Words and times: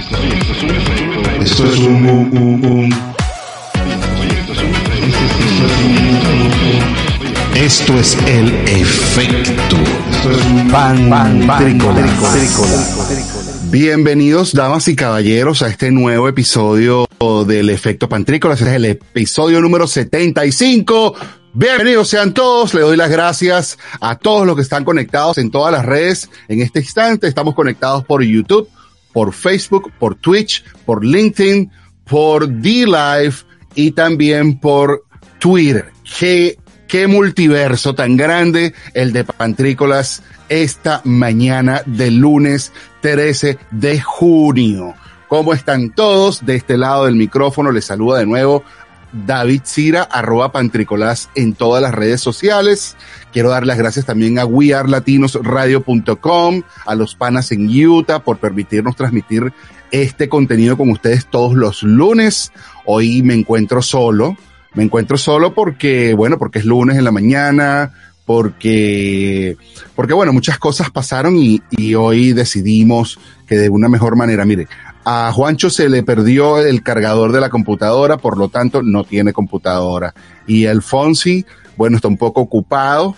Esto 0.00 1.66
es 1.66 1.78
un, 1.78 2.06
un, 2.06 2.38
un, 2.38 2.64
un. 2.64 2.94
Esto 7.54 7.98
es 7.98 8.16
el 8.26 8.48
efecto. 8.66 9.76
Esto 10.10 10.30
es 10.30 10.44
un 10.46 10.68
pan, 10.70 11.10
pan, 11.46 11.78
Bienvenidos, 13.70 14.54
damas 14.54 14.88
y 14.88 14.96
caballeros, 14.96 15.60
a 15.60 15.68
este 15.68 15.90
nuevo 15.90 16.28
episodio 16.28 17.06
del 17.46 17.68
Efecto 17.68 18.08
Pantrícola. 18.08 18.54
Este 18.54 18.70
es 18.70 18.76
el 18.76 18.86
episodio 18.86 19.60
número 19.60 19.86
75. 19.86 21.14
Bienvenidos 21.52 22.08
sean 22.08 22.32
todos. 22.32 22.72
Le 22.72 22.80
doy 22.80 22.96
las 22.96 23.10
gracias 23.10 23.76
a 24.00 24.16
todos 24.16 24.46
los 24.46 24.56
que 24.56 24.62
están 24.62 24.84
conectados 24.86 25.36
en 25.36 25.50
todas 25.50 25.72
las 25.72 25.84
redes. 25.84 26.30
En 26.48 26.62
este 26.62 26.78
instante 26.78 27.26
estamos 27.26 27.54
conectados 27.54 28.02
por 28.04 28.22
YouTube, 28.22 28.66
por 29.12 29.32
Facebook, 29.32 29.92
por 29.98 30.14
Twitch, 30.14 30.64
por 30.84 31.04
LinkedIn, 31.04 31.70
por 32.04 32.48
D-Live 32.48 33.34
y 33.74 33.92
también 33.92 34.58
por 34.58 35.04
Twitter. 35.38 35.92
Qué, 36.18 37.06
multiverso 37.06 37.94
tan 37.94 38.16
grande 38.16 38.74
el 38.94 39.12
de 39.12 39.24
Pantrícolas 39.24 40.24
esta 40.48 41.00
mañana 41.04 41.82
del 41.86 42.16
lunes 42.16 42.72
13 43.00 43.58
de 43.70 44.00
junio. 44.00 44.94
¿Cómo 45.28 45.54
están 45.54 45.90
todos? 45.90 46.44
De 46.44 46.56
este 46.56 46.76
lado 46.76 47.06
del 47.06 47.14
micrófono 47.14 47.70
les 47.70 47.84
saluda 47.84 48.18
de 48.18 48.26
nuevo 48.26 48.64
David 49.12 49.62
Cira, 49.64 50.02
arroba 50.02 50.52
Pantricolás 50.52 51.30
en 51.34 51.54
todas 51.54 51.82
las 51.82 51.94
redes 51.94 52.20
sociales. 52.20 52.96
Quiero 53.32 53.48
dar 53.50 53.66
las 53.66 53.78
gracias 53.78 54.06
también 54.06 54.38
a 54.38 54.44
wearlatinosradio.com, 54.44 56.62
a 56.86 56.94
los 56.94 57.14
panas 57.14 57.52
en 57.52 57.68
Utah 57.68 58.20
por 58.20 58.38
permitirnos 58.38 58.96
transmitir 58.96 59.52
este 59.90 60.28
contenido 60.28 60.76
con 60.76 60.90
ustedes 60.90 61.26
todos 61.26 61.54
los 61.54 61.82
lunes. 61.82 62.52
Hoy 62.84 63.22
me 63.22 63.34
encuentro 63.34 63.82
solo. 63.82 64.36
Me 64.74 64.84
encuentro 64.84 65.18
solo 65.18 65.52
porque, 65.52 66.14
bueno, 66.14 66.38
porque 66.38 66.60
es 66.60 66.64
lunes 66.64 66.96
en 66.96 67.02
la 67.02 67.10
mañana, 67.10 67.92
porque, 68.24 69.56
porque 69.96 70.14
bueno, 70.14 70.32
muchas 70.32 70.58
cosas 70.58 70.90
pasaron 70.90 71.36
y, 71.36 71.60
y 71.70 71.96
hoy 71.96 72.32
decidimos 72.32 73.18
que 73.48 73.56
de 73.56 73.68
una 73.68 73.88
mejor 73.88 74.14
manera, 74.14 74.44
mire, 74.44 74.68
a 75.04 75.32
Juancho 75.32 75.70
se 75.70 75.88
le 75.88 76.02
perdió 76.02 76.58
el 76.58 76.82
cargador 76.82 77.32
de 77.32 77.40
la 77.40 77.48
computadora, 77.48 78.16
por 78.18 78.36
lo 78.36 78.48
tanto 78.48 78.82
no 78.82 79.04
tiene 79.04 79.32
computadora. 79.32 80.14
Y 80.46 80.66
Alfonsi, 80.66 81.46
bueno, 81.76 81.96
está 81.96 82.08
un 82.08 82.16
poco 82.16 82.42
ocupado 82.42 83.14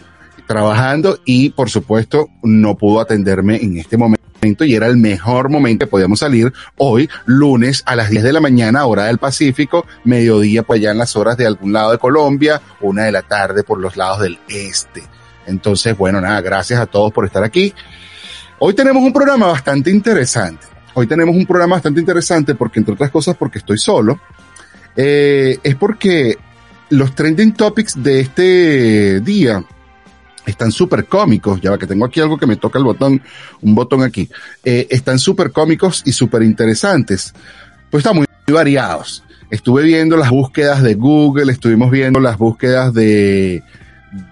trabajando 0.46 1.18
y 1.24 1.50
por 1.50 1.70
supuesto 1.70 2.28
no 2.42 2.76
pudo 2.76 3.00
atenderme 3.00 3.56
en 3.56 3.78
este 3.78 3.96
momento 3.96 4.22
y 4.60 4.74
era 4.74 4.88
el 4.88 4.96
mejor 4.96 5.50
momento 5.50 5.86
que 5.86 5.90
podíamos 5.90 6.18
salir 6.18 6.52
hoy, 6.76 7.08
lunes 7.26 7.82
a 7.86 7.94
las 7.94 8.10
10 8.10 8.24
de 8.24 8.32
la 8.32 8.40
mañana, 8.40 8.84
hora 8.86 9.04
del 9.04 9.18
Pacífico, 9.18 9.86
mediodía 10.04 10.64
pues 10.64 10.80
ya 10.80 10.90
en 10.90 10.98
las 10.98 11.14
horas 11.14 11.36
de 11.36 11.46
algún 11.46 11.72
lado 11.72 11.92
de 11.92 11.98
Colombia, 11.98 12.60
una 12.80 13.04
de 13.04 13.12
la 13.12 13.22
tarde 13.22 13.62
por 13.62 13.78
los 13.78 13.96
lados 13.96 14.20
del 14.20 14.38
este. 14.48 15.04
Entonces, 15.46 15.96
bueno, 15.96 16.20
nada, 16.20 16.40
gracias 16.40 16.80
a 16.80 16.86
todos 16.86 17.12
por 17.12 17.24
estar 17.24 17.44
aquí. 17.44 17.72
Hoy 18.58 18.74
tenemos 18.74 19.02
un 19.02 19.12
programa 19.12 19.46
bastante 19.46 19.90
interesante. 19.90 20.71
Hoy 20.94 21.06
tenemos 21.06 21.34
un 21.34 21.46
programa 21.46 21.76
bastante 21.76 22.00
interesante 22.00 22.54
porque, 22.54 22.80
entre 22.80 22.94
otras 22.94 23.10
cosas, 23.10 23.36
porque 23.36 23.58
estoy 23.58 23.78
solo. 23.78 24.20
Eh, 24.96 25.58
es 25.62 25.74
porque 25.76 26.36
los 26.90 27.14
trending 27.14 27.54
topics 27.54 28.02
de 28.02 28.20
este 28.20 29.20
día 29.20 29.64
están 30.44 30.70
súper 30.70 31.06
cómicos. 31.06 31.60
Ya 31.60 31.76
que 31.78 31.86
tengo 31.86 32.04
aquí 32.04 32.20
algo 32.20 32.36
que 32.36 32.46
me 32.46 32.56
toca 32.56 32.78
el 32.78 32.84
botón, 32.84 33.22
un 33.62 33.74
botón 33.74 34.02
aquí. 34.02 34.28
Eh, 34.64 34.86
están 34.90 35.18
súper 35.18 35.50
cómicos 35.50 36.02
y 36.04 36.12
súper 36.12 36.42
interesantes. 36.42 37.32
Pues 37.90 38.02
están 38.04 38.16
muy 38.16 38.26
variados. 38.46 39.24
Estuve 39.50 39.82
viendo 39.82 40.16
las 40.16 40.30
búsquedas 40.30 40.82
de 40.82 40.94
Google, 40.94 41.52
estuvimos 41.52 41.90
viendo 41.90 42.20
las 42.20 42.38
búsquedas 42.38 42.92
de, 42.94 43.62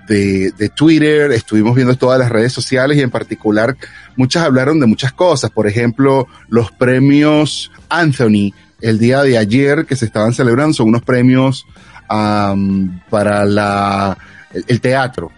de, 0.08 0.72
Twitter, 0.74 1.32
estuvimos 1.32 1.74
viendo 1.74 1.96
todas 1.96 2.18
las 2.18 2.30
redes 2.30 2.52
sociales 2.52 2.96
y 2.96 3.02
en 3.02 3.10
particular 3.10 3.76
muchas 4.20 4.44
hablaron 4.44 4.78
de 4.78 4.86
muchas 4.86 5.14
cosas. 5.14 5.50
Por 5.50 5.66
ejemplo, 5.66 6.28
los 6.50 6.70
premios 6.72 7.72
Anthony 7.88 8.52
el 8.82 8.98
día 8.98 9.22
de 9.22 9.38
ayer 9.38 9.86
que 9.86 9.96
se 9.96 10.04
estaban 10.04 10.34
celebrando 10.34 10.74
son 10.74 10.88
unos 10.88 11.02
premios 11.02 11.66
para 12.06 13.44
la, 13.46 14.18
el, 14.66 14.80
teatro. 14.82 15.30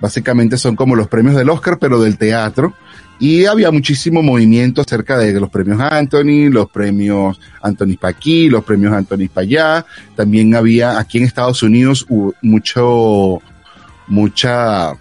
Básicamente 0.00 0.56
son 0.56 0.76
como 0.76 0.94
los 0.94 1.08
premios 1.08 1.34
del 1.34 1.50
Oscar, 1.50 1.78
pero 1.80 2.00
del 2.00 2.16
teatro. 2.16 2.74
Y 3.18 3.46
había 3.46 3.72
muchísimo 3.72 4.22
movimiento 4.22 4.82
acerca 4.82 5.18
de 5.18 5.32
los 5.40 5.50
premios 5.50 5.80
Anthony, 5.80 6.48
los 6.50 6.70
premios 6.70 7.40
Anthony 7.60 7.96
pa' 8.00 8.10
aquí, 8.10 8.48
los 8.48 8.62
premios 8.62 8.92
Anthony 8.92 9.28
pa' 9.32 9.40
allá. 9.40 9.84
También 10.14 10.54
había 10.54 10.98
aquí 10.98 11.18
en 11.18 11.24
Estados 11.24 11.64
Unidos 11.64 12.06
mucho, 12.42 13.40
mucha, 14.06 14.92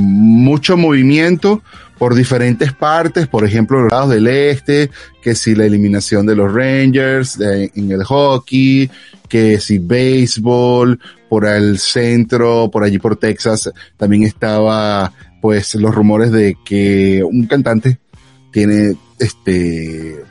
mucho 0.00 0.76
movimiento 0.76 1.62
por 2.00 2.14
diferentes 2.14 2.72
partes, 2.72 3.26
por 3.28 3.44
ejemplo, 3.44 3.82
los 3.82 3.92
lados 3.92 4.08
del 4.08 4.26
este, 4.26 4.88
que 5.20 5.34
si 5.34 5.54
la 5.54 5.66
eliminación 5.66 6.24
de 6.24 6.34
los 6.34 6.50
Rangers 6.50 7.38
en 7.38 7.90
el 7.90 8.04
hockey, 8.04 8.90
que 9.28 9.60
si 9.60 9.76
béisbol, 9.76 10.98
por 11.28 11.44
el 11.44 11.78
centro, 11.78 12.70
por 12.72 12.84
allí 12.84 12.98
por 12.98 13.16
Texas, 13.16 13.70
también 13.98 14.22
estaba 14.22 15.12
pues 15.42 15.74
los 15.74 15.94
rumores 15.94 16.32
de 16.32 16.56
que 16.64 17.22
un 17.22 17.46
cantante 17.46 17.98
tiene 18.50 18.96
este 19.18 20.24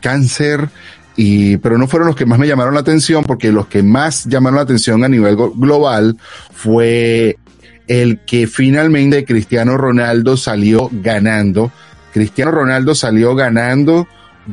cáncer 0.00 0.70
y 1.16 1.58
pero 1.58 1.76
no 1.76 1.86
fueron 1.86 2.08
los 2.08 2.16
que 2.16 2.24
más 2.24 2.38
me 2.38 2.48
llamaron 2.48 2.72
la 2.72 2.80
atención 2.80 3.24
porque 3.24 3.52
los 3.52 3.66
que 3.66 3.82
más 3.82 4.24
llamaron 4.24 4.56
la 4.56 4.62
atención 4.62 5.04
a 5.04 5.08
nivel 5.08 5.36
global 5.36 6.16
fue 6.50 7.36
el 7.88 8.20
que 8.20 8.46
finalmente 8.46 9.24
Cristiano 9.24 9.76
Ronaldo 9.76 10.36
salió 10.36 10.88
ganando. 10.92 11.72
Cristiano 12.12 12.50
Ronaldo 12.52 12.94
salió 12.94 13.34
ganando 13.34 14.06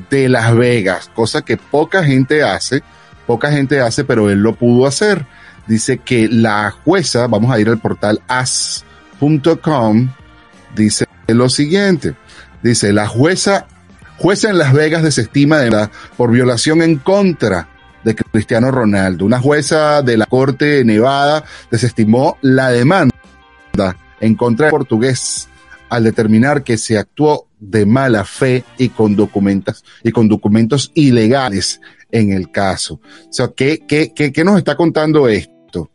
de 0.09 0.29
Las 0.29 0.55
Vegas, 0.55 1.11
cosa 1.13 1.43
que 1.43 1.57
poca 1.57 2.03
gente 2.03 2.43
hace, 2.43 2.81
poca 3.27 3.51
gente 3.51 3.79
hace, 3.79 4.03
pero 4.03 4.29
él 4.29 4.39
lo 4.39 4.55
pudo 4.55 4.87
hacer. 4.87 5.25
Dice 5.67 5.97
que 5.99 6.27
la 6.29 6.71
jueza, 6.71 7.27
vamos 7.27 7.51
a 7.51 7.59
ir 7.59 7.69
al 7.69 7.79
portal 7.79 8.21
as.com, 8.27 10.09
dice 10.75 11.05
lo 11.27 11.49
siguiente. 11.49 12.15
Dice, 12.61 12.93
la 12.93 13.07
jueza, 13.07 13.67
jueza 14.17 14.49
en 14.49 14.57
Las 14.57 14.73
Vegas 14.73 15.03
desestima 15.03 15.59
de 15.59 15.71
la, 15.71 15.91
por 16.17 16.31
violación 16.31 16.81
en 16.81 16.97
contra 16.97 17.67
de 18.03 18.15
Cristiano 18.15 18.71
Ronaldo. 18.71 19.25
Una 19.25 19.39
jueza 19.39 20.01
de 20.01 20.17
la 20.17 20.25
Corte 20.25 20.83
Nevada 20.85 21.43
desestimó 21.71 22.37
la 22.41 22.69
demanda 22.69 23.14
en 24.19 24.35
contra 24.35 24.67
del 24.67 24.71
portugués 24.71 25.47
al 25.89 26.03
determinar 26.03 26.63
que 26.63 26.77
se 26.77 26.97
actuó 26.97 27.47
de 27.59 27.85
mala 27.85 28.25
fe 28.25 28.63
y 28.77 28.89
con 28.89 29.15
documentos, 29.15 29.83
y 30.03 30.11
con 30.11 30.27
documentos 30.27 30.91
ilegales 30.93 31.79
en 32.11 32.31
el 32.31 32.51
caso. 32.51 32.99
¿qué, 33.55 33.83
qué, 33.87 34.11
qué, 34.13 34.31
qué 34.31 34.43
nos 34.43 34.57
está 34.57 34.75
contando 34.75 35.27
esto? 35.27 35.91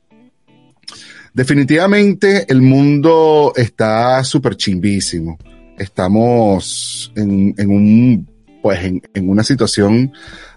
Definitivamente 1.33 2.45
el 2.49 2.61
mundo 2.61 3.53
está 3.57 4.23
súper 4.25 4.57
chimbísimo. 4.57 5.39
Estamos 5.79 7.13
en, 7.15 7.55
en 7.57 7.71
un, 7.71 8.29
pues 8.63 8.85
en, 8.85 9.03
en 9.15 9.29
una 9.29 9.45
situación 9.45 10.13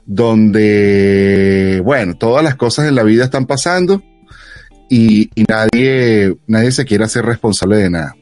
donde, 0.06 1.82
bueno, 1.84 2.16
todas 2.16 2.44
las 2.44 2.56
cosas 2.56 2.88
en 2.88 2.96
la 2.96 3.04
vida 3.04 3.26
están 3.26 3.46
pasando 3.46 4.02
y, 4.96 5.30
nadie, 5.50 6.38
nadie 6.46 6.72
se 6.72 6.86
quiere 6.86 7.04
hacer 7.06 7.26
responsable 7.26 7.78
de 7.78 7.90
nada. 7.90 8.16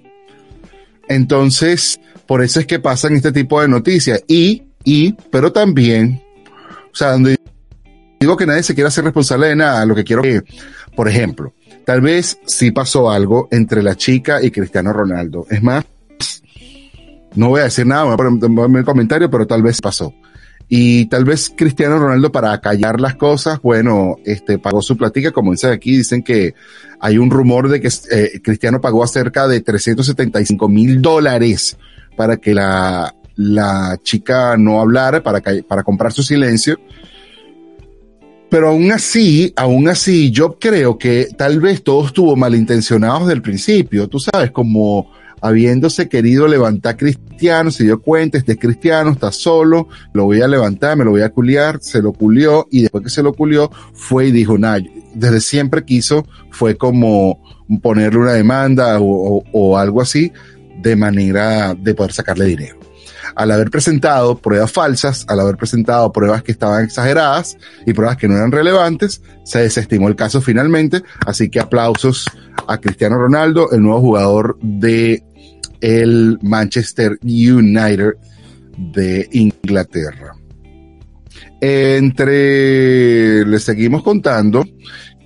Entonces, 1.09 1.99
por 2.25 2.41
eso 2.41 2.61
es 2.61 2.65
que 2.65 2.79
pasan 2.79 3.13
este 3.13 3.33
tipo 3.33 3.61
de 3.61 3.67
noticias. 3.67 4.23
Y, 4.25 4.63
y, 4.85 5.13
pero 5.29 5.51
también, 5.51 6.23
o 6.93 6.95
sea, 6.95 7.11
donde 7.11 7.35
digo 8.19 8.37
que 8.37 8.45
nadie 8.45 8.63
se 8.63 8.73
quiere 8.73 8.87
hacer 8.87 9.03
responsable 9.03 9.47
de 9.47 9.57
nada, 9.57 9.85
lo 9.85 9.95
que 9.95 10.05
quiero 10.05 10.21
que, 10.21 10.43
por 10.95 11.09
ejemplo, 11.09 11.53
tal 11.85 11.99
vez 11.99 12.39
sí 12.45 12.71
pasó 12.71 13.11
algo 13.11 13.49
entre 13.51 13.83
la 13.83 13.95
chica 13.95 14.41
y 14.41 14.49
Cristiano 14.49 14.93
Ronaldo. 14.93 15.45
Es 15.49 15.61
más, 15.61 15.83
no 17.35 17.49
voy 17.49 17.59
a 17.59 17.65
decir 17.65 17.85
nada, 17.85 18.03
voy 18.05 18.13
a 18.13 18.17
poner 18.17 18.47
un 18.47 18.83
comentario, 18.83 19.29
pero 19.29 19.45
tal 19.45 19.61
vez 19.61 19.81
pasó. 19.81 20.13
Y 20.73 21.07
tal 21.07 21.25
vez 21.25 21.51
Cristiano 21.53 21.99
Ronaldo 21.99 22.31
para 22.31 22.61
callar 22.61 23.01
las 23.01 23.15
cosas, 23.15 23.61
bueno, 23.61 24.15
este 24.23 24.57
pagó 24.57 24.81
su 24.81 24.95
platica, 24.95 25.33
como 25.33 25.51
dice 25.51 25.67
aquí, 25.67 25.97
dicen 25.97 26.23
que 26.23 26.53
hay 27.01 27.17
un 27.17 27.29
rumor 27.29 27.67
de 27.67 27.81
que 27.81 27.89
eh, 28.09 28.39
Cristiano 28.41 28.79
pagó 28.79 29.05
cerca 29.05 29.49
de 29.49 29.59
375 29.59 30.69
mil 30.69 31.01
dólares 31.01 31.77
para 32.15 32.37
que 32.37 32.53
la, 32.53 33.13
chica 34.01 34.55
no 34.55 34.79
hablara, 34.79 35.21
para, 35.21 35.83
comprar 35.83 36.13
su 36.13 36.23
silencio. 36.23 36.79
Pero 38.49 38.69
aún 38.69 38.93
así, 38.93 39.51
aún 39.57 39.89
así, 39.89 40.31
yo 40.31 40.57
creo 40.57 40.97
que 40.97 41.27
tal 41.37 41.59
vez 41.59 41.83
todo 41.83 42.07
estuvo 42.07 42.37
malintencionado 42.37 43.19
desde 43.19 43.33
el 43.33 43.41
principio, 43.41 44.07
tú 44.07 44.19
sabes, 44.19 44.51
como 44.51 45.11
habiéndose 45.41 46.07
querido 46.07 46.47
levantar 46.47 46.97
Cristiano, 46.97 47.71
se 47.71 47.83
dio 47.83 48.01
cuenta, 48.01 48.37
este 48.37 48.53
es 48.53 48.59
Cristiano, 48.59 49.11
está 49.11 49.31
solo, 49.31 49.87
lo 50.13 50.25
voy 50.25 50.41
a 50.41 50.47
levantar, 50.47 50.95
me 50.95 51.03
lo 51.03 51.11
voy 51.11 51.21
a 51.21 51.29
culiar, 51.29 51.79
se 51.81 52.01
lo 52.01 52.13
culió 52.13 52.67
y 52.71 52.81
después 52.83 53.03
que 53.03 53.09
se 53.09 53.23
lo 53.23 53.33
culió 53.33 53.71
fue 53.93 54.27
y 54.27 54.31
dijo, 54.31 54.57
nada, 54.57 54.79
desde 55.13 55.41
siempre 55.41 55.83
quiso, 55.83 56.25
fue 56.51 56.77
como 56.77 57.41
ponerle 57.81 58.19
una 58.19 58.33
demanda 58.33 58.99
o, 58.99 59.43
o 59.51 59.77
algo 59.77 60.01
así 60.01 60.31
de 60.81 60.95
manera 60.95 61.73
de 61.73 61.93
poder 61.93 62.13
sacarle 62.13 62.45
dinero 62.45 62.81
al 63.35 63.51
haber 63.51 63.69
presentado 63.69 64.37
pruebas 64.37 64.71
falsas, 64.71 65.25
al 65.27 65.39
haber 65.39 65.57
presentado 65.57 66.11
pruebas 66.11 66.43
que 66.43 66.51
estaban 66.51 66.83
exageradas 66.83 67.57
y 67.85 67.93
pruebas 67.93 68.17
que 68.17 68.27
no 68.27 68.35
eran 68.35 68.51
relevantes, 68.51 69.21
se 69.43 69.59
desestimó 69.59 70.07
el 70.07 70.15
caso 70.15 70.41
finalmente. 70.41 71.03
Así 71.25 71.49
que 71.49 71.59
aplausos 71.59 72.25
a 72.67 72.77
Cristiano 72.77 73.17
Ronaldo, 73.17 73.71
el 73.71 73.81
nuevo 73.81 74.01
jugador 74.01 74.57
de 74.61 75.23
el 75.81 76.37
Manchester 76.41 77.17
United 77.23 78.13
de 78.77 79.27
Inglaterra. 79.31 80.35
Entre, 81.59 83.45
les 83.45 83.63
seguimos 83.63 84.01
contando 84.03 84.65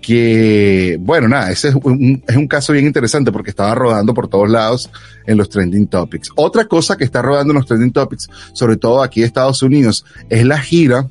que, 0.02 0.98
bueno, 1.00 1.28
nada, 1.28 1.52
ese 1.52 1.70
es 1.70 1.76
un, 1.76 2.22
es 2.28 2.36
un 2.36 2.48
caso 2.48 2.74
bien 2.74 2.86
interesante 2.86 3.32
porque 3.32 3.50
estaba 3.50 3.74
rodando 3.74 4.14
por 4.14 4.28
todos 4.28 4.50
lados 4.50 4.92
en 5.26 5.38
los 5.38 5.50
trending 5.50 5.88
topics. 5.88 6.30
Otra 6.36 6.66
cosa 6.66 6.96
que 6.96 7.06
está 7.06 7.22
rodando 7.22 7.54
en 7.54 7.58
los 7.58 7.66
trending 7.66 7.92
topics, 7.92 8.30
sobre 8.54 8.78
todo 8.78 9.02
aquí 9.02 9.22
en 9.22 9.26
Estados 9.26 9.64
Unidos, 9.64 10.06
es 10.30 10.46
la 10.46 10.60
gira, 10.60 11.10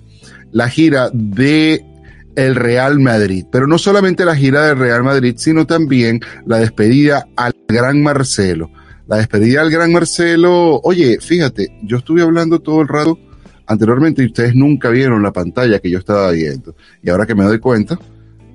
la 0.52 0.69
gira 0.69 1.11
de 1.12 1.85
el 2.37 2.55
Real 2.55 3.00
Madrid. 3.00 3.46
Pero 3.50 3.67
no 3.67 3.79
solamente 3.79 4.25
la 4.25 4.37
gira 4.37 4.67
del 4.67 4.79
Real 4.79 5.02
Madrid, 5.02 5.35
sino 5.38 5.67
también 5.67 6.20
la 6.46 6.58
despedida 6.58 7.26
al 7.37 7.55
Gran 7.67 8.02
Marcelo. 8.02 8.70
La 9.06 9.17
despedida 9.19 9.61
al 9.61 9.71
Gran 9.71 9.93
Marcelo, 9.93 10.81
oye, 10.83 11.19
fíjate, 11.21 11.79
yo 11.83 11.99
estuve 11.99 12.23
hablando 12.23 12.61
todo 12.61 12.81
el 12.81 12.89
rato 12.89 13.19
anteriormente 13.67 14.23
y 14.23 14.27
ustedes 14.27 14.55
nunca 14.55 14.89
vieron 14.89 15.23
la 15.23 15.33
pantalla 15.33 15.79
que 15.79 15.91
yo 15.91 15.99
estaba 15.99 16.31
viendo. 16.31 16.75
Y 17.03 17.11
ahora 17.11 17.27
que 17.27 17.35
me 17.35 17.45
doy 17.45 17.59
cuenta, 17.59 17.99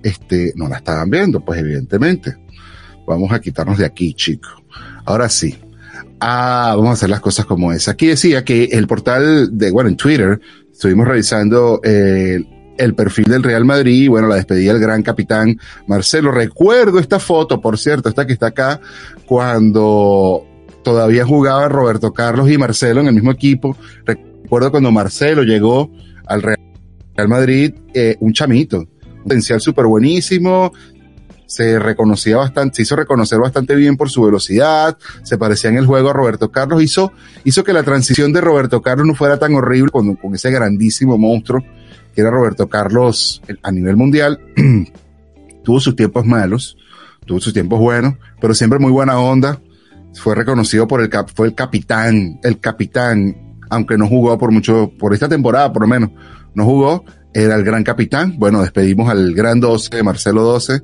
este, 0.01 0.53
no 0.55 0.67
la 0.67 0.77
estaban 0.77 1.09
viendo, 1.09 1.39
pues 1.41 1.59
evidentemente. 1.59 2.35
Vamos 3.05 3.31
a 3.31 3.39
quitarnos 3.39 3.77
de 3.77 3.85
aquí, 3.85 4.13
chicos. 4.13 4.51
Ahora 5.05 5.29
sí. 5.29 5.57
Ah, 6.19 6.73
vamos 6.75 6.89
a 6.89 6.93
hacer 6.93 7.09
las 7.09 7.21
cosas 7.21 7.45
como 7.45 7.71
es. 7.71 7.87
Aquí 7.87 8.07
decía 8.07 8.43
que 8.43 8.65
el 8.65 8.87
portal 8.87 9.57
de, 9.57 9.71
bueno, 9.71 9.89
en 9.89 9.97
Twitter, 9.97 10.39
estuvimos 10.71 11.07
revisando 11.07 11.79
el, 11.83 12.47
el 12.79 12.95
perfil 12.95 13.25
del 13.25 13.43
Real 13.43 13.65
Madrid 13.65 14.09
bueno, 14.09 14.27
la 14.27 14.35
despedida 14.35 14.73
del 14.73 14.81
gran 14.81 15.03
capitán 15.03 15.59
Marcelo. 15.85 16.31
Recuerdo 16.31 16.99
esta 16.99 17.19
foto, 17.19 17.61
por 17.61 17.77
cierto, 17.77 18.09
esta 18.09 18.25
que 18.25 18.33
está 18.33 18.47
acá, 18.47 18.79
cuando 19.25 20.45
todavía 20.83 21.25
jugaba 21.25 21.67
Roberto 21.67 22.13
Carlos 22.13 22.49
y 22.49 22.57
Marcelo 22.57 23.01
en 23.01 23.07
el 23.07 23.13
mismo 23.13 23.31
equipo. 23.31 23.77
Recuerdo 24.05 24.71
cuando 24.71 24.91
Marcelo 24.91 25.43
llegó 25.43 25.91
al 26.25 26.41
Real 26.41 27.27
Madrid, 27.27 27.73
eh, 27.93 28.15
un 28.19 28.33
chamito 28.33 28.87
potencial 29.23 29.59
súper 29.59 29.85
buenísimo, 29.85 30.71
se 31.45 31.79
reconocía 31.79 32.37
bastante, 32.37 32.77
se 32.77 32.81
hizo 32.83 32.95
reconocer 32.95 33.39
bastante 33.39 33.75
bien 33.75 33.97
por 33.97 34.09
su 34.09 34.21
velocidad, 34.21 34.97
se 35.23 35.37
parecía 35.37 35.69
en 35.69 35.77
el 35.77 35.85
juego 35.85 36.09
a 36.09 36.13
Roberto 36.13 36.51
Carlos, 36.51 36.81
hizo, 36.81 37.11
hizo 37.43 37.63
que 37.63 37.73
la 37.73 37.83
transición 37.83 38.31
de 38.31 38.39
Roberto 38.39 38.81
Carlos 38.81 39.05
no 39.05 39.15
fuera 39.15 39.37
tan 39.37 39.53
horrible 39.55 39.91
con, 39.91 40.15
con 40.15 40.35
ese 40.35 40.51
grandísimo 40.51 41.17
monstruo 41.17 41.63
era 42.19 42.31
Roberto 42.31 42.67
Carlos 42.67 43.41
a 43.63 43.71
nivel 43.71 43.95
mundial. 43.95 44.39
tuvo 45.63 45.79
sus 45.79 45.95
tiempos 45.95 46.25
malos, 46.25 46.77
tuvo 47.25 47.39
sus 47.39 47.53
tiempos 47.53 47.79
buenos, 47.79 48.15
pero 48.39 48.53
siempre 48.53 48.79
muy 48.79 48.91
buena 48.91 49.19
onda. 49.19 49.59
Fue 50.15 50.35
reconocido 50.35 50.87
por 50.87 51.01
el 51.01 51.09
cap, 51.09 51.29
fue 51.33 51.47
el 51.47 51.55
capitán, 51.55 52.39
el 52.43 52.59
capitán, 52.59 53.57
aunque 53.69 53.97
no 53.97 54.07
jugó 54.07 54.37
por 54.37 54.51
mucho, 54.51 54.91
por 54.97 55.13
esta 55.13 55.29
temporada 55.29 55.71
por 55.71 55.83
lo 55.83 55.87
menos, 55.87 56.09
no 56.55 56.65
jugó, 56.65 57.05
era 57.33 57.55
el 57.55 57.63
gran 57.63 57.83
capitán. 57.83 58.37
Bueno, 58.37 58.61
despedimos 58.61 59.09
al 59.09 59.33
gran 59.33 59.59
12, 59.59 60.01
Marcelo 60.03 60.43
12. 60.43 60.81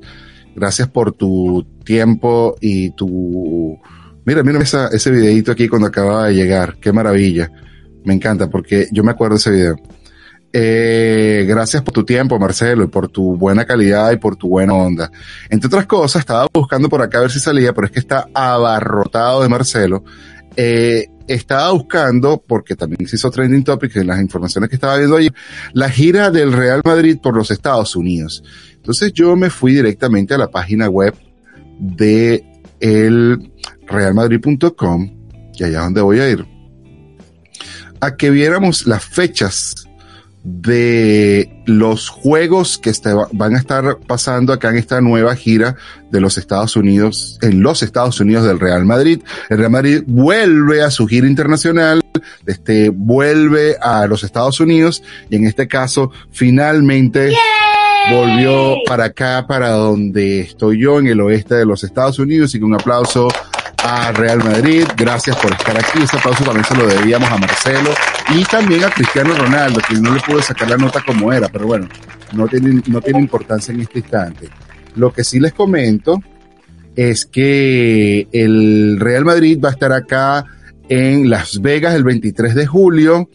Gracias 0.54 0.88
por 0.88 1.12
tu 1.12 1.66
tiempo 1.84 2.56
y 2.60 2.90
tu... 2.90 3.78
Mira, 4.24 4.42
mira 4.42 4.60
ese 4.60 5.10
videito 5.10 5.52
aquí 5.52 5.68
cuando 5.68 5.88
acababa 5.88 6.28
de 6.28 6.34
llegar. 6.34 6.76
Qué 6.80 6.92
maravilla. 6.92 7.50
Me 8.04 8.14
encanta 8.14 8.48
porque 8.48 8.88
yo 8.92 9.04
me 9.04 9.10
acuerdo 9.10 9.34
de 9.34 9.38
ese 9.38 9.50
video. 9.50 9.76
Eh, 10.58 11.44
gracias 11.46 11.82
por 11.82 11.92
tu 11.92 12.02
tiempo, 12.02 12.38
Marcelo, 12.38 12.84
y 12.84 12.86
por 12.86 13.08
tu 13.08 13.36
buena 13.36 13.66
calidad 13.66 14.10
y 14.12 14.16
por 14.16 14.36
tu 14.36 14.48
buena 14.48 14.72
onda. 14.72 15.10
Entre 15.50 15.66
otras 15.66 15.84
cosas, 15.84 16.20
estaba 16.20 16.46
buscando 16.50 16.88
por 16.88 17.02
acá 17.02 17.18
a 17.18 17.20
ver 17.20 17.30
si 17.30 17.40
salía, 17.40 17.74
pero 17.74 17.88
es 17.88 17.92
que 17.92 17.98
está 17.98 18.28
abarrotado 18.32 19.42
de 19.42 19.50
Marcelo. 19.50 20.02
Eh, 20.56 21.08
estaba 21.28 21.72
buscando, 21.72 22.42
porque 22.46 22.74
también 22.74 23.06
se 23.06 23.16
hizo 23.16 23.30
trending 23.30 23.64
topic 23.64 23.96
en 23.96 24.06
las 24.06 24.18
informaciones 24.18 24.70
que 24.70 24.76
estaba 24.76 24.96
viendo 24.96 25.16
ahí, 25.16 25.28
la 25.74 25.90
gira 25.90 26.30
del 26.30 26.54
Real 26.54 26.80
Madrid 26.82 27.18
por 27.22 27.36
los 27.36 27.50
Estados 27.50 27.94
Unidos. 27.94 28.42
Entonces 28.76 29.12
yo 29.12 29.36
me 29.36 29.50
fui 29.50 29.74
directamente 29.74 30.32
a 30.32 30.38
la 30.38 30.50
página 30.50 30.88
web 30.88 31.14
de 31.78 32.46
realmadrid.com, 33.86 35.10
y 35.54 35.64
allá 35.64 35.80
donde 35.80 36.00
voy 36.00 36.20
a 36.20 36.30
ir, 36.30 36.46
a 38.00 38.16
que 38.16 38.30
viéramos 38.30 38.86
las 38.86 39.04
fechas 39.04 39.85
de 40.48 41.50
los 41.66 42.08
juegos 42.08 42.78
que 42.78 42.90
este, 42.90 43.10
van 43.32 43.56
a 43.56 43.58
estar 43.58 43.98
pasando 44.06 44.52
acá 44.52 44.70
en 44.70 44.76
esta 44.76 45.00
nueva 45.00 45.34
gira 45.34 45.74
de 46.12 46.20
los 46.20 46.38
Estados 46.38 46.76
Unidos, 46.76 47.36
en 47.42 47.64
los 47.64 47.82
Estados 47.82 48.20
Unidos 48.20 48.46
del 48.46 48.60
Real 48.60 48.84
Madrid. 48.84 49.20
El 49.50 49.58
Real 49.58 49.72
Madrid 49.72 50.04
vuelve 50.06 50.82
a 50.82 50.92
su 50.92 51.08
gira 51.08 51.26
internacional, 51.26 52.00
este, 52.46 52.90
vuelve 52.90 53.76
a 53.80 54.06
los 54.06 54.22
Estados 54.22 54.60
Unidos 54.60 55.02
y 55.30 55.34
en 55.34 55.46
este 55.46 55.66
caso 55.66 56.12
finalmente 56.30 57.32
volvió 58.08 58.76
para 58.86 59.06
acá, 59.06 59.46
para 59.48 59.70
donde 59.70 60.42
estoy 60.42 60.80
yo, 60.80 61.00
en 61.00 61.08
el 61.08 61.20
oeste 61.20 61.56
de 61.56 61.66
los 61.66 61.82
Estados 61.82 62.20
Unidos 62.20 62.54
y 62.54 62.60
con 62.60 62.72
un 62.72 62.80
aplauso 62.80 63.26
Real 64.12 64.38
Madrid. 64.38 64.84
Gracias 64.96 65.36
por 65.36 65.52
estar 65.52 65.76
aquí. 65.76 66.02
Ese 66.02 66.16
aplauso 66.16 66.44
también 66.44 66.64
se 66.64 66.76
lo 66.76 66.86
debíamos 66.86 67.30
a 67.30 67.36
Marcelo 67.36 67.90
y 68.34 68.44
también 68.44 68.84
a 68.84 68.90
Cristiano 68.90 69.34
Ronaldo, 69.34 69.80
que 69.86 69.94
no 69.94 70.14
le 70.14 70.20
pudo 70.20 70.42
sacar 70.42 70.68
la 70.70 70.76
nota 70.76 71.02
como 71.04 71.32
era, 71.32 71.48
pero 71.48 71.66
bueno, 71.66 71.88
no 72.32 72.48
tiene, 72.48 72.82
no 72.86 73.00
tiene 73.00 73.20
importancia 73.20 73.72
en 73.72 73.80
este 73.80 74.00
instante. 74.00 74.48
Lo 74.96 75.12
que 75.12 75.24
sí 75.24 75.40
les 75.40 75.52
comento 75.52 76.20
es 76.94 77.26
que 77.26 78.28
el 78.32 78.98
Real 78.98 79.24
Madrid 79.24 79.60
va 79.62 79.68
a 79.68 79.72
estar 79.72 79.92
acá 79.92 80.44
en 80.88 81.28
Las 81.28 81.60
Vegas 81.60 81.94
el 81.94 82.04
23 82.04 82.54
de 82.54 82.66
julio 82.66 83.28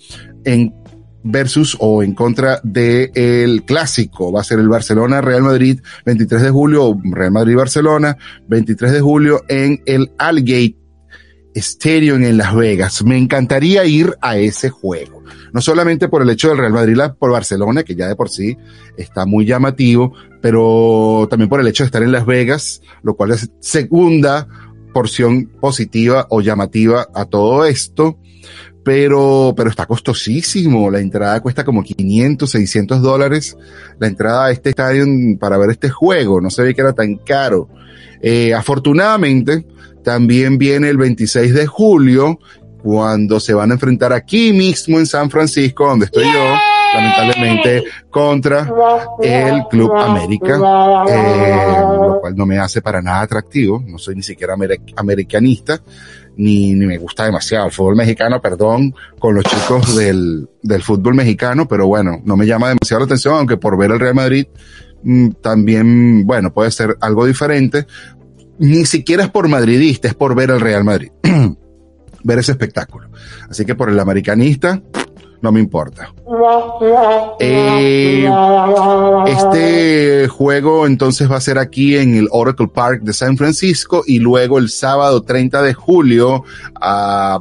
en 0.43 0.73
versus 1.23 1.77
o 1.79 2.03
en 2.03 2.13
contra 2.13 2.59
del 2.63 3.11
el 3.15 3.63
clásico. 3.63 4.31
Va 4.31 4.41
a 4.41 4.45
ser 4.45 4.59
el 4.59 4.69
Barcelona 4.69 5.21
Real 5.21 5.43
Madrid 5.43 5.79
23 6.05 6.41
de 6.41 6.49
julio, 6.49 6.97
Real 7.03 7.31
Madrid 7.31 7.55
Barcelona 7.55 8.17
23 8.47 8.91
de 8.91 9.01
julio 9.01 9.43
en 9.47 9.81
el 9.85 10.11
Algate 10.17 10.77
Stadium 11.53 12.23
en 12.23 12.37
Las 12.37 12.55
Vegas. 12.55 13.03
Me 13.03 13.17
encantaría 13.17 13.85
ir 13.85 14.15
a 14.21 14.37
ese 14.37 14.69
juego. 14.69 15.23
No 15.53 15.61
solamente 15.61 16.07
por 16.07 16.21
el 16.21 16.29
hecho 16.29 16.49
del 16.49 16.57
Real 16.57 16.73
Madrid 16.73 16.97
por 17.19 17.31
Barcelona, 17.31 17.83
que 17.83 17.95
ya 17.95 18.07
de 18.07 18.15
por 18.15 18.29
sí 18.29 18.57
está 18.97 19.25
muy 19.25 19.45
llamativo, 19.45 20.13
pero 20.41 21.27
también 21.29 21.49
por 21.49 21.59
el 21.59 21.67
hecho 21.67 21.83
de 21.83 21.87
estar 21.87 22.03
en 22.03 22.11
Las 22.11 22.25
Vegas, 22.25 22.81
lo 23.03 23.15
cual 23.15 23.31
es 23.31 23.51
segunda 23.59 24.47
porción 24.93 25.47
positiva 25.59 26.27
o 26.29 26.41
llamativa 26.41 27.07
a 27.13 27.25
todo 27.25 27.65
esto 27.65 28.17
pero, 28.83 29.53
pero 29.55 29.69
está 29.69 29.85
costosísimo. 29.85 30.89
La 30.89 30.99
entrada 30.99 31.39
cuesta 31.39 31.63
como 31.63 31.83
500, 31.83 32.49
600 32.49 33.01
dólares. 33.01 33.57
La 33.99 34.07
entrada 34.07 34.45
a 34.45 34.51
este 34.51 34.69
estadio 34.69 35.05
para 35.39 35.57
ver 35.57 35.71
este 35.71 35.89
juego. 35.89 36.41
No 36.41 36.49
se 36.49 36.63
ve 36.63 36.73
que 36.73 36.81
era 36.81 36.93
tan 36.93 37.15
caro. 37.17 37.69
Eh, 38.21 38.53
afortunadamente, 38.53 39.65
también 40.03 40.57
viene 40.57 40.89
el 40.89 40.97
26 40.97 41.53
de 41.53 41.67
julio, 41.67 42.39
cuando 42.81 43.39
se 43.39 43.53
van 43.53 43.71
a 43.71 43.73
enfrentar 43.75 44.11
aquí 44.13 44.53
mismo 44.53 44.97
en 44.97 45.05
San 45.05 45.29
Francisco, 45.29 45.87
donde 45.87 46.05
estoy 46.05 46.23
yo, 46.23 46.55
lamentablemente, 46.93 47.83
contra 48.09 48.67
el 49.21 49.63
Club 49.69 49.95
América, 49.95 50.55
eh, 51.07 51.83
lo 52.01 52.19
cual 52.21 52.35
no 52.35 52.45
me 52.45 52.57
hace 52.57 52.81
para 52.81 53.01
nada 53.01 53.21
atractivo. 53.21 53.83
No 53.85 53.97
soy 53.97 54.15
ni 54.15 54.23
siquiera 54.23 54.55
americanista 54.95 55.79
ni, 56.37 56.73
ni 56.73 56.85
me 56.85 56.97
gusta 56.97 57.25
demasiado 57.25 57.67
el 57.67 57.71
fútbol 57.71 57.95
mexicano, 57.95 58.41
perdón, 58.41 58.93
con 59.19 59.35
los 59.35 59.43
chicos 59.43 59.95
del, 59.95 60.47
del 60.61 60.81
fútbol 60.81 61.15
mexicano, 61.15 61.67
pero 61.67 61.87
bueno, 61.87 62.21
no 62.23 62.37
me 62.37 62.45
llama 62.45 62.69
demasiado 62.69 63.01
la 63.01 63.05
atención, 63.05 63.35
aunque 63.35 63.57
por 63.57 63.77
ver 63.77 63.91
el 63.91 63.99
Real 63.99 64.15
Madrid 64.15 64.47
mm, 65.03 65.29
también, 65.41 66.25
bueno, 66.25 66.53
puede 66.53 66.71
ser 66.71 66.97
algo 67.01 67.25
diferente. 67.25 67.85
Ni 68.59 68.85
siquiera 68.85 69.23
es 69.23 69.29
por 69.29 69.47
madridista, 69.47 70.07
es 70.07 70.13
por 70.13 70.35
ver 70.35 70.51
el 70.51 70.61
Real 70.61 70.83
Madrid, 70.83 71.11
ver 72.23 72.39
ese 72.39 72.51
espectáculo. 72.51 73.09
Así 73.49 73.65
que 73.65 73.75
por 73.75 73.89
el 73.89 73.99
americanista, 73.99 74.81
no 75.41 75.51
me 75.51 75.59
importa. 75.59 76.13
Eh, 77.39 78.29
este 79.27 80.27
juego 80.27 80.85
entonces 80.85 81.29
va 81.29 81.37
a 81.37 81.41
ser 81.41 81.57
aquí 81.57 81.97
en 81.97 82.15
el 82.15 82.27
Oracle 82.31 82.67
Park 82.67 83.01
de 83.01 83.13
San 83.13 83.37
Francisco 83.37 84.03
y 84.05 84.19
luego 84.19 84.59
el 84.59 84.69
sábado 84.69 85.21
30 85.23 85.61
de 85.63 85.73
julio 85.73 86.37
uh, 86.37 86.43
a 86.79 87.39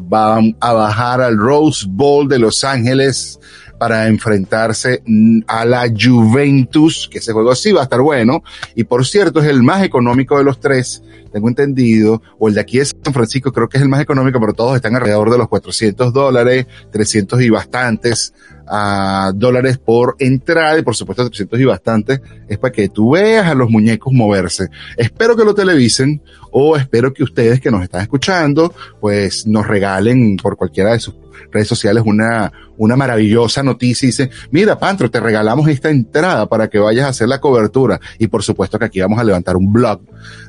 bajar 0.73 1.21
al 1.21 1.37
Rose 1.37 1.87
Bowl 1.89 2.29
de 2.29 2.39
Los 2.39 2.65
Ángeles 2.65 3.39
para 3.81 4.09
enfrentarse 4.09 5.03
a 5.47 5.65
la 5.65 5.89
Juventus, 5.89 7.09
que 7.11 7.17
ese 7.19 7.33
juego 7.33 7.55
sí 7.55 7.73
va 7.73 7.81
a 7.81 7.85
estar 7.85 8.03
bueno, 8.03 8.43
y 8.75 8.85
por 8.85 9.07
cierto 9.07 9.41
es 9.41 9.47
el 9.47 9.63
más 9.63 9.83
económico 9.83 10.37
de 10.37 10.45
los 10.45 10.61
tres, 10.61 11.03
tengo 11.33 11.49
entendido, 11.49 12.23
o 12.39 12.49
el 12.49 12.55
de 12.55 12.61
aquí 12.61 12.79
de 12.79 12.85
San 12.85 13.13
Francisco 13.13 13.53
creo 13.53 13.69
que 13.69 13.79
es 13.79 13.83
el 13.83 13.89
más 13.89 14.01
económico, 14.01 14.41
pero 14.41 14.53
todos 14.53 14.77
están 14.77 14.95
alrededor 14.97 15.31
de 15.31 15.39
los 15.39 15.49
400 15.49 16.13
dólares, 16.13 16.67
300 16.93 17.41
y 17.43 17.51
bastantes 17.51 18.35
uh, 18.67 19.33
dólares 19.35 19.79
por 19.79 20.17
entrada, 20.19 20.79
y 20.79 20.83
por 20.83 20.97
supuesto 20.97 21.29
300 21.29 21.61
y 21.61 21.65
bastantes, 21.65 22.21
es 22.49 22.59
para 22.59 22.73
que 22.73 22.89
tú 22.89 23.13
veas 23.13 23.47
a 23.47 23.55
los 23.55 23.71
muñecos 23.71 24.13
moverse. 24.13 24.69
Espero 24.97 25.37
que 25.37 25.45
lo 25.45 25.55
televisen, 25.55 26.23
o 26.51 26.77
espero 26.77 27.13
que 27.13 27.23
ustedes 27.23 27.61
que 27.61 27.71
nos 27.71 27.83
están 27.83 28.03
escuchando, 28.03 28.75
pues 29.01 29.47
nos 29.47 29.67
regalen 29.67 30.37
por 30.37 30.57
cualquiera 30.57 30.93
de 30.93 31.01
sus 31.01 31.15
redes 31.51 31.69
sociales 31.69 32.03
una, 32.07 32.53
una 32.77 32.97
maravillosa 32.97 33.63
noticia 33.63 34.07
dice, 34.07 34.31
mira, 34.51 34.79
Pantro, 34.79 35.11
te 35.11 35.21
regalamos 35.21 35.69
esta 35.69 35.91
entrada 35.91 36.49
para 36.49 36.69
que 36.69 36.79
vayas 36.79 37.07
a 37.07 37.09
hacer 37.09 37.29
la 37.29 37.41
cobertura. 37.41 38.01
Y 38.19 38.29
por 38.29 38.43
supuesto 38.43 38.79
que 38.79 38.87
aquí 38.87 39.01
vamos 39.01 39.19
a 39.19 39.25
levantar 39.25 39.57
un 39.57 39.73
blog 39.73 40.01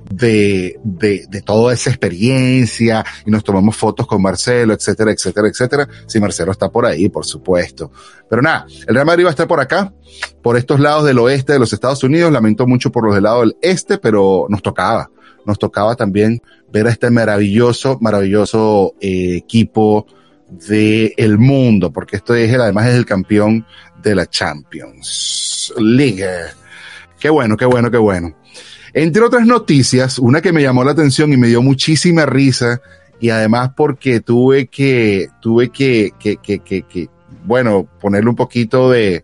de, 0.09 0.79
de, 0.83 1.25
de 1.29 1.41
toda 1.41 1.73
esa 1.73 1.89
experiencia 1.89 3.05
y 3.25 3.31
nos 3.31 3.43
tomamos 3.43 3.75
fotos 3.75 4.07
con 4.07 4.21
Marcelo, 4.21 4.73
etcétera, 4.73 5.11
etcétera, 5.11 5.47
etcétera. 5.47 5.87
Si 6.07 6.19
Marcelo 6.19 6.51
está 6.51 6.69
por 6.69 6.85
ahí, 6.85 7.09
por 7.09 7.25
supuesto. 7.25 7.91
Pero 8.29 8.41
nada, 8.41 8.65
el 8.87 8.95
Real 8.95 9.05
Madrid 9.05 9.25
va 9.25 9.29
a 9.29 9.31
estar 9.31 9.47
por 9.47 9.59
acá, 9.59 9.93
por 10.41 10.57
estos 10.57 10.79
lados 10.79 11.05
del 11.05 11.19
oeste 11.19 11.53
de 11.53 11.59
los 11.59 11.73
Estados 11.73 12.03
Unidos. 12.03 12.31
Lamento 12.31 12.65
mucho 12.65 12.91
por 12.91 13.05
los 13.05 13.13
del 13.13 13.23
lado 13.23 13.41
del 13.41 13.57
este, 13.61 13.97
pero 13.97 14.45
nos 14.49 14.61
tocaba. 14.61 15.09
Nos 15.45 15.59
tocaba 15.59 15.95
también 15.95 16.41
ver 16.71 16.87
a 16.87 16.91
este 16.91 17.09
maravilloso, 17.09 17.97
maravilloso 17.99 18.93
eh, 19.01 19.35
equipo 19.35 20.05
del 20.51 21.13
el 21.17 21.37
mundo, 21.37 21.91
porque 21.91 22.17
esto 22.17 22.35
es, 22.35 22.53
además 22.53 22.87
es 22.87 22.95
el 22.95 23.05
campeón 23.05 23.65
de 24.01 24.15
la 24.15 24.27
Champions 24.27 25.73
League. 25.77 26.25
Qué 27.19 27.29
bueno, 27.29 27.55
qué 27.55 27.65
bueno, 27.65 27.89
qué 27.89 27.97
bueno. 27.97 28.35
Entre 28.93 29.21
otras 29.21 29.47
noticias, 29.47 30.19
una 30.19 30.41
que 30.41 30.51
me 30.51 30.61
llamó 30.61 30.83
la 30.83 30.91
atención 30.91 31.31
y 31.31 31.37
me 31.37 31.47
dio 31.47 31.61
muchísima 31.61 32.25
risa, 32.25 32.81
y 33.19 33.29
además 33.29 33.71
porque 33.75 34.19
tuve 34.19 34.67
que, 34.67 35.29
tuve 35.41 35.69
que, 35.69 36.11
que, 36.19 36.37
que, 36.37 36.59
que, 36.59 36.83
que 36.83 37.09
bueno, 37.45 37.87
ponerle 37.99 38.29
un 38.29 38.35
poquito 38.35 38.89
de, 38.89 39.23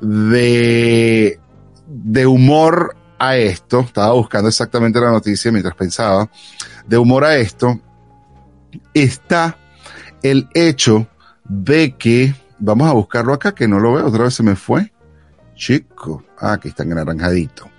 de, 0.00 1.38
de 1.86 2.26
humor 2.26 2.96
a 3.18 3.36
esto. 3.36 3.80
Estaba 3.80 4.14
buscando 4.14 4.48
exactamente 4.48 4.98
la 4.98 5.12
noticia 5.12 5.52
mientras 5.52 5.76
pensaba. 5.76 6.28
De 6.86 6.96
humor 6.98 7.24
a 7.24 7.36
esto. 7.36 7.78
Está 8.94 9.56
el 10.22 10.48
hecho 10.54 11.06
de 11.44 11.96
que, 11.96 12.34
vamos 12.58 12.88
a 12.88 12.92
buscarlo 12.92 13.32
acá, 13.32 13.54
que 13.54 13.68
no 13.68 13.78
lo 13.78 13.94
veo, 13.94 14.06
otra 14.06 14.24
vez 14.24 14.34
se 14.34 14.42
me 14.42 14.56
fue. 14.56 14.92
Chico, 15.54 16.24
ah, 16.38 16.54
aquí 16.54 16.68
está 16.68 16.84
en 16.84 16.90
naranjadito. 16.90 17.70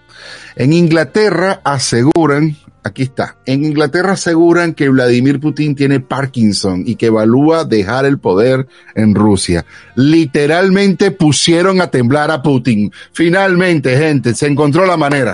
En 0.56 0.74
Inglaterra 0.74 1.62
aseguran, 1.64 2.56
aquí 2.84 3.04
está, 3.04 3.38
en 3.46 3.64
Inglaterra 3.66 4.14
aseguran 4.14 4.74
que 4.74 4.90
Vladimir 4.90 5.40
Putin 5.40 5.76
tiene 5.76 6.00
Parkinson 6.00 6.84
y 6.86 6.96
que 6.96 7.08
evalúa 7.08 7.64
dejar 7.64 8.06
el 8.06 8.20
poder 8.20 8.68
en 8.94 9.16
Rusia. 9.16 9.66
Literalmente 9.96 11.12
pusieron 11.12 11.82
a 11.82 11.88
temblar 11.88 12.30
a 12.30 12.44
Putin. 12.44 12.92
Finalmente, 13.14 13.98
gente, 13.98 14.36
se 14.36 14.48
encontró 14.48 14.86
la 14.86 14.98
manera. 14.98 15.34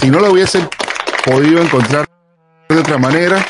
Si 0.00 0.10
no 0.10 0.18
lo 0.18 0.32
hubiesen 0.32 0.68
podido 1.24 1.62
encontrar 1.62 2.08
de 2.68 2.78
otra 2.78 2.98
manera, 2.98 3.44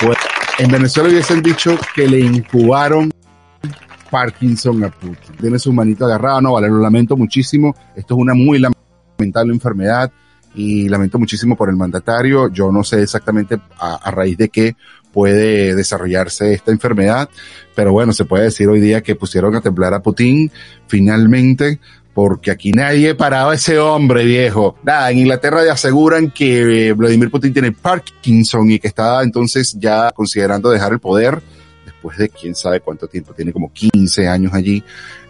pues 0.00 0.16
en 0.58 0.70
Venezuela 0.70 1.08
hubiesen 1.08 1.40
dicho 1.40 1.78
que 1.94 2.08
le 2.08 2.18
incubaron 2.18 3.10
Parkinson 4.10 4.84
a 4.84 4.90
Putin. 4.90 5.36
Tiene 5.40 5.58
su 5.58 5.72
manito 5.72 6.04
agarrada, 6.04 6.40
no, 6.40 6.54
vale, 6.54 6.68
lo 6.68 6.78
lamento 6.78 7.16
muchísimo. 7.16 7.74
Esto 7.94 8.14
es 8.14 8.20
una 8.20 8.34
muy 8.34 8.58
lamentable 8.58 9.52
enfermedad 9.52 10.10
y 10.54 10.88
lamento 10.88 11.18
muchísimo 11.18 11.56
por 11.56 11.68
el 11.68 11.76
mandatario. 11.76 12.48
Yo 12.52 12.72
no 12.72 12.82
sé 12.82 13.02
exactamente 13.02 13.60
a, 13.78 13.94
a, 13.96 14.10
raíz 14.10 14.36
de 14.36 14.48
qué 14.48 14.74
puede 15.12 15.76
desarrollarse 15.76 16.52
esta 16.52 16.72
enfermedad, 16.72 17.28
pero 17.74 17.92
bueno, 17.92 18.12
se 18.12 18.24
puede 18.24 18.44
decir 18.44 18.68
hoy 18.68 18.80
día 18.80 19.02
que 19.02 19.14
pusieron 19.14 19.54
a 19.54 19.60
temblar 19.60 19.94
a 19.94 20.02
Putin 20.02 20.50
finalmente 20.86 21.80
porque 22.18 22.50
aquí 22.50 22.72
nadie 22.72 23.14
paraba 23.14 23.52
a 23.52 23.54
ese 23.54 23.78
hombre 23.78 24.24
viejo. 24.24 24.74
Nada, 24.82 25.08
en 25.12 25.20
Inglaterra 25.20 25.64
ya 25.64 25.74
aseguran 25.74 26.32
que 26.32 26.92
Vladimir 26.92 27.30
Putin 27.30 27.52
tiene 27.52 27.70
Parkinson 27.70 28.68
y 28.72 28.80
que 28.80 28.88
está 28.88 29.22
entonces 29.22 29.76
ya 29.78 30.10
considerando 30.10 30.68
dejar 30.68 30.90
el 30.90 30.98
poder 30.98 31.40
después 31.84 32.18
de 32.18 32.28
quién 32.28 32.56
sabe 32.56 32.80
cuánto 32.80 33.06
tiempo, 33.06 33.34
tiene 33.34 33.52
como 33.52 33.72
15 33.72 34.26
años 34.26 34.52
allí. 34.52 34.82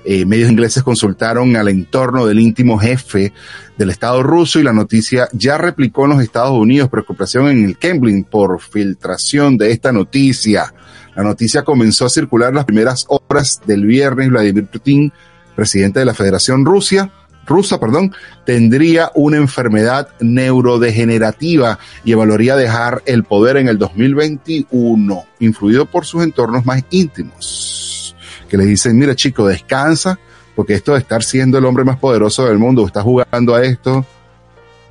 Eh, 0.03 0.25
medios 0.25 0.51
ingleses 0.51 0.83
consultaron 0.83 1.57
al 1.57 1.69
entorno 1.69 2.25
del 2.25 2.41
íntimo 2.41 2.79
jefe 2.79 3.35
del 3.77 3.91
Estado 3.91 4.23
ruso 4.23 4.59
y 4.59 4.63
la 4.63 4.73
noticia 4.73 5.29
ya 5.35 5.59
replicó 5.59 6.07
en 6.07 6.13
los 6.13 6.23
Estados 6.23 6.59
Unidos 6.59 6.89
preocupación 6.89 7.49
en 7.49 7.67
el 7.67 7.77
Kremlin 7.77 8.25
por 8.25 8.63
filtración 8.63 9.59
de 9.59 9.73
esta 9.73 9.93
noticia. 9.93 10.73
La 11.15 11.23
noticia 11.23 11.65
comenzó 11.65 12.07
a 12.07 12.09
circular 12.09 12.55
las 12.55 12.65
primeras 12.65 13.05
horas 13.09 13.61
del 13.67 13.85
viernes. 13.85 14.31
Vladimir 14.31 14.69
Putin 14.69 15.13
presidente 15.59 15.99
de 15.99 16.05
la 16.05 16.15
Federación 16.15 16.65
Rusia, 16.65 17.11
rusa, 17.45 17.81
perdón, 17.81 18.15
tendría 18.47 19.11
una 19.17 19.39
enfermedad 19.39 20.09
neurodegenerativa 20.21 21.81
y 22.05 22.13
evaluaría 22.13 22.55
dejar 22.55 23.03
el 23.07 23.25
poder 23.25 23.57
en 23.57 23.67
el 23.67 23.77
2021, 23.77 25.25
influido 25.41 25.87
por 25.87 26.07
sus 26.07 26.23
entornos 26.23 26.65
más 26.65 26.85
íntimos, 26.91 28.15
que 28.49 28.57
le 28.57 28.67
dicen, 28.67 28.97
mira 28.97 29.17
chico, 29.17 29.49
descansa, 29.49 30.21
porque 30.55 30.75
esto 30.75 30.93
de 30.93 31.01
estar 31.01 31.25
siendo 31.25 31.59
el 31.59 31.65
hombre 31.65 31.83
más 31.83 31.99
poderoso 31.99 32.47
del 32.47 32.59
mundo, 32.59 32.87
estás 32.87 33.03
jugando 33.03 33.57
a 33.57 33.65
esto, 33.65 34.07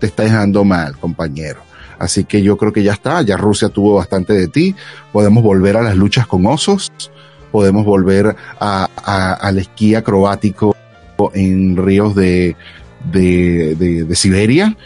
te 0.01 0.07
está 0.07 0.23
dejando 0.23 0.65
mal, 0.65 0.97
compañero. 0.97 1.61
Así 1.97 2.25
que 2.25 2.41
yo 2.41 2.57
creo 2.57 2.73
que 2.73 2.83
ya 2.83 2.91
está, 2.91 3.21
ya 3.21 3.37
Rusia 3.37 3.69
tuvo 3.69 3.95
bastante 3.95 4.33
de 4.33 4.49
ti, 4.49 4.75
podemos 5.13 5.41
volver 5.41 5.77
a 5.77 5.81
las 5.81 5.95
luchas 5.95 6.27
con 6.27 6.45
osos, 6.45 6.91
podemos 7.57 7.85
volver 7.85 8.35
a, 8.59 8.87
al 9.41 9.57
esquí 9.57 9.95
acrobático 9.95 10.75
en 11.33 11.75
ríos 11.75 12.13
de, 12.13 12.55
de, 13.11 13.73
de, 13.73 14.03
de 14.03 14.15
Siberia, 14.15 14.77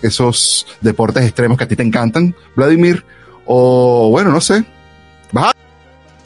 esos 0.00 0.64
deportes 0.80 1.24
extremos 1.24 1.58
que 1.58 1.64
a 1.64 1.66
ti 1.66 1.74
te 1.74 1.82
encantan, 1.82 2.36
Vladimir, 2.54 3.04
o 3.46 4.10
bueno, 4.10 4.30
no 4.30 4.40
sé, 4.40 4.64
vas 5.32 5.52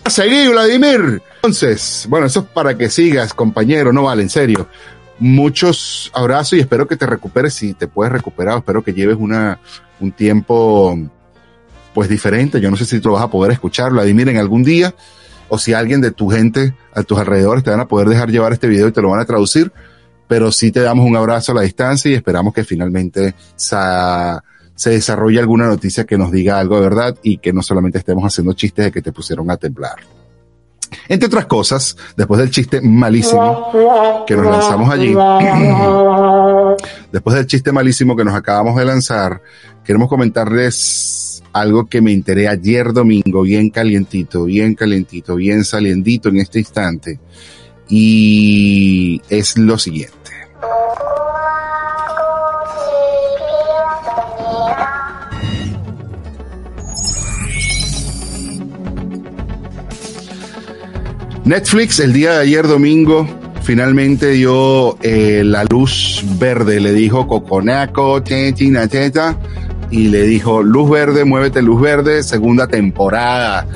a 0.05 0.11
seguir, 0.11 0.51
Vladimir. 0.51 1.23
Entonces, 1.37 2.05
bueno, 2.11 2.27
eso 2.27 2.41
es 2.41 2.47
para 2.49 2.77
que 2.77 2.91
sigas, 2.91 3.33
compañero, 3.33 3.95
no 3.95 4.03
vale, 4.03 4.21
en 4.21 4.29
serio. 4.29 4.69
Muchos 5.19 6.11
abrazos 6.13 6.59
y 6.59 6.61
espero 6.61 6.87
que 6.87 6.99
te 6.99 7.07
recuperes, 7.07 7.55
si 7.55 7.73
te 7.73 7.89
puedes 7.89 8.13
recuperar, 8.13 8.59
espero 8.59 8.85
que 8.85 8.93
lleves 8.93 9.17
una, 9.19 9.59
un 10.01 10.13
tiempo 10.13 10.99
pues 11.95 12.11
diferente. 12.11 12.61
Yo 12.61 12.71
no 12.71 12.77
sé 12.77 12.85
si 12.85 13.01
tú 13.01 13.09
lo 13.09 13.15
vas 13.15 13.25
a 13.25 13.31
poder 13.31 13.53
escuchar, 13.53 13.93
Vladimir, 13.93 14.29
en 14.29 14.37
algún 14.37 14.63
día 14.63 14.95
o 15.55 15.59
si 15.59 15.75
alguien 15.75 16.01
de 16.01 16.13
tu 16.13 16.31
gente 16.31 16.75
a 16.95 17.03
tus 17.03 17.19
alrededores 17.19 17.63
te 17.63 17.69
van 17.69 17.81
a 17.81 17.87
poder 17.87 18.09
dejar 18.09 18.31
llevar 18.31 18.55
este 18.55 18.69
video 18.69 18.89
y 18.89 18.93
te 18.93 19.03
lo 19.03 19.11
van 19.11 19.21
a 19.21 19.27
traducir, 19.27 19.71
pero 20.27 20.51
sí 20.51 20.73
te 20.73 20.81
damos 20.81 21.05
un 21.07 21.15
abrazo 21.15 21.53
a 21.53 21.57
la 21.57 21.61
distancia 21.61 22.11
y 22.11 22.15
esperamos 22.15 22.55
que 22.55 22.65
finalmente 22.65 23.35
se 23.55 24.91
desarrolle 24.91 25.41
alguna 25.41 25.67
noticia 25.67 26.07
que 26.07 26.17
nos 26.17 26.33
diga 26.33 26.59
algo 26.59 26.77
de 26.77 26.81
verdad 26.81 27.19
y 27.23 27.37
que 27.37 27.53
no 27.53 27.61
solamente 27.61 27.99
estemos 27.99 28.25
haciendo 28.25 28.55
chistes 28.55 28.87
de 28.87 28.93
que 28.93 29.03
te 29.03 29.13
pusieron 29.13 29.51
a 29.51 29.59
temblar. 29.59 29.97
Entre 31.07 31.27
otras 31.27 31.45
cosas, 31.45 31.99
después 32.17 32.41
del 32.41 32.51
chiste 32.51 32.81
malísimo 32.81 34.25
que 34.27 34.35
nos 34.35 34.47
lanzamos 34.47 34.89
allí, 34.89 35.15
después 37.13 37.37
del 37.37 37.47
chiste 37.47 37.73
malísimo 37.73 38.17
que 38.17 38.25
nos 38.25 38.35
acabamos 38.35 38.75
de 38.77 38.87
lanzar, 38.87 39.43
queremos 39.85 40.09
comentarles 40.09 41.32
algo 41.53 41.87
que 41.87 42.01
me 42.01 42.13
enteré 42.13 42.49
ayer 42.49 42.93
domingo, 42.93 43.43
bien 43.43 43.71
calientito, 43.71 44.45
bien 44.45 44.75
calientito, 44.75 45.37
bien 45.37 45.65
saliendito 45.65 46.29
en 46.29 46.39
este 46.39 46.61
instante. 46.61 47.21
Y 47.89 49.21
es 49.29 49.59
lo 49.59 49.79
siguiente. 49.79 50.17
Netflix 61.45 61.99
el 61.99 62.13
día 62.13 62.35
de 62.35 62.39
ayer 62.39 62.69
domingo 62.69 63.27
finalmente 63.63 64.31
dio 64.31 64.97
eh, 65.03 65.43
la 65.45 65.65
luz 65.65 66.25
verde, 66.39 66.81
le 66.81 66.93
dijo 66.93 67.27
Coconaco, 67.27 68.21
China, 68.21 68.87
Teta, 68.87 69.39
y 69.93 70.09
le 70.09 70.23
dijo, 70.23 70.63
luz 70.63 70.91
verde, 70.91 71.25
muévete 71.25 71.63
luz 71.63 71.81
verde, 71.81 72.25
segunda 72.25 72.67
temporada. 72.67 73.67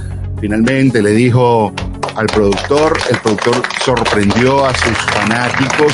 Finalmente 0.40 1.00
le 1.00 1.12
dijo, 1.12 1.72
al 2.16 2.26
productor. 2.26 2.98
El 3.10 3.18
productor 3.18 3.62
sorprendió 3.84 4.64
a 4.64 4.74
sus 4.74 4.96
fanáticos 5.12 5.92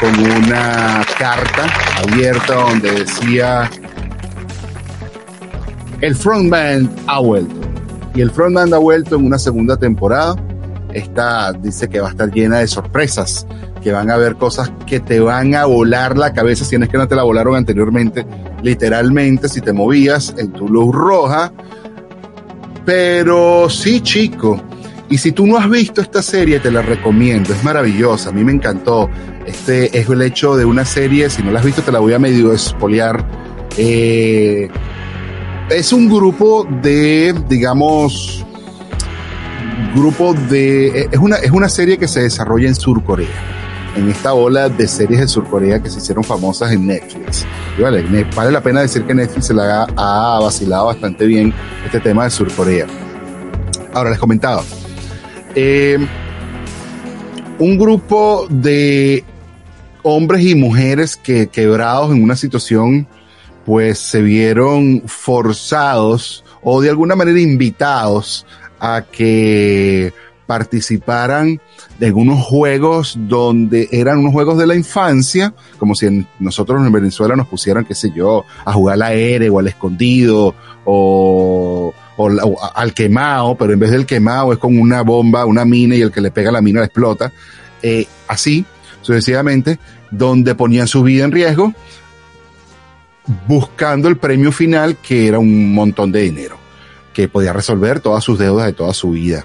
con 0.00 0.18
una 0.18 1.02
carta 1.18 1.66
abierta 2.02 2.54
donde 2.54 2.90
decía 2.92 3.70
el 6.00 6.14
frontman 6.14 6.90
ha 7.06 7.20
vuelto. 7.20 7.54
Y 8.14 8.20
el 8.20 8.30
frontman 8.30 8.74
ha 8.74 8.78
vuelto 8.78 9.16
en 9.16 9.24
una 9.24 9.38
segunda 9.38 9.76
temporada. 9.76 10.36
Esta 10.92 11.52
dice 11.52 11.88
que 11.88 12.00
va 12.00 12.08
a 12.08 12.10
estar 12.10 12.30
llena 12.30 12.58
de 12.58 12.66
sorpresas, 12.66 13.46
que 13.82 13.92
van 13.92 14.10
a 14.10 14.14
haber 14.14 14.36
cosas 14.36 14.70
que 14.86 15.00
te 15.00 15.20
van 15.20 15.54
a 15.54 15.64
volar 15.64 16.18
la 16.18 16.32
cabeza 16.32 16.64
si 16.64 16.76
no 16.78 16.88
que 16.88 16.98
no 16.98 17.08
te 17.08 17.14
la 17.14 17.22
volaron 17.22 17.56
anteriormente, 17.56 18.26
literalmente, 18.66 19.48
si 19.48 19.60
te 19.60 19.72
movías 19.72 20.34
en 20.36 20.52
tu 20.52 20.68
luz 20.68 20.94
roja. 20.94 21.52
Pero 22.84 23.70
sí, 23.70 24.00
chico. 24.00 24.60
Y 25.08 25.18
si 25.18 25.32
tú 25.32 25.46
no 25.46 25.56
has 25.56 25.70
visto 25.70 26.00
esta 26.00 26.20
serie, 26.20 26.58
te 26.58 26.70
la 26.70 26.82
recomiendo. 26.82 27.52
Es 27.52 27.62
maravillosa. 27.62 28.30
A 28.30 28.32
mí 28.32 28.44
me 28.44 28.52
encantó. 28.52 29.08
Este 29.46 29.96
es 29.96 30.08
el 30.08 30.20
hecho 30.22 30.56
de 30.56 30.64
una 30.64 30.84
serie. 30.84 31.30
Si 31.30 31.42
no 31.42 31.52
la 31.52 31.60
has 31.60 31.64
visto, 31.64 31.82
te 31.82 31.92
la 31.92 32.00
voy 32.00 32.12
a 32.12 32.18
medio 32.18 32.52
espolear. 32.52 33.24
Eh, 33.78 34.68
es 35.70 35.92
un 35.92 36.08
grupo 36.08 36.66
de, 36.82 37.34
digamos, 37.48 38.44
grupo 39.94 40.34
de, 40.34 41.08
es 41.10 41.18
una, 41.18 41.36
es 41.36 41.50
una 41.50 41.68
serie 41.68 41.98
que 41.98 42.08
se 42.08 42.22
desarrolla 42.22 42.68
en 42.68 42.74
Surcorea 42.74 43.56
en 43.96 44.10
esta 44.10 44.34
ola 44.34 44.68
de 44.68 44.86
series 44.86 45.20
de 45.20 45.28
Surcorea 45.28 45.82
que 45.82 45.90
se 45.90 45.98
hicieron 45.98 46.22
famosas 46.22 46.72
en 46.72 46.86
Netflix. 46.86 47.46
vale, 47.80 48.04
la 48.50 48.62
pena 48.62 48.82
decir 48.82 49.04
que 49.04 49.14
Netflix 49.14 49.46
se 49.46 49.54
la 49.54 49.86
ha, 49.96 50.38
vacilado 50.40 50.86
bastante 50.86 51.26
bien 51.26 51.52
este 51.84 52.00
tema 52.00 52.24
de 52.24 52.30
Surcorea. 52.30 52.86
Ahora 53.94 54.10
les 54.10 54.18
comentaba, 54.18 54.62
eh, 55.54 55.98
un 57.58 57.78
grupo 57.78 58.46
de 58.50 59.24
hombres 60.02 60.44
y 60.44 60.54
mujeres 60.54 61.16
que 61.16 61.48
quebrados 61.48 62.14
en 62.14 62.22
una 62.22 62.36
situación 62.36 63.08
pues 63.64 63.98
se 63.98 64.22
vieron 64.22 65.02
forzados 65.06 66.44
o 66.62 66.80
de 66.80 66.90
alguna 66.90 67.16
manera 67.16 67.40
invitados 67.40 68.46
a 68.78 69.02
que 69.10 70.12
participaran 70.46 71.60
en 72.00 72.14
unos 72.14 72.44
juegos 72.44 73.16
donde 73.18 73.88
eran 73.90 74.18
unos 74.18 74.32
juegos 74.32 74.58
de 74.58 74.66
la 74.66 74.74
infancia, 74.74 75.54
como 75.78 75.94
si 75.94 76.26
nosotros 76.38 76.84
en 76.84 76.92
Venezuela 76.92 77.36
nos 77.36 77.48
pusieran, 77.48 77.84
qué 77.84 77.94
sé 77.94 78.12
yo, 78.14 78.44
a 78.64 78.72
jugar 78.72 78.94
al 78.94 79.02
aire 79.02 79.50
o 79.50 79.58
al 79.58 79.68
escondido 79.68 80.54
o, 80.84 81.92
al 82.74 82.94
quemado, 82.94 83.56
pero 83.56 83.72
en 83.72 83.78
vez 83.78 83.90
del 83.90 84.06
quemado 84.06 84.52
es 84.52 84.58
con 84.58 84.78
una 84.78 85.02
bomba, 85.02 85.44
una 85.44 85.64
mina 85.64 85.96
y 85.96 86.02
el 86.02 86.12
que 86.12 86.20
le 86.20 86.30
pega 86.30 86.50
la 86.50 86.62
mina 86.62 86.80
la 86.80 86.86
explota. 86.86 87.32
Eh, 87.82 88.06
así, 88.28 88.64
sucesivamente, 89.02 89.78
donde 90.10 90.54
ponían 90.54 90.86
su 90.86 91.02
vida 91.02 91.24
en 91.24 91.32
riesgo 91.32 91.74
buscando 93.46 94.08
el 94.08 94.16
premio 94.16 94.52
final 94.52 94.96
que 94.96 95.26
era 95.26 95.38
un 95.38 95.74
montón 95.74 96.12
de 96.12 96.22
dinero, 96.22 96.56
que 97.12 97.28
podía 97.28 97.52
resolver 97.52 98.00
todas 98.00 98.22
sus 98.22 98.38
deudas 98.38 98.66
de 98.66 98.72
toda 98.72 98.94
su 98.94 99.10
vida. 99.10 99.44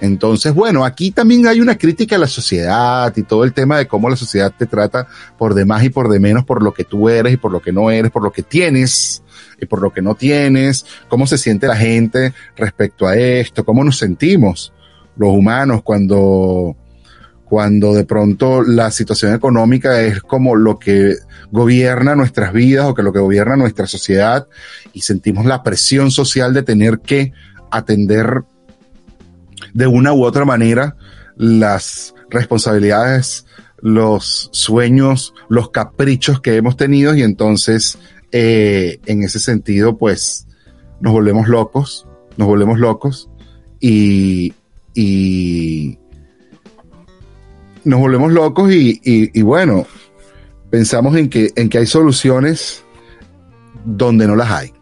Entonces, 0.00 0.54
bueno, 0.54 0.84
aquí 0.84 1.10
también 1.10 1.46
hay 1.46 1.60
una 1.60 1.76
crítica 1.76 2.16
a 2.16 2.20
la 2.20 2.28
sociedad 2.28 3.12
y 3.16 3.22
todo 3.24 3.42
el 3.44 3.52
tema 3.52 3.78
de 3.78 3.88
cómo 3.88 4.08
la 4.08 4.16
sociedad 4.16 4.52
te 4.56 4.66
trata 4.66 5.08
por 5.36 5.54
demás 5.54 5.82
y 5.82 5.90
por 5.90 6.08
de 6.08 6.20
menos 6.20 6.44
por 6.44 6.62
lo 6.62 6.72
que 6.72 6.84
tú 6.84 7.08
eres 7.08 7.32
y 7.32 7.36
por 7.36 7.50
lo 7.50 7.60
que 7.60 7.72
no 7.72 7.90
eres, 7.90 8.12
por 8.12 8.22
lo 8.22 8.30
que 8.30 8.42
tienes 8.42 9.22
y 9.60 9.66
por 9.66 9.82
lo 9.82 9.92
que 9.92 10.02
no 10.02 10.14
tienes, 10.14 10.86
cómo 11.08 11.26
se 11.26 11.36
siente 11.36 11.66
la 11.66 11.76
gente 11.76 12.32
respecto 12.56 13.06
a 13.06 13.16
esto, 13.16 13.64
cómo 13.64 13.82
nos 13.82 13.98
sentimos 13.98 14.72
los 15.16 15.30
humanos 15.30 15.82
cuando, 15.82 16.76
cuando 17.44 17.92
de 17.92 18.04
pronto 18.04 18.62
la 18.62 18.92
situación 18.92 19.34
económica 19.34 20.00
es 20.00 20.20
como 20.20 20.54
lo 20.54 20.78
que 20.78 21.16
gobierna 21.50 22.14
nuestras 22.14 22.52
vidas 22.52 22.86
o 22.86 22.94
que 22.94 23.02
lo 23.02 23.12
que 23.12 23.18
gobierna 23.18 23.56
nuestra 23.56 23.88
sociedad 23.88 24.46
y 24.92 25.00
sentimos 25.00 25.44
la 25.44 25.64
presión 25.64 26.12
social 26.12 26.54
de 26.54 26.62
tener 26.62 27.00
que 27.00 27.32
atender 27.70 28.44
de 29.74 29.86
una 29.86 30.12
u 30.12 30.24
otra 30.24 30.44
manera 30.44 30.96
las 31.36 32.14
responsabilidades, 32.30 33.46
los 33.80 34.50
sueños, 34.52 35.34
los 35.48 35.70
caprichos 35.70 36.40
que 36.40 36.56
hemos 36.56 36.76
tenido 36.76 37.14
y 37.14 37.22
entonces 37.22 37.98
eh, 38.32 38.98
en 39.06 39.22
ese 39.22 39.38
sentido 39.38 39.96
pues 39.96 40.46
nos 41.00 41.12
volvemos 41.12 41.48
locos, 41.48 42.06
nos 42.36 42.48
volvemos 42.48 42.78
locos 42.78 43.30
y, 43.80 44.52
y 44.94 45.98
nos 47.84 48.00
volvemos 48.00 48.32
locos 48.32 48.72
y, 48.72 49.00
y, 49.04 49.38
y 49.38 49.42
bueno, 49.42 49.86
pensamos 50.70 51.16
en 51.16 51.28
que, 51.28 51.52
en 51.56 51.68
que 51.68 51.78
hay 51.78 51.86
soluciones 51.86 52.84
donde 53.84 54.26
no 54.26 54.36
las 54.36 54.50
hay. 54.50 54.72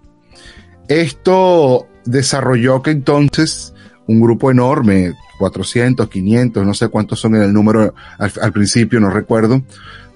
Esto 0.89 1.87
desarrolló 2.05 2.83
que 2.83 2.91
entonces 2.91 3.75
un 4.07 4.21
grupo 4.21 4.51
enorme, 4.51 5.15
400, 5.39 6.09
500, 6.09 6.67
no 6.67 6.75
sé 6.75 6.89
cuántos 6.89 7.21
son 7.21 7.35
en 7.37 7.43
el 7.43 7.53
número 7.53 7.95
al, 8.19 8.53
principio, 8.53 9.01
no 9.01 9.11
recuerdo, 9.11 9.63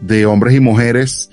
de 0.01 0.27
hombres 0.27 0.55
y 0.55 0.61
mujeres 0.61 1.31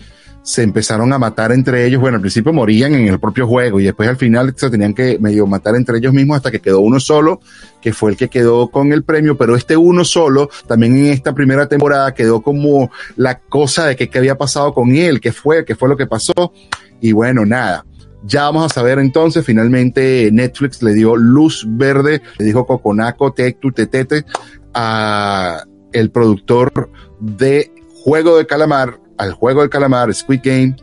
se 0.47 0.63
empezaron 0.63 1.11
a 1.11 1.19
matar 1.19 1.51
entre 1.51 1.85
ellos. 1.85 1.99
Bueno, 1.99 2.15
al 2.15 2.21
principio 2.21 2.53
morían 2.53 2.93
en 2.95 3.07
el 3.07 3.19
propio 3.19 3.45
juego 3.45 3.81
y 3.81 3.83
después 3.83 4.07
al 4.07 4.15
final 4.15 4.53
se 4.55 4.69
tenían 4.69 4.93
que 4.93 5.19
medio 5.19 5.45
matar 5.45 5.75
entre 5.75 5.97
ellos 5.97 6.13
mismos 6.13 6.37
hasta 6.37 6.51
que 6.51 6.61
quedó 6.61 6.79
uno 6.79 7.01
solo, 7.01 7.41
que 7.81 7.91
fue 7.91 8.11
el 8.11 8.17
que 8.17 8.29
quedó 8.29 8.69
con 8.69 8.93
el 8.93 9.03
premio, 9.03 9.37
pero 9.37 9.57
este 9.57 9.75
uno 9.75 10.05
solo 10.05 10.49
también 10.65 10.95
en 10.95 11.07
esta 11.07 11.35
primera 11.35 11.67
temporada 11.67 12.13
quedó 12.13 12.41
como 12.41 12.89
la 13.17 13.39
cosa 13.39 13.87
de 13.87 13.97
que 13.97 14.09
qué 14.09 14.19
había 14.19 14.37
pasado 14.37 14.73
con 14.73 14.95
él, 14.95 15.19
qué 15.19 15.33
fue, 15.33 15.65
qué 15.65 15.75
fue 15.75 15.89
lo 15.89 15.97
que 15.97 16.07
pasó. 16.07 16.53
Y 17.01 17.11
bueno, 17.11 17.45
nada. 17.45 17.83
Ya 18.23 18.43
vamos 18.43 18.65
a 18.65 18.73
saber 18.73 18.99
entonces, 18.99 19.45
finalmente 19.45 20.29
Netflix 20.31 20.81
le 20.81 20.93
dio 20.93 21.15
luz 21.15 21.65
verde, 21.67 22.21
le 22.37 22.45
dijo 22.45 22.65
Coconaco, 22.65 23.31
Tectu, 23.31 23.71
Tetete 23.71 24.25
a 24.73 25.63
el 25.93 26.11
productor 26.11 26.91
de 27.19 27.71
Juego 28.03 28.37
de 28.37 28.45
Calamar, 28.45 28.99
al 29.17 29.33
juego 29.33 29.61
del 29.61 29.69
calamar, 29.69 30.13
Squid 30.13 30.41
Game, 30.43 30.75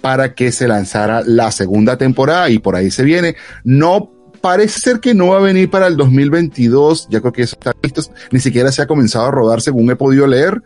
para 0.00 0.34
que 0.34 0.52
se 0.52 0.68
lanzara 0.68 1.22
la 1.24 1.50
segunda 1.50 1.96
temporada 1.98 2.48
y 2.50 2.58
por 2.58 2.76
ahí 2.76 2.90
se 2.90 3.02
viene. 3.02 3.36
No 3.64 4.10
parece 4.40 4.80
ser 4.80 5.00
que 5.00 5.14
no 5.14 5.28
va 5.28 5.38
a 5.38 5.42
venir 5.42 5.70
para 5.70 5.86
el 5.86 5.96
2022, 5.96 7.08
ya 7.10 7.20
creo 7.20 7.32
que 7.32 7.42
eso 7.42 7.56
está 7.58 7.72
listo, 7.82 8.02
ni 8.30 8.40
siquiera 8.40 8.72
se 8.72 8.82
ha 8.82 8.86
comenzado 8.86 9.26
a 9.26 9.30
rodar 9.30 9.60
según 9.60 9.90
he 9.90 9.96
podido 9.96 10.26
leer, 10.26 10.62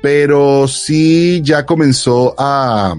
pero 0.00 0.68
sí 0.68 1.42
ya 1.42 1.66
comenzó 1.66 2.34
a 2.38 2.96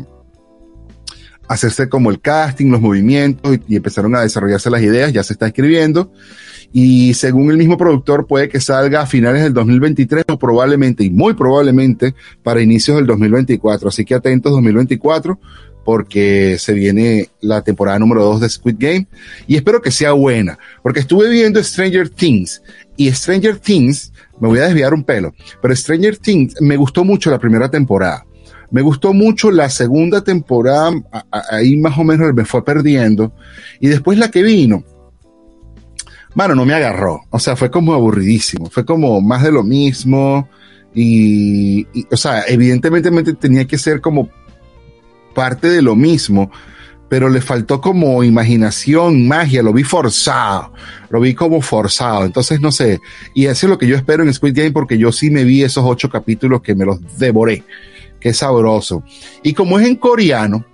hacerse 1.47 1.89
como 1.89 2.09
el 2.09 2.19
casting, 2.19 2.71
los 2.71 2.81
movimientos 2.81 3.59
y, 3.67 3.75
empezaron 3.75 4.15
a 4.15 4.21
desarrollarse 4.21 4.69
las 4.69 4.81
ideas, 4.81 5.13
ya 5.13 5.23
se 5.23 5.33
está 5.33 5.47
escribiendo 5.47 6.11
y 6.73 7.13
según 7.13 7.51
el 7.51 7.57
mismo 7.57 7.77
productor 7.77 8.27
puede 8.27 8.49
que 8.49 8.59
salga 8.59 9.01
a 9.01 9.05
finales 9.05 9.43
del 9.43 9.53
2023 9.53 10.25
o 10.27 10.37
probablemente 10.37 11.03
y 11.03 11.09
muy 11.09 11.33
probablemente 11.33 12.15
para 12.43 12.61
inicios 12.61 12.97
del 12.97 13.05
2024. 13.05 13.87
Así 13.87 14.03
que 14.03 14.15
atentos 14.15 14.51
2024 14.51 15.39
porque 15.85 16.57
se 16.59 16.73
viene 16.73 17.29
la 17.41 17.61
temporada 17.61 17.99
número 17.99 18.23
2 18.23 18.41
de 18.41 18.49
Squid 18.49 18.75
Game 18.77 19.07
y 19.47 19.55
espero 19.55 19.81
que 19.81 19.91
sea 19.91 20.13
buena, 20.13 20.57
porque 20.81 20.99
estuve 20.99 21.29
viendo 21.29 21.63
Stranger 21.63 22.09
Things 22.09 22.61
y 22.97 23.09
Stranger 23.11 23.57
Things, 23.57 24.11
me 24.39 24.47
voy 24.47 24.59
a 24.59 24.65
desviar 24.65 24.93
un 24.93 25.03
pelo, 25.03 25.33
pero 25.61 25.75
Stranger 25.75 26.17
Things 26.17 26.55
me 26.59 26.75
gustó 26.75 27.05
mucho 27.05 27.29
la 27.29 27.39
primera 27.39 27.69
temporada. 27.69 28.25
Me 28.71 28.81
gustó 28.81 29.13
mucho 29.13 29.51
la 29.51 29.69
segunda 29.69 30.23
temporada, 30.23 30.91
ahí 31.51 31.77
más 31.77 31.97
o 31.97 32.03
menos 32.03 32.33
me 32.33 32.45
fue 32.45 32.63
perdiendo. 32.63 33.33
Y 33.79 33.87
después 33.87 34.17
la 34.17 34.31
que 34.31 34.43
vino, 34.43 34.83
bueno, 36.35 36.53
no 36.53 36.65
me 36.65 36.73
agarró. 36.73 37.21
O 37.29 37.39
sea, 37.39 37.55
fue 37.55 37.71
como 37.71 37.93
aburridísimo. 37.93 38.69
Fue 38.69 38.85
como 38.85 39.21
más 39.21 39.43
de 39.43 39.51
lo 39.51 39.63
mismo. 39.63 40.49
Y, 40.93 41.87
o 42.11 42.17
sea, 42.17 42.43
evidentemente 42.47 43.33
tenía 43.33 43.65
que 43.65 43.77
ser 43.77 44.01
como 44.01 44.29
parte 45.33 45.69
de 45.69 45.81
lo 45.81 45.95
mismo, 45.95 46.49
pero 47.09 47.29
le 47.29 47.41
faltó 47.41 47.81
como 47.81 48.23
imaginación, 48.23 49.27
magia, 49.27 49.61
lo 49.61 49.73
vi 49.73 49.83
forzado, 49.83 50.73
lo 51.09 51.19
vi 51.19 51.35
como 51.35 51.61
forzado, 51.61 52.25
entonces 52.25 52.61
no 52.61 52.71
sé, 52.71 53.01
y 53.35 53.45
eso 53.45 53.67
es 53.67 53.69
lo 53.69 53.77
que 53.77 53.87
yo 53.87 53.95
espero 53.95 54.23
en 54.23 54.33
Squid 54.33 54.55
Game 54.55 54.71
porque 54.71 54.97
yo 54.97 55.11
sí 55.11 55.29
me 55.29 55.43
vi 55.43 55.63
esos 55.63 55.83
ocho 55.85 56.09
capítulos 56.09 56.61
que 56.61 56.73
me 56.73 56.85
los 56.85 56.99
devoré, 57.19 57.63
qué 58.25 58.33
sabroso. 58.33 59.03
Y 59.43 59.53
como 59.53 59.79
es 59.79 59.85
en 59.85 59.97
coreano, 59.97 60.65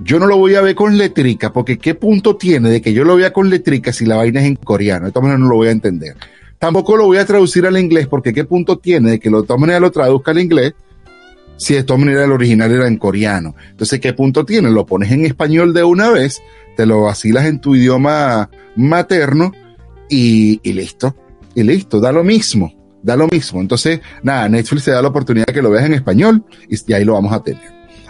yo 0.00 0.18
no 0.18 0.26
lo 0.26 0.36
voy 0.36 0.54
a 0.56 0.60
ver 0.60 0.74
con 0.74 0.98
letrica, 0.98 1.50
porque 1.50 1.78
¿qué 1.78 1.94
punto 1.94 2.36
tiene 2.36 2.68
de 2.68 2.82
que 2.82 2.92
yo 2.92 3.04
lo 3.04 3.16
vea 3.16 3.32
con 3.32 3.48
letrica 3.48 3.90
si 3.90 4.04
la 4.04 4.16
vaina 4.16 4.40
es 4.40 4.46
en 4.46 4.56
coreano? 4.56 5.06
De 5.06 5.10
todas 5.10 5.22
maneras 5.22 5.40
no 5.40 5.48
lo 5.48 5.56
voy 5.56 5.68
a 5.68 5.70
entender. 5.70 6.14
Tampoco 6.58 6.98
lo 6.98 7.06
voy 7.06 7.16
a 7.16 7.24
traducir 7.24 7.64
al 7.64 7.78
inglés, 7.78 8.06
porque 8.06 8.34
¿qué 8.34 8.44
punto 8.44 8.76
tiene 8.76 9.12
de 9.12 9.18
que 9.18 9.30
de 9.30 9.42
todas 9.44 9.58
maneras 9.58 9.80
lo 9.80 9.90
traduzca 9.90 10.32
al 10.32 10.40
inglés 10.40 10.74
si 11.56 11.72
de 11.72 11.84
todas 11.84 12.00
maneras 12.00 12.26
el 12.26 12.32
original 12.32 12.70
era 12.70 12.86
en 12.86 12.98
coreano? 12.98 13.54
Entonces, 13.70 13.98
¿qué 13.98 14.12
punto 14.12 14.44
tiene? 14.44 14.68
Lo 14.68 14.84
pones 14.84 15.10
en 15.10 15.24
español 15.24 15.72
de 15.72 15.82
una 15.82 16.10
vez, 16.10 16.42
te 16.76 16.84
lo 16.84 17.04
vacilas 17.04 17.46
en 17.46 17.62
tu 17.62 17.76
idioma 17.76 18.50
materno 18.76 19.54
y, 20.10 20.60
y 20.62 20.74
listo. 20.74 21.16
y 21.54 21.62
listo, 21.62 21.98
da 21.98 22.12
lo 22.12 22.22
mismo, 22.22 22.74
da 23.02 23.16
lo 23.16 23.28
mismo. 23.28 23.60
Entonces, 23.60 24.00
nada, 24.22 24.48
Netflix 24.48 24.84
te 24.84 24.90
da 24.90 25.02
la 25.02 25.08
oportunidad 25.08 25.46
de 25.46 25.52
que 25.52 25.62
lo 25.62 25.70
veas 25.70 25.86
en 25.86 25.94
español 25.94 26.44
y, 26.68 26.92
ahí 26.92 27.04
lo 27.04 27.14
vamos 27.14 27.32
a 27.32 27.42
tener. 27.42 27.62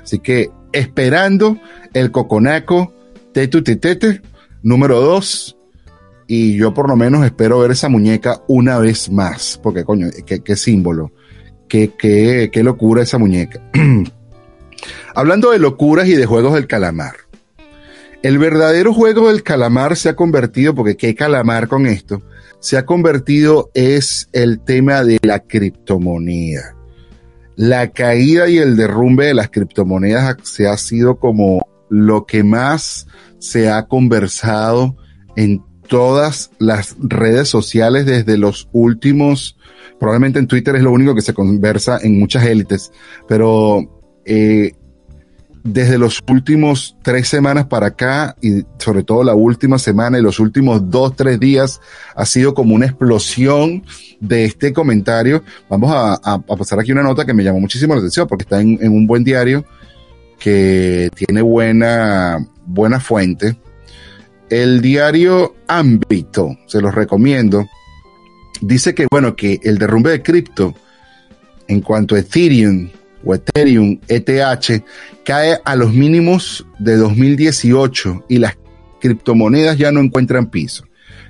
Así 0.03 0.19
que 0.19 0.51
esperando 0.73 1.59
el 1.93 2.11
Coconaco 2.11 2.95
Tete 3.33 4.23
número 4.63 5.01
2 5.01 5.57
y 6.27 6.57
yo 6.57 6.73
por 6.75 6.89
lo 6.89 6.97
menos 6.97 7.25
espero 7.25 7.59
ver 7.59 7.73
esa 7.73 7.89
muñeca 7.89 8.43
una 8.47 8.79
vez 8.79 9.11
más, 9.11 9.59
porque 9.63 9.85
coño, 9.85 10.09
qué, 10.25 10.57
símbolo, 10.57 11.13
qué, 11.69 11.93
qué, 11.99 12.51
qué 12.53 12.63
locura 12.63 13.03
esa 13.03 13.19
muñeca. 13.19 13.61
Hablando 15.15 15.51
de 15.51 15.59
locuras 15.59 16.07
y 16.07 16.15
de 16.15 16.27
juegos 16.27 16.55
del 16.55 16.67
calamar. 16.67 17.15
El 18.23 18.39
verdadero 18.39 18.93
juego 18.93 19.29
del 19.29 19.43
calamar 19.43 19.97
se 19.97 20.11
ha 20.11 20.17
convertido, 20.17 20.75
porque 20.75 20.97
qué 20.97 21.15
calamar 21.15 21.69
con 21.69 21.87
esto, 21.87 22.23
se 22.61 22.77
ha 22.77 22.87
convertido 22.87 23.71
es 23.75 24.29
el 24.33 24.61
tema 24.61 25.03
de 25.03 25.19
la 25.23 25.41
criptomoneda. 25.41 26.77
La 27.57 27.89
caída 27.89 28.49
y 28.49 28.59
el 28.59 28.77
derrumbe 28.77 29.27
de 29.27 29.35
las 29.35 29.51
criptomonedas 29.51 30.37
se 30.45 30.69
ha 30.69 30.77
sido 30.77 31.19
como 31.19 31.67
lo 31.89 32.25
que 32.25 32.43
más 32.43 33.07
se 33.39 33.71
ha 33.71 33.87
conversado 33.87 34.97
en 35.37 35.63
todas 35.89 36.53
las 36.59 36.97
redes 37.01 37.49
sociales 37.49 38.07
desde 38.07 38.39
los 38.39 38.69
últimos, 38.73 39.59
probablemente 39.99 40.39
en 40.39 40.47
Twitter 40.47 40.77
es 40.77 40.83
lo 40.83 40.93
único 40.93 41.15
que 41.15 41.21
se 41.21 41.35
conversa 41.35 41.99
en 42.01 42.19
muchas 42.19 42.45
élites, 42.45 42.93
pero 43.27 44.05
eh, 44.25 44.73
desde 45.63 45.99
los 45.99 46.21
últimos 46.29 46.97
tres 47.03 47.29
semanas 47.29 47.67
para 47.67 47.89
acá 47.89 48.37
y 48.41 48.65
sobre 48.79 49.03
todo 49.03 49.23
la 49.23 49.35
última 49.35 49.79
semana 49.79 50.19
y 50.19 50.23
los 50.23 50.41
últimos 50.41 50.91
dos, 50.91 51.15
tres 51.17 51.39
días 51.39 51.81
ha 52.15 52.25
sido 52.25 52.55
como 52.55 52.75
una 52.75 52.87
explosión 52.87 53.85
de 54.21 54.45
este 54.45 54.73
comentario. 54.73 55.43
Vamos 55.69 55.91
a, 55.95 56.39
pasar 56.41 56.81
aquí 56.81 56.93
una 56.93 57.03
nota 57.03 57.25
que 57.25 57.35
me 57.35 57.45
llamó 57.45 57.61
muchísimo 57.61 57.95
la 57.95 58.01
atención 58.01 58.27
porque 58.27 58.43
está 58.43 58.61
en, 58.61 58.79
en 58.81 58.93
un 58.93 59.07
buen 59.07 59.25
diario 59.25 59.65
que 60.39 61.11
tiene 61.15 61.43
buena, 61.43 62.39
buena 62.67 63.01
fuente 63.01 63.57
el 64.51 64.83
diario 64.83 65.55
Ámbito, 65.69 66.59
se 66.67 66.81
los 66.81 66.93
recomiendo, 66.93 67.69
dice 68.61 68.95
que, 68.95 69.07
bueno, 69.11 69.37
que 69.37 69.61
el 69.63 69.79
derrumbe 69.79 70.11
de 70.11 70.23
cripto 70.23 70.75
en 71.69 71.81
cuanto 71.81 72.17
a 72.17 72.19
Ethereum 72.19 72.91
o 73.25 73.35
Ethereum, 73.35 73.99
ETH, 74.09 74.85
cae 75.25 75.59
a 75.65 75.77
los 75.77 75.93
mínimos 75.93 76.67
de 76.79 76.97
2018 76.97 78.25
y 78.29 78.39
las 78.39 78.57
criptomonedas 79.01 79.79
ya 79.79 79.93
no 79.93 80.01
encuentran 80.01 80.51
piso. 80.51 80.85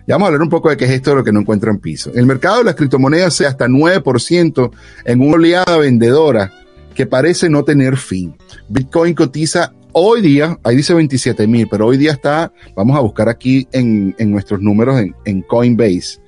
Ya 0.07 0.15
vamos 0.15 0.27
a 0.27 0.29
hablar 0.29 0.43
un 0.43 0.49
poco 0.49 0.71
de 0.71 0.77
qué 0.77 0.87
es 0.87 0.91
esto 0.91 1.11
de 1.11 1.17
lo 1.17 1.25
que 1.25 1.33
no 1.33 1.41
encuentran 1.41 1.79
piso. 1.79 2.11
El 2.15 2.27
mercado 2.27 2.59
de 2.59 2.65
las 2.65 2.75
criptomonedas 2.75 3.35
se 3.35 3.47
hasta 3.47 3.69
9% 3.69 4.71
en 5.05 5.21
una 5.21 5.35
oleada 5.35 5.77
vendedora 5.79 6.53
que 6.95 7.07
parece 7.07 7.49
no 7.49 7.65
tener 7.65 7.97
fin. 7.97 8.37
Bitcoin 8.69 9.15
cotiza 9.15 9.73
Hoy 9.93 10.21
día, 10.21 10.57
ahí 10.63 10.77
dice 10.77 10.95
27 10.95 11.49
mil, 11.49 11.67
pero 11.69 11.87
hoy 11.87 11.97
día 11.97 12.13
está, 12.13 12.53
vamos 12.77 12.97
a 12.97 13.01
buscar 13.01 13.29
aquí 13.29 13.67
en, 13.73 14.15
nuestros 14.31 14.61
números 14.61 15.03
en, 15.25 15.43
Coinbase. 15.43 16.21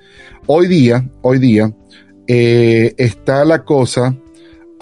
Hoy 0.46 0.66
día, 0.66 1.08
hoy 1.20 1.38
día, 1.38 1.72
eh, 2.26 2.92
está 2.96 3.44
la 3.44 3.64
cosa 3.64 4.16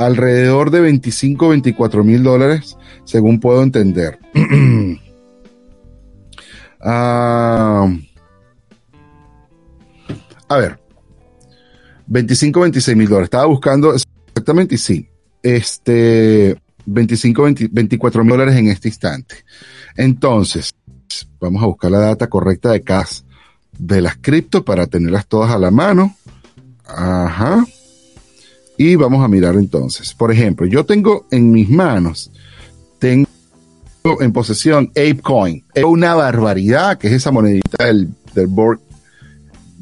alrededor 0.01 0.71
de 0.71 0.81
25, 0.81 1.51
24 1.51 2.05
mil 2.05 2.23
dólares, 2.23 2.77
según 3.05 3.39
puedo 3.39 3.63
entender. 3.63 4.19
Ah, 6.83 7.87
a 10.49 10.57
ver, 10.57 10.81
25, 12.07 12.59
26 12.59 12.97
mil 12.97 13.07
dólares. 13.07 13.27
Estaba 13.27 13.45
buscando 13.45 13.93
exactamente 13.93 14.79
sí. 14.79 15.07
Este, 15.43 16.59
25, 16.87 17.49
24 17.71 18.25
mil 18.25 18.31
dólares 18.31 18.57
en 18.57 18.69
este 18.69 18.89
instante. 18.89 19.45
Entonces, 19.95 20.73
vamos 21.39 21.63
a 21.63 21.67
buscar 21.67 21.91
la 21.91 21.99
data 21.99 22.29
correcta 22.29 22.71
de 22.71 22.81
CAS 22.81 23.27
de 23.77 24.01
las 24.01 24.17
cripto 24.17 24.65
para 24.65 24.87
tenerlas 24.87 25.27
todas 25.27 25.51
a 25.51 25.59
la 25.59 25.71
mano. 25.71 26.17
Ajá. 26.87 27.63
Y 28.83 28.97
vamos 28.97 29.23
a 29.23 29.29
mirar 29.29 29.57
entonces. 29.57 30.15
Por 30.15 30.33
ejemplo, 30.33 30.65
yo 30.65 30.87
tengo 30.87 31.27
en 31.31 31.53
mis 31.53 31.69
manos, 31.69 32.31
tengo 32.99 33.27
en 34.21 34.33
posesión 34.33 34.91
ApeCoin. 34.97 35.63
Es 35.75 35.85
una 35.85 36.15
barbaridad, 36.15 36.97
que 36.97 37.09
es 37.09 37.13
esa 37.13 37.31
monedita 37.31 37.85
del, 37.85 38.09
Board 38.49 38.81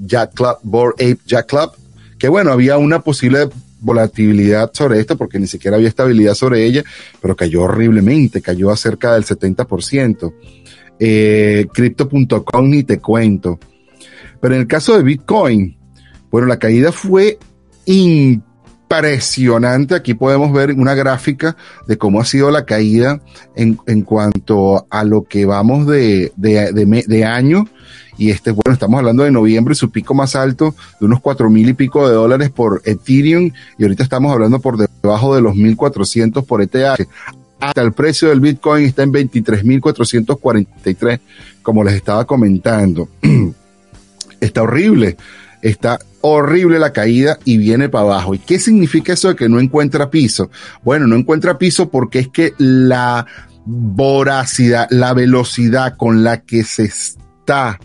Jack 0.00 0.34
Club, 0.34 0.94
Ape 0.94 1.18
Jack 1.24 1.46
Club, 1.46 1.70
que 2.18 2.28
bueno, 2.28 2.50
había 2.50 2.76
una 2.76 2.98
posible 2.98 3.48
volatilidad 3.78 4.72
sobre 4.74 4.98
esto 4.98 5.16
porque 5.16 5.38
ni 5.38 5.46
siquiera 5.46 5.76
había 5.76 5.86
estabilidad 5.86 6.34
sobre 6.34 6.64
ella, 6.64 6.82
pero 7.22 7.36
cayó 7.36 7.62
horriblemente, 7.62 8.42
cayó 8.42 8.72
a 8.72 8.76
cerca 8.76 9.14
del 9.14 9.24
70%. 9.24 10.34
Eh, 10.98 11.68
Crypto.com 11.72 12.68
ni 12.68 12.82
te 12.82 12.98
cuento. 12.98 13.60
Pero 14.40 14.56
en 14.56 14.62
el 14.62 14.66
caso 14.66 14.96
de 14.96 15.04
Bitcoin, 15.04 15.78
bueno, 16.32 16.48
la 16.48 16.58
caída 16.58 16.90
fue 16.90 17.38
impresionante. 18.88 19.94
Aquí 19.94 20.14
podemos 20.14 20.52
ver 20.52 20.72
una 20.72 20.94
gráfica 20.94 21.56
de 21.86 21.98
cómo 21.98 22.20
ha 22.20 22.24
sido 22.24 22.50
la 22.50 22.64
caída 22.64 23.20
en, 23.54 23.78
en 23.86 24.02
cuanto 24.02 24.86
a 24.90 25.04
lo 25.04 25.22
que 25.22 25.44
vamos 25.44 25.86
de, 25.86 26.32
de, 26.36 27.04
de, 27.06 27.24
año 27.24 27.66
y 28.16 28.30
este, 28.30 28.50
bueno, 28.50 28.72
estamos 28.72 28.98
hablando 28.98 29.24
de 29.24 29.30
noviembre, 29.30 29.74
su 29.74 29.90
pico 29.90 30.14
más 30.14 30.34
alto 30.34 30.74
de 30.98 31.06
unos 31.06 31.20
cuatro 31.20 31.50
mil 31.50 31.68
y 31.68 31.74
pico 31.74 32.08
de 32.08 32.14
dólares 32.14 32.50
por 32.50 32.82
Ethereum 32.84 33.50
y 33.78 33.82
ahorita 33.82 34.02
estamos 34.02 34.32
hablando 34.32 34.60
por 34.60 34.76
debajo 34.76 35.34
de 35.34 35.42
los 35.42 35.54
1400 35.54 36.44
por 36.44 36.62
ETH. 36.62 37.06
Hasta 37.60 37.82
el 37.82 37.92
precio 37.92 38.28
del 38.28 38.40
Bitcoin 38.40 38.84
está 38.84 39.02
en 39.02 39.12
23.443, 39.12 41.20
como 41.60 41.82
les 41.82 41.94
estaba 41.94 42.24
comentando. 42.24 43.08
está 44.40 44.62
horrible, 44.62 45.16
está 45.62 45.98
horrible 46.20 46.78
la 46.78 46.92
caída 46.92 47.38
y 47.44 47.58
viene 47.58 47.88
para 47.88 48.04
abajo. 48.04 48.34
¿Y 48.34 48.38
qué 48.38 48.58
significa 48.58 49.12
eso 49.12 49.28
de 49.28 49.36
que 49.36 49.48
no 49.48 49.60
encuentra 49.60 50.10
piso? 50.10 50.50
Bueno, 50.82 51.06
no 51.06 51.16
encuentra 51.16 51.58
piso 51.58 51.90
porque 51.90 52.20
es 52.20 52.28
que 52.28 52.54
la 52.58 53.26
voracidad, 53.64 54.88
la 54.90 55.12
velocidad 55.14 55.96
con 55.96 56.24
la 56.24 56.42
que 56.42 56.64
se 56.64 56.84
está 56.84 57.78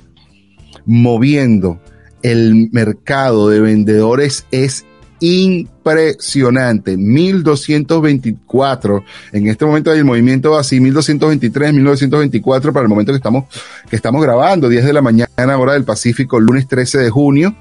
moviendo 0.86 1.82
el 2.22 2.70
mercado 2.72 3.50
de 3.50 3.60
vendedores 3.60 4.46
es 4.52 4.86
impresionante. 5.24 6.98
1224. 6.98 9.06
En 9.32 9.48
este 9.48 9.66
momento 9.66 9.90
hay 9.90 10.00
el 10.00 10.06
movimiento 10.06 10.58
así, 10.58 10.82
1223, 10.82 11.74
1924 11.74 12.74
para 12.74 12.84
el 12.84 12.90
momento 12.90 13.14
que 13.14 13.18
estamos, 13.18 13.46
que 13.90 13.96
estamos 13.96 14.22
grabando, 14.22 14.68
10 14.68 14.84
de 14.84 14.92
la 14.92 15.02
mañana, 15.02 15.58
hora 15.58 15.72
del 15.74 15.86
Pacífico, 15.86 16.42
lunes 16.42 16.68
13 16.68 16.98
de 16.98 17.10
junio. 17.10 17.56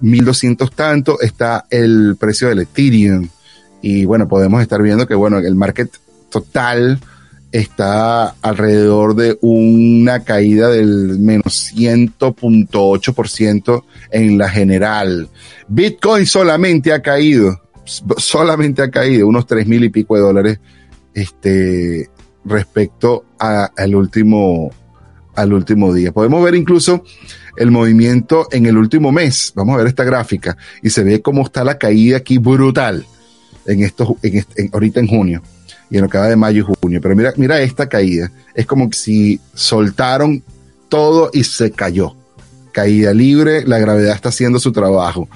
1200 0.00 0.70
tanto 0.72 1.20
está 1.20 1.64
el 1.70 2.16
precio 2.18 2.48
del 2.48 2.60
Ethereum. 2.60 3.28
Y 3.80 4.04
bueno, 4.04 4.28
podemos 4.28 4.62
estar 4.62 4.80
viendo 4.80 5.08
que 5.08 5.16
bueno, 5.16 5.38
el 5.38 5.56
market 5.56 5.90
total 6.30 7.00
está 7.52 8.34
alrededor 8.40 9.14
de 9.14 9.38
una 9.42 10.24
caída 10.24 10.70
del 10.70 11.18
menos 11.18 11.72
100.8% 11.74 13.84
en 14.10 14.38
la 14.38 14.48
general. 14.48 15.28
Bitcoin 15.68 16.24
solamente 16.26 16.92
ha 16.92 17.02
caído, 17.02 17.60
solamente 18.16 18.82
ha 18.82 18.90
caído 18.90 19.28
unos 19.28 19.46
tres 19.46 19.66
mil 19.66 19.84
y 19.84 19.90
pico 19.90 20.16
de 20.16 20.22
dólares, 20.22 20.58
este, 21.14 22.08
respecto 22.44 23.26
al 23.38 23.94
último, 23.94 24.70
al 25.34 25.52
último 25.52 25.92
día. 25.92 26.10
Podemos 26.10 26.42
ver 26.42 26.54
incluso 26.54 27.04
el 27.58 27.70
movimiento 27.70 28.48
en 28.50 28.64
el 28.64 28.78
último 28.78 29.12
mes. 29.12 29.52
Vamos 29.54 29.74
a 29.74 29.78
ver 29.78 29.88
esta 29.88 30.04
gráfica 30.04 30.56
y 30.82 30.88
se 30.88 31.04
ve 31.04 31.20
cómo 31.20 31.42
está 31.42 31.64
la 31.64 31.76
caída 31.76 32.16
aquí 32.16 32.38
brutal 32.38 33.04
en 33.66 33.82
estos, 33.82 34.08
ahorita 34.72 35.00
en 35.00 35.06
junio 35.06 35.42
y 35.92 35.98
en 35.98 36.04
lo 36.04 36.08
que 36.08 36.16
va 36.16 36.26
de 36.26 36.36
mayo 36.36 36.60
y 36.60 36.74
junio. 36.80 37.00
Pero 37.02 37.14
mira, 37.14 37.34
mira 37.36 37.60
esta 37.60 37.86
caída. 37.86 38.32
Es 38.54 38.64
como 38.64 38.90
si 38.92 39.38
soltaron 39.52 40.42
todo 40.88 41.28
y 41.34 41.44
se 41.44 41.70
cayó. 41.70 42.16
Caída 42.72 43.12
libre, 43.12 43.66
la 43.66 43.78
gravedad 43.78 44.14
está 44.14 44.30
haciendo 44.30 44.58
su 44.58 44.72
trabajo. 44.72 45.28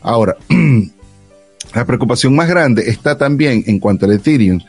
Ahora, 0.00 0.36
la 1.74 1.84
preocupación 1.84 2.36
más 2.36 2.48
grande 2.48 2.88
está 2.88 3.18
también 3.18 3.64
en 3.66 3.80
cuanto 3.80 4.06
al 4.06 4.12
Ethereum, 4.12 4.60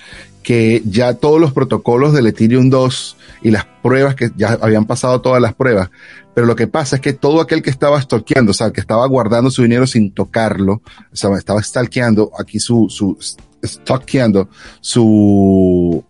que 0.42 0.82
ya 0.84 1.14
todos 1.14 1.40
los 1.40 1.54
protocolos 1.54 2.14
del 2.14 2.26
Ethereum 2.26 2.72
2 2.72 3.18
y 3.44 3.52
las 3.52 3.66
pruebas 3.84 4.16
que 4.16 4.32
ya 4.36 4.58
habían 4.60 4.86
pasado 4.86 5.22
todas 5.22 5.40
las 5.40 5.54
pruebas, 5.54 5.92
pero 6.34 6.48
lo 6.48 6.56
que 6.56 6.68
pasa 6.68 6.96
es 6.96 7.02
que 7.02 7.14
todo 7.14 7.40
aquel 7.40 7.62
que 7.62 7.70
estaba 7.70 8.02
stalkeando, 8.02 8.52
o 8.52 8.54
sea, 8.54 8.72
que 8.72 8.82
estaba 8.82 9.08
guardando 9.08 9.52
su 9.52 9.62
dinero 9.62 9.86
sin 9.86 10.12
tocarlo, 10.12 10.82
o 11.12 11.16
sea, 11.16 11.30
estaba 11.38 11.62
stalkeando 11.62 12.32
aquí 12.38 12.60
su, 12.60 12.88
su 12.90 13.18
stockeando 13.68 14.50
su, 14.82 16.04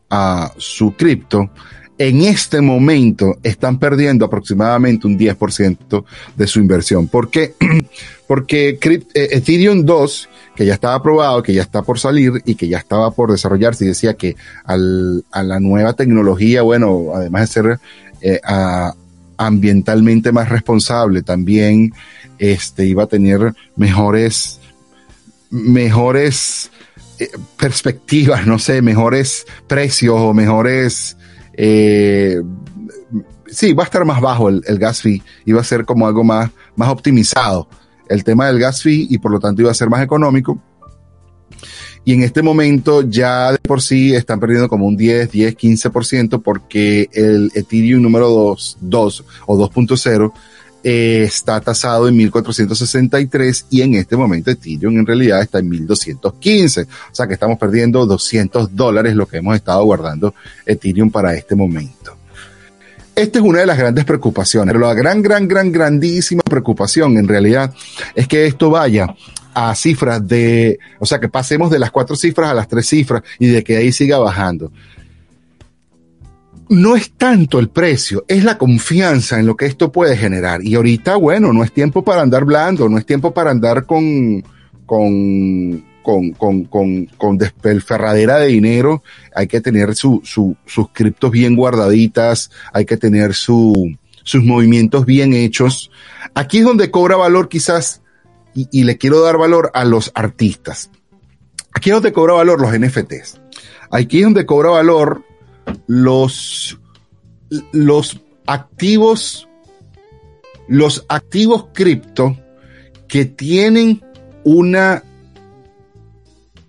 su 0.57 0.93
cripto, 0.95 1.49
en 1.97 2.21
este 2.21 2.61
momento 2.61 3.37
están 3.41 3.79
perdiendo 3.79 4.25
aproximadamente 4.25 5.07
un 5.07 5.17
10% 5.17 6.03
de 6.35 6.47
su 6.47 6.59
inversión. 6.59 7.07
¿Por 7.07 7.29
qué? 7.29 7.53
Porque 8.27 8.77
eh, 8.81 9.05
Ethereum 9.13 9.85
2, 9.85 10.29
que 10.55 10.65
ya 10.65 10.73
estaba 10.73 10.95
aprobado, 10.95 11.41
que 11.41 11.53
ya 11.53 11.61
está 11.61 11.83
por 11.83 11.99
salir 11.99 12.41
y 12.45 12.55
que 12.55 12.67
ya 12.67 12.79
estaba 12.79 13.11
por 13.11 13.31
desarrollarse 13.31 13.85
y 13.85 13.89
decía 13.89 14.15
que 14.15 14.35
al, 14.65 15.23
a 15.31 15.43
la 15.43 15.59
nueva 15.59 15.93
tecnología, 15.93 16.63
bueno, 16.63 17.11
además 17.13 17.41
de 17.41 17.47
ser 17.47 17.79
eh, 18.21 18.41
ambientalmente 19.37 20.31
más 20.31 20.49
responsable, 20.49 21.21
también 21.21 21.93
este, 22.39 22.85
iba 22.85 23.03
a 23.03 23.07
tener 23.07 23.53
mejores, 23.75 24.59
mejores 25.49 26.71
perspectivas, 27.57 28.45
no 28.45 28.59
sé, 28.59 28.81
mejores 28.81 29.45
precios 29.67 30.15
o 30.17 30.33
mejores 30.33 31.17
eh, 31.57 32.41
sí, 33.47 33.73
va 33.73 33.83
a 33.83 33.85
estar 33.85 34.05
más 34.05 34.21
bajo 34.21 34.49
el, 34.49 34.61
gas 34.77 35.01
fee 35.01 35.23
y 35.45 35.57
a 35.57 35.63
ser 35.63 35.85
como 35.85 36.07
algo 36.07 36.23
más, 36.23 36.51
más 36.75 36.89
optimizado 36.89 37.67
el 38.09 38.23
tema 38.23 38.47
del 38.47 38.59
gas 38.59 38.83
fee 38.83 39.07
y 39.09 39.17
por 39.17 39.31
lo 39.31 39.39
tanto 39.39 39.61
iba 39.61 39.71
a 39.71 39.75
ser 39.75 39.89
más 39.89 40.03
económico. 40.03 40.59
Y 42.03 42.13
en 42.13 42.21
este 42.21 42.43
momento 42.43 43.01
ya 43.01 43.51
de 43.51 43.57
por 43.57 43.81
sí 43.81 44.13
están 44.13 44.39
perdiendo 44.39 44.69
como 44.69 44.85
un 44.85 44.95
10, 44.95 45.31
10, 45.31 45.57
15% 45.57 46.41
porque 46.43 47.09
el 47.13 47.51
Ethereum 47.55 48.03
número 48.03 48.29
2, 48.29 48.77
2 48.81 49.25
o 49.47 49.57
2.0 49.57 50.31
eh, 50.87 51.23
está 51.23 51.59
tasado 51.61 52.07
en 52.07 52.15
1463 52.15 53.65
y 53.71 53.81
en 53.81 53.95
este 53.95 54.15
momento 54.15 54.51
Ethereum 54.51 54.99
en 54.99 55.05
realidad 55.07 55.41
está 55.41 55.57
en 55.57 55.67
1215. 55.67 56.81
O 56.83 56.87
sea 57.11 57.25
que 57.25 57.33
estamos 57.33 57.57
perdiendo 57.57 58.05
200 58.05 58.75
dólares 58.75 59.15
lo 59.15 59.27
que 59.27 59.37
hemos 59.37 59.55
estado 59.55 59.83
guardando 59.83 60.35
Ethereum 60.63 61.09
para 61.09 61.33
este 61.33 61.55
momento. 61.55 62.15
Esta 63.15 63.39
es 63.39 63.43
una 63.43 63.61
de 63.61 63.65
las 63.65 63.79
grandes 63.79 64.05
preocupaciones, 64.05 64.73
pero 64.73 64.85
la 64.85 64.93
gran, 64.93 65.23
gran, 65.23 65.47
gran, 65.47 65.71
grandísima 65.71 66.43
preocupación 66.43 67.17
en 67.17 67.27
realidad 67.27 67.73
es 68.13 68.27
que 68.27 68.45
esto 68.45 68.69
vaya 68.69 69.07
a 69.55 69.73
cifras 69.73 70.27
de, 70.27 70.77
o 70.99 71.05
sea, 71.07 71.19
que 71.19 71.29
pasemos 71.29 71.71
de 71.71 71.79
las 71.79 71.89
cuatro 71.89 72.15
cifras 72.15 72.51
a 72.51 72.53
las 72.53 72.67
tres 72.67 72.85
cifras 72.85 73.23
y 73.39 73.47
de 73.47 73.63
que 73.63 73.77
ahí 73.77 73.91
siga 73.91 74.19
bajando 74.19 74.71
no 76.69 76.95
es 76.95 77.11
tanto 77.11 77.59
el 77.59 77.69
precio, 77.69 78.25
es 78.27 78.43
la 78.43 78.57
confianza 78.57 79.39
en 79.39 79.45
lo 79.45 79.55
que 79.55 79.65
esto 79.65 79.91
puede 79.91 80.17
generar. 80.17 80.63
Y 80.63 80.75
ahorita, 80.75 81.15
bueno, 81.15 81.53
no 81.53 81.63
es 81.63 81.71
tiempo 81.71 82.03
para 82.03 82.21
andar 82.21 82.45
blando, 82.45 82.89
no 82.89 82.97
es 82.97 83.05
tiempo 83.05 83.33
para 83.33 83.51
andar 83.51 83.85
con, 83.85 84.43
con, 84.85 85.85
con, 86.01 86.31
con, 86.31 86.65
con, 86.65 87.05
con 87.17 87.37
despelferradera 87.37 88.37
de 88.37 88.47
dinero. 88.47 89.03
Hay 89.33 89.47
que 89.47 89.61
tener 89.61 89.95
su, 89.95 90.21
su, 90.23 90.55
sus 90.65 90.89
criptos 90.91 91.31
bien 91.31 91.55
guardaditas, 91.55 92.49
hay 92.73 92.85
que 92.85 92.97
tener 92.97 93.33
su, 93.33 93.95
sus 94.23 94.43
movimientos 94.43 95.05
bien 95.05 95.33
hechos. 95.33 95.91
Aquí 96.33 96.59
es 96.59 96.65
donde 96.65 96.89
cobra 96.91 97.15
valor 97.15 97.47
quizás, 97.47 98.01
y, 98.55 98.67
y 98.71 98.83
le 98.85 98.97
quiero 98.97 99.21
dar 99.21 99.37
valor 99.37 99.71
a 99.73 99.85
los 99.85 100.11
artistas. 100.15 100.89
Aquí 101.73 101.89
es 101.89 101.95
donde 101.95 102.13
cobra 102.13 102.33
valor 102.33 102.59
los 102.61 102.71
NFTs. 102.71 103.41
Aquí 103.91 104.19
es 104.19 104.23
donde 104.23 104.45
cobra 104.45 104.69
valor 104.69 105.23
los, 105.87 106.79
los 107.71 108.19
activos, 108.47 109.47
los 110.67 111.05
activos 111.09 111.67
cripto 111.73 112.37
que 113.07 113.25
tienen 113.25 114.01
una, 114.43 115.03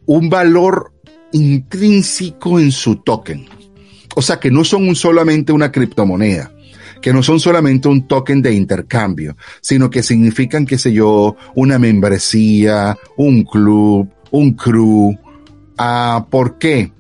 un 0.07 0.29
valor 0.29 0.93
intrínseco 1.33 2.59
en 2.59 2.73
su 2.73 2.97
token. 2.97 3.47
O 4.15 4.23
sea, 4.23 4.41
que 4.41 4.51
no 4.51 4.65
son 4.65 4.95
solamente 4.97 5.53
una 5.53 5.71
criptomoneda, 5.71 6.51
que 7.03 7.13
no 7.13 7.23
son 7.23 7.39
solamente 7.39 7.89
un 7.89 8.07
token 8.07 8.41
de 8.41 8.55
intercambio, 8.55 9.37
sino 9.61 9.91
que 9.91 10.03
significan, 10.03 10.65
qué 10.65 10.79
sé 10.79 10.93
yo, 10.93 11.37
una 11.55 11.79
membresía, 11.79 12.97
un 13.17 13.45
club, 13.45 14.09
un 14.31 14.53
crew. 14.55 15.19
Ah, 15.77 16.27
¿Por 16.31 16.57
qué? 16.59 16.93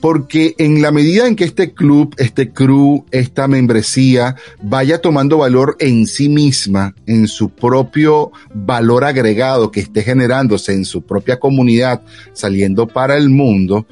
Porque 0.00 0.54
en 0.58 0.80
la 0.80 0.92
medida 0.92 1.26
en 1.26 1.34
que 1.34 1.44
este 1.44 1.72
club, 1.72 2.14
este 2.18 2.50
crew, 2.50 3.04
esta 3.10 3.48
membresía 3.48 4.36
vaya 4.62 5.00
tomando 5.00 5.38
valor 5.38 5.76
en 5.80 6.06
sí 6.06 6.28
misma, 6.28 6.94
en 7.06 7.26
su 7.26 7.50
propio 7.50 8.30
valor 8.54 9.04
agregado 9.04 9.70
que 9.70 9.80
esté 9.80 10.02
generándose 10.02 10.72
en 10.72 10.84
su 10.84 11.02
propia 11.02 11.40
comunidad, 11.40 12.02
saliendo 12.32 12.86
para 12.86 13.16
el 13.16 13.28
mundo, 13.28 13.86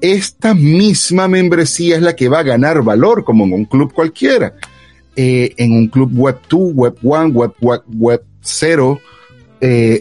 esta 0.00 0.52
misma 0.52 1.28
membresía 1.28 1.96
es 1.96 2.02
la 2.02 2.16
que 2.16 2.28
va 2.28 2.40
a 2.40 2.44
ganar 2.44 2.82
valor 2.82 3.22
como 3.22 3.44
en 3.44 3.52
un 3.52 3.64
club 3.64 3.92
cualquiera. 3.92 4.54
Eh, 5.14 5.54
en 5.58 5.72
un 5.72 5.88
club 5.88 6.10
Web 6.14 6.40
2, 6.48 6.72
Web 6.74 6.96
1, 7.02 7.26
Web, 7.28 7.52
Web, 7.60 7.82
Web 7.98 8.22
0, 8.40 8.98
eh, 9.60 10.00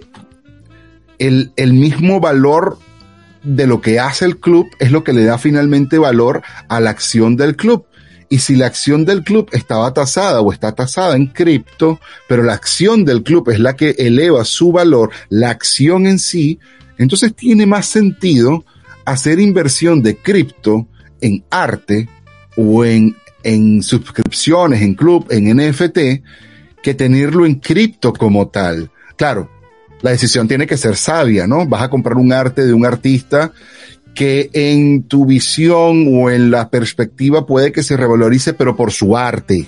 el, 1.19 1.51
el 1.55 1.73
mismo 1.73 2.19
valor 2.19 2.79
de 3.43 3.67
lo 3.67 3.81
que 3.81 3.99
hace 3.99 4.25
el 4.25 4.39
club 4.39 4.69
es 4.79 4.91
lo 4.91 5.03
que 5.03 5.13
le 5.13 5.23
da 5.23 5.37
finalmente 5.37 5.97
valor 5.97 6.41
a 6.67 6.79
la 6.79 6.89
acción 6.89 7.35
del 7.35 7.55
club. 7.55 7.85
Y 8.29 8.39
si 8.39 8.55
la 8.55 8.67
acción 8.67 9.03
del 9.03 9.23
club 9.23 9.49
estaba 9.51 9.93
tasada 9.93 10.39
o 10.39 10.53
está 10.53 10.73
tasada 10.73 11.15
en 11.17 11.27
cripto, 11.27 11.99
pero 12.29 12.43
la 12.43 12.53
acción 12.53 13.03
del 13.03 13.23
club 13.23 13.49
es 13.49 13.59
la 13.59 13.75
que 13.75 13.89
eleva 13.97 14.45
su 14.45 14.71
valor, 14.71 15.11
la 15.29 15.49
acción 15.49 16.07
en 16.07 16.17
sí, 16.17 16.59
entonces 16.97 17.35
tiene 17.35 17.65
más 17.65 17.87
sentido 17.87 18.63
hacer 19.03 19.39
inversión 19.39 20.01
de 20.01 20.15
cripto 20.15 20.87
en 21.19 21.43
arte 21.49 22.07
o 22.55 22.85
en, 22.85 23.17
en 23.43 23.83
suscripciones, 23.83 24.81
en 24.81 24.93
club, 24.93 25.27
en 25.29 25.57
NFT, 25.57 25.97
que 26.81 26.93
tenerlo 26.93 27.45
en 27.45 27.55
cripto 27.55 28.13
como 28.13 28.47
tal. 28.47 28.91
Claro, 29.17 29.49
la 30.01 30.11
decisión 30.11 30.47
tiene 30.47 30.67
que 30.67 30.77
ser 30.77 30.95
sabia, 30.95 31.47
¿no? 31.47 31.65
Vas 31.65 31.83
a 31.83 31.89
comprar 31.89 32.17
un 32.17 32.33
arte 32.33 32.65
de 32.65 32.73
un 32.73 32.85
artista 32.85 33.51
que 34.13 34.49
en 34.53 35.03
tu 35.03 35.25
visión 35.25 36.07
o 36.11 36.29
en 36.29 36.51
la 36.51 36.69
perspectiva 36.69 37.45
puede 37.45 37.71
que 37.71 37.83
se 37.83 37.97
revalorice, 37.97 38.53
pero 38.53 38.75
por 38.75 38.91
su 38.91 39.15
arte, 39.15 39.67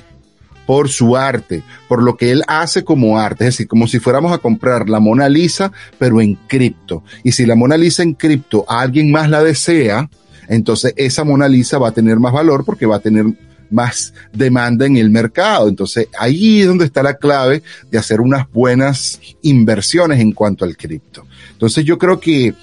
por 0.65 0.89
su 0.89 1.15
arte, 1.15 1.63
por 1.88 2.04
lo 2.04 2.17
que 2.17 2.32
él 2.32 2.43
hace 2.48 2.84
como 2.84 3.19
arte, 3.19 3.46
es 3.46 3.54
decir, 3.54 3.67
como 3.67 3.88
si 3.88 4.00
fuéramos 4.00 4.34
a 4.34 4.39
comprar 4.39 4.89
la 4.89 5.00
Mona 5.00 5.30
Lisa, 5.30 5.72
pero 5.98 6.19
en 6.19 6.36
cripto. 6.48 7.04
Y 7.24 7.32
si 7.32 7.46
la 7.46 7.56
Mona 7.56 7.78
Lisa 7.78 8.04
en 8.04 8.13
cripto 8.13 8.65
alguien 8.67 9.12
más 9.12 9.30
la 9.30 9.43
desea, 9.43 10.10
entonces 10.50 10.93
esa 10.98 11.24
Mona 11.24 11.48
Lisa 11.48 11.78
va 11.78 11.89
a 11.89 11.93
tener 11.93 12.19
más 12.19 12.34
valor 12.34 12.65
porque 12.65 12.86
va 12.86 12.98
a 12.98 13.02
tener 13.02 13.26
más 13.74 14.14
demanda 14.32 14.86
en 14.86 14.98
el 14.98 15.10
mercado. 15.10 15.68
Entonces 15.68 16.08
ahí 16.18 16.62
es 16.62 16.68
donde 16.68 16.86
está 16.86 17.04
la 17.04 17.16
clave 17.16 17.64
de 17.92 17.98
hacer 17.98 18.22
unas 18.22 18.50
buenas 18.52 19.20
inversiones 19.42 20.20
en 20.20 20.32
cuanto 20.32 20.64
al 20.64 20.78
cripto. 20.78 21.26
Entonces 21.52 21.84
yo 21.84 21.98
creo 21.98 22.20
que 22.20 22.54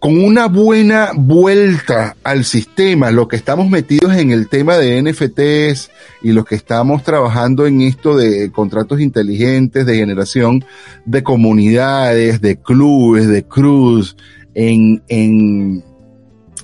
con 0.00 0.18
una 0.18 0.46
buena 0.46 1.10
vuelta 1.14 2.16
al 2.24 2.46
sistema, 2.46 3.10
lo 3.10 3.28
que 3.28 3.36
estamos 3.36 3.68
metidos 3.68 4.16
en 4.16 4.30
el 4.30 4.48
tema 4.48 4.78
de 4.78 5.02
NFTs 5.02 5.90
y 6.22 6.32
los 6.32 6.46
que 6.46 6.54
estamos 6.54 7.02
trabajando 7.02 7.66
en 7.66 7.82
esto 7.82 8.16
de 8.16 8.50
contratos 8.50 8.98
inteligentes, 8.98 9.84
de 9.84 9.96
generación 9.96 10.64
de 11.04 11.22
comunidades, 11.22 12.40
de 12.40 12.56
clubes, 12.56 13.28
de 13.28 13.44
cruz, 13.44 14.16
en, 14.54 15.02
en, 15.08 15.84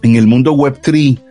en 0.03 0.17
el 0.17 0.27
mundo 0.27 0.55
Web3, 0.55 1.23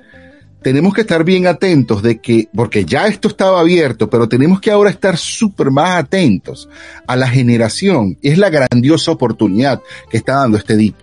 tenemos 0.66 0.96
que 0.96 1.02
estar 1.02 1.24
bien 1.24 1.46
atentos 1.46 2.02
de 2.02 2.18
que, 2.18 2.50
porque 2.52 2.86
ya 2.86 3.06
esto 3.06 3.28
estaba 3.28 3.60
abierto, 3.60 4.10
pero 4.10 4.28
tenemos 4.28 4.60
que 4.60 4.72
ahora 4.72 4.90
estar 4.90 5.16
súper 5.16 5.70
más 5.70 5.92
atentos 5.92 6.68
a 7.06 7.16
la 7.16 7.28
generación. 7.28 8.18
Es 8.24 8.40
la 8.40 8.50
grandiosa 8.50 9.12
oportunidad 9.12 9.84
que 10.10 10.18
está 10.18 10.38
dando 10.38 10.58
este 10.58 10.76
DIP. 10.76 10.96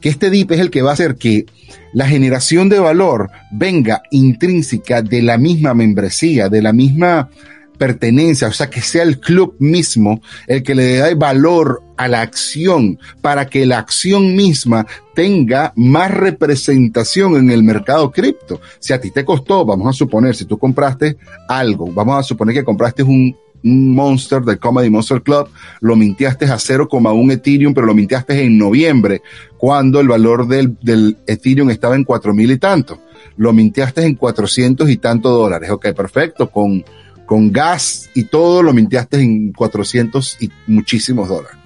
Que 0.00 0.08
este 0.08 0.28
DIP 0.28 0.50
es 0.50 0.58
el 0.58 0.70
que 0.70 0.82
va 0.82 0.90
a 0.90 0.94
hacer 0.94 1.14
que 1.14 1.46
la 1.92 2.08
generación 2.08 2.68
de 2.68 2.80
valor 2.80 3.30
venga 3.52 4.02
intrínseca 4.10 5.02
de 5.02 5.22
la 5.22 5.38
misma 5.38 5.72
membresía, 5.72 6.48
de 6.48 6.62
la 6.62 6.72
misma 6.72 7.30
pertenencia, 7.76 8.48
o 8.48 8.52
sea, 8.52 8.70
que 8.70 8.80
sea 8.80 9.02
el 9.02 9.20
club 9.20 9.56
mismo 9.58 10.20
el 10.46 10.62
que 10.62 10.74
le 10.74 10.84
dé 10.84 11.14
valor 11.14 11.82
a 11.96 12.08
la 12.08 12.20
acción 12.20 12.98
para 13.22 13.46
que 13.46 13.66
la 13.66 13.78
acción 13.78 14.34
misma 14.34 14.86
tenga 15.14 15.72
más 15.76 16.10
representación 16.10 17.36
en 17.36 17.50
el 17.50 17.62
mercado 17.62 18.10
cripto. 18.10 18.60
Si 18.78 18.92
a 18.92 19.00
ti 19.00 19.10
te 19.10 19.24
costó, 19.24 19.64
vamos 19.64 19.88
a 19.88 19.92
suponer, 19.92 20.34
si 20.34 20.44
tú 20.44 20.58
compraste 20.58 21.16
algo, 21.48 21.90
vamos 21.92 22.18
a 22.18 22.22
suponer 22.22 22.54
que 22.54 22.64
compraste 22.64 23.02
un, 23.02 23.34
Monster 23.66 24.42
del 24.42 24.58
Comedy 24.58 24.90
Monster 24.90 25.22
Club, 25.22 25.48
lo 25.80 25.96
mintiaste 25.96 26.44
a 26.46 26.56
0,1 26.56 27.32
Ethereum, 27.32 27.74
pero 27.74 27.86
lo 27.86 27.94
mintiaste 27.94 28.44
en 28.44 28.58
noviembre, 28.58 29.22
cuando 29.58 30.00
el 30.00 30.08
valor 30.08 30.46
del, 30.46 31.16
Ethereum 31.26 31.70
estaba 31.70 31.96
en 31.96 32.04
cuatro 32.04 32.32
mil 32.32 32.50
y 32.50 32.58
tanto. 32.58 33.00
Lo 33.36 33.52
mintiaste 33.52 34.04
en 34.04 34.14
400 34.14 34.88
y 34.88 34.96
tanto 34.96 35.30
dólares. 35.30 35.70
Ok, 35.70 35.88
perfecto, 35.94 36.50
con 36.50 36.84
con 37.26 37.52
gas 37.52 38.08
y 38.14 38.24
todo 38.24 38.62
lo 38.62 38.72
mintiaste 38.72 39.20
en 39.20 39.52
400 39.52 40.38
y 40.40 40.50
muchísimos 40.66 41.28
dólares. 41.28 41.58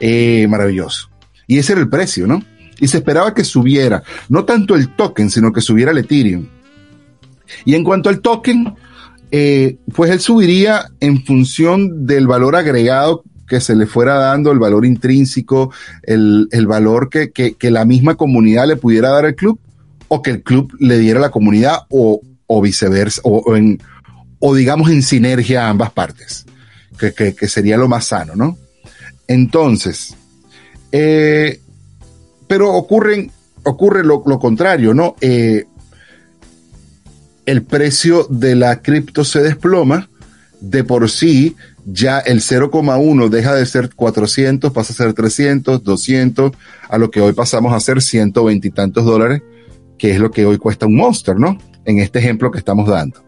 Eh, 0.00 0.46
maravilloso. 0.48 1.10
Y 1.46 1.58
ese 1.58 1.72
era 1.72 1.82
el 1.82 1.88
precio, 1.88 2.26
¿no? 2.26 2.42
Y 2.80 2.88
se 2.88 2.98
esperaba 2.98 3.34
que 3.34 3.44
subiera, 3.44 4.02
no 4.28 4.44
tanto 4.44 4.74
el 4.74 4.94
token, 4.96 5.30
sino 5.30 5.52
que 5.52 5.60
subiera 5.60 5.90
el 5.90 5.98
Ethereum. 5.98 6.46
Y 7.64 7.74
en 7.74 7.84
cuanto 7.84 8.08
al 8.08 8.20
token, 8.20 8.74
eh, 9.30 9.76
pues 9.94 10.10
él 10.10 10.20
subiría 10.20 10.86
en 11.00 11.24
función 11.24 12.06
del 12.06 12.26
valor 12.26 12.56
agregado 12.56 13.22
que 13.46 13.60
se 13.60 13.76
le 13.76 13.86
fuera 13.86 14.14
dando, 14.14 14.50
el 14.50 14.58
valor 14.58 14.86
intrínseco, 14.86 15.72
el, 16.02 16.48
el 16.52 16.66
valor 16.66 17.10
que, 17.10 17.30
que, 17.30 17.70
la 17.70 17.84
misma 17.84 18.14
comunidad 18.14 18.66
le 18.66 18.76
pudiera 18.76 19.10
dar 19.10 19.26
al 19.26 19.34
club, 19.34 19.60
o 20.08 20.22
que 20.22 20.30
el 20.30 20.42
club 20.42 20.72
le 20.78 20.98
diera 20.98 21.18
a 21.18 21.22
la 21.22 21.30
comunidad, 21.30 21.80
o, 21.90 22.22
o 22.46 22.62
viceversa, 22.62 23.20
o, 23.24 23.38
o, 23.38 23.56
en, 23.56 23.78
o 24.44 24.54
digamos 24.56 24.90
en 24.90 25.02
sinergia 25.02 25.66
a 25.66 25.70
ambas 25.70 25.92
partes, 25.92 26.44
que, 26.98 27.12
que, 27.12 27.48
sería 27.48 27.76
lo 27.76 27.86
más 27.86 28.06
sano, 28.06 28.34
¿no? 28.34 28.58
Entonces, 29.28 30.16
eh, 30.90 31.60
pero 32.48 32.72
ocurren, 32.72 33.30
ocurre 33.62 34.02
lo, 34.02 34.24
lo 34.26 34.40
contrario, 34.40 34.94
¿no? 34.94 35.14
Eh, 35.20 35.66
el 37.46 37.62
precio 37.62 38.26
de 38.30 38.56
la 38.56 38.82
cripto 38.82 39.24
se 39.24 39.42
desploma, 39.42 40.10
de 40.60 40.82
por 40.82 41.08
sí 41.08 41.54
ya 41.84 42.18
el 42.18 42.40
0,1 42.40 43.28
deja 43.28 43.54
de 43.54 43.64
ser 43.64 43.94
400, 43.94 44.72
pasa 44.72 44.92
a 44.92 44.96
ser 44.96 45.12
300, 45.12 45.84
200, 45.84 46.52
a 46.88 46.98
lo 46.98 47.12
que 47.12 47.20
hoy 47.20 47.32
pasamos 47.32 47.72
a 47.72 47.78
ser 47.78 48.02
120 48.02 48.66
y 48.66 48.70
tantos 48.72 49.04
dólares, 49.04 49.40
que 49.98 50.10
es 50.10 50.18
lo 50.18 50.32
que 50.32 50.46
hoy 50.46 50.58
cuesta 50.58 50.86
un 50.86 50.96
monster, 50.96 51.38
¿no? 51.38 51.58
En 51.84 52.00
este 52.00 52.18
ejemplo 52.18 52.50
que 52.50 52.58
estamos 52.58 52.88
dando. 52.88 53.22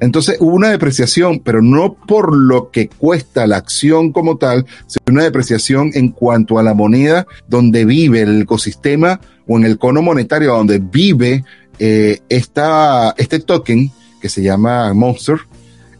Entonces 0.00 0.36
hubo 0.40 0.54
una 0.54 0.70
depreciación, 0.70 1.40
pero 1.40 1.62
no 1.62 1.94
por 1.94 2.36
lo 2.36 2.70
que 2.70 2.88
cuesta 2.88 3.46
la 3.46 3.56
acción 3.56 4.12
como 4.12 4.36
tal, 4.36 4.66
sino 4.86 5.04
una 5.10 5.24
depreciación 5.24 5.90
en 5.94 6.10
cuanto 6.10 6.58
a 6.58 6.62
la 6.62 6.74
moneda 6.74 7.26
donde 7.48 7.84
vive 7.84 8.22
el 8.22 8.42
ecosistema 8.42 9.20
o 9.46 9.56
en 9.56 9.64
el 9.64 9.78
cono 9.78 10.02
monetario 10.02 10.52
donde 10.52 10.78
vive 10.78 11.44
eh, 11.78 12.20
esta, 12.28 13.14
este 13.16 13.40
token 13.40 13.90
que 14.20 14.28
se 14.28 14.42
llama 14.42 14.92
Monster. 14.94 15.38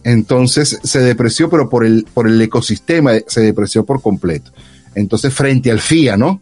Entonces 0.05 0.79
se 0.83 1.01
depreció, 1.01 1.51
pero 1.51 1.69
por 1.69 1.85
el, 1.85 2.07
por 2.15 2.29
el 2.29 2.41
ecosistema 2.41 3.13
se 3.27 3.41
depreció 3.41 3.85
por 3.85 4.01
completo. 4.01 4.53
Entonces 4.95 5.35
frente 5.35 5.71
al 5.71 5.81
FIA, 5.81 6.17
¿no? 6.17 6.41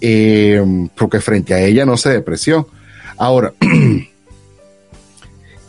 Eh, 0.00 0.62
porque 0.96 1.20
frente 1.20 1.54
a 1.54 1.60
ella 1.60 1.86
no 1.86 1.96
se 1.96 2.10
depreció. 2.10 2.68
Ahora, 3.16 3.54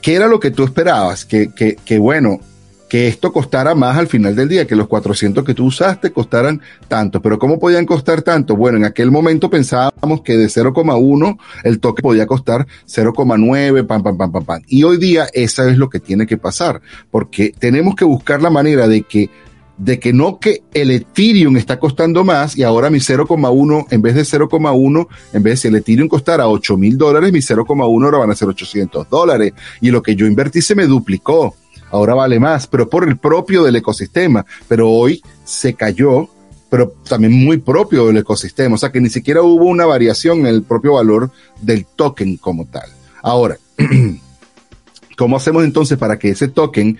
¿qué 0.08 0.16
era 0.16 0.28
lo 0.28 0.40
que 0.40 0.52
tú 0.52 0.64
esperabas? 0.64 1.26
Que, 1.26 1.50
que, 1.54 1.76
que, 1.84 2.00
bueno, 2.00 2.40
que 2.88 3.10
esto 3.10 3.34
costara 3.34 3.76
más 3.76 3.98
al 3.98 4.08
final 4.08 4.38
del 4.38 4.48
día, 4.48 4.66
que 4.66 4.74
los 4.74 4.88
400 4.88 5.44
que 5.44 5.54
tú 5.54 5.66
usaste 5.66 6.14
costaran 6.14 6.62
tanto. 6.88 7.22
Pero 7.22 7.38
¿cómo 7.38 7.60
podían 7.60 7.86
costar 7.86 8.22
tanto? 8.22 8.56
Bueno, 8.56 8.78
en 8.78 8.86
aquel 8.86 9.12
momento 9.12 9.50
pensábamos 9.50 10.22
que 10.22 10.38
de 10.38 10.46
0,1 10.46 11.38
el 11.66 11.82
toque 11.82 12.02
podía 12.02 12.26
costar 12.26 12.66
0,9, 12.88 13.86
pam, 13.86 14.02
pam, 14.02 14.18
pam, 14.18 14.32
pam, 14.32 14.46
pam. 14.46 14.62
Y 14.68 14.86
hoy 14.86 14.96
día 14.96 15.28
esa 15.34 15.70
es 15.70 15.78
lo 15.78 15.90
que 15.90 16.00
tiene 16.00 16.26
que 16.26 16.38
pasar, 16.38 16.80
porque 17.12 17.54
tenemos 17.60 17.94
que 17.94 18.06
buscar 18.06 18.42
la 18.42 18.50
manera 18.50 18.88
de 18.88 19.02
que 19.02 19.30
de 19.78 20.00
que 20.00 20.12
no 20.12 20.40
que 20.40 20.64
el 20.74 20.92
Ethereum 20.92 21.56
está 21.58 21.80
costando 21.80 22.24
más 22.24 22.58
y 22.58 22.64
ahora 22.64 22.90
mi 22.90 22.98
0,1 22.98 23.86
en 23.92 24.02
vez 24.02 24.16
de 24.16 24.22
0,1, 24.22 25.08
en 25.34 25.44
vez 25.44 25.54
de 25.54 25.58
si 25.58 25.68
el 25.68 25.76
Ethereum 25.76 26.08
costara 26.08 26.48
8 26.48 26.78
mil 26.78 26.98
dólares, 26.98 27.32
mi 27.32 27.40
0,1 27.40 28.04
ahora 28.04 28.18
van 28.18 28.32
a 28.32 28.36
ser 28.36 28.48
800 28.48 29.10
dólares. 29.10 29.54
Y 29.82 29.92
lo 29.92 30.02
que 30.02 30.16
yo 30.16 30.26
invertí 30.26 30.62
se 30.62 30.76
me 30.76 30.88
duplicó, 30.88 31.56
ahora 31.92 32.16
vale 32.16 32.40
más, 32.40 32.68
pero 32.68 32.90
por 32.90 33.08
el 33.08 33.18
propio 33.18 33.64
del 33.64 33.76
ecosistema, 33.76 34.46
pero 34.68 34.90
hoy 34.90 35.22
se 35.44 35.76
cayó, 35.76 36.28
pero 36.70 36.94
también 37.08 37.34
muy 37.34 37.58
propio 37.58 38.08
del 38.08 38.18
ecosistema, 38.18 38.76
o 38.76 38.78
sea 38.78 38.92
que 38.92 39.00
ni 39.00 39.10
siquiera 39.10 39.42
hubo 39.42 39.66
una 39.66 39.86
variación 39.86 40.40
en 40.40 40.48
el 40.48 40.64
propio 40.64 40.94
valor 40.94 41.32
del 41.62 41.86
token 41.86 42.38
como 42.38 42.66
tal. 42.66 42.90
Ahora, 43.22 43.58
¿cómo 45.18 45.38
hacemos 45.38 45.64
entonces 45.64 45.98
para 45.98 46.18
que 46.18 46.30
ese 46.30 46.48
token, 46.48 46.98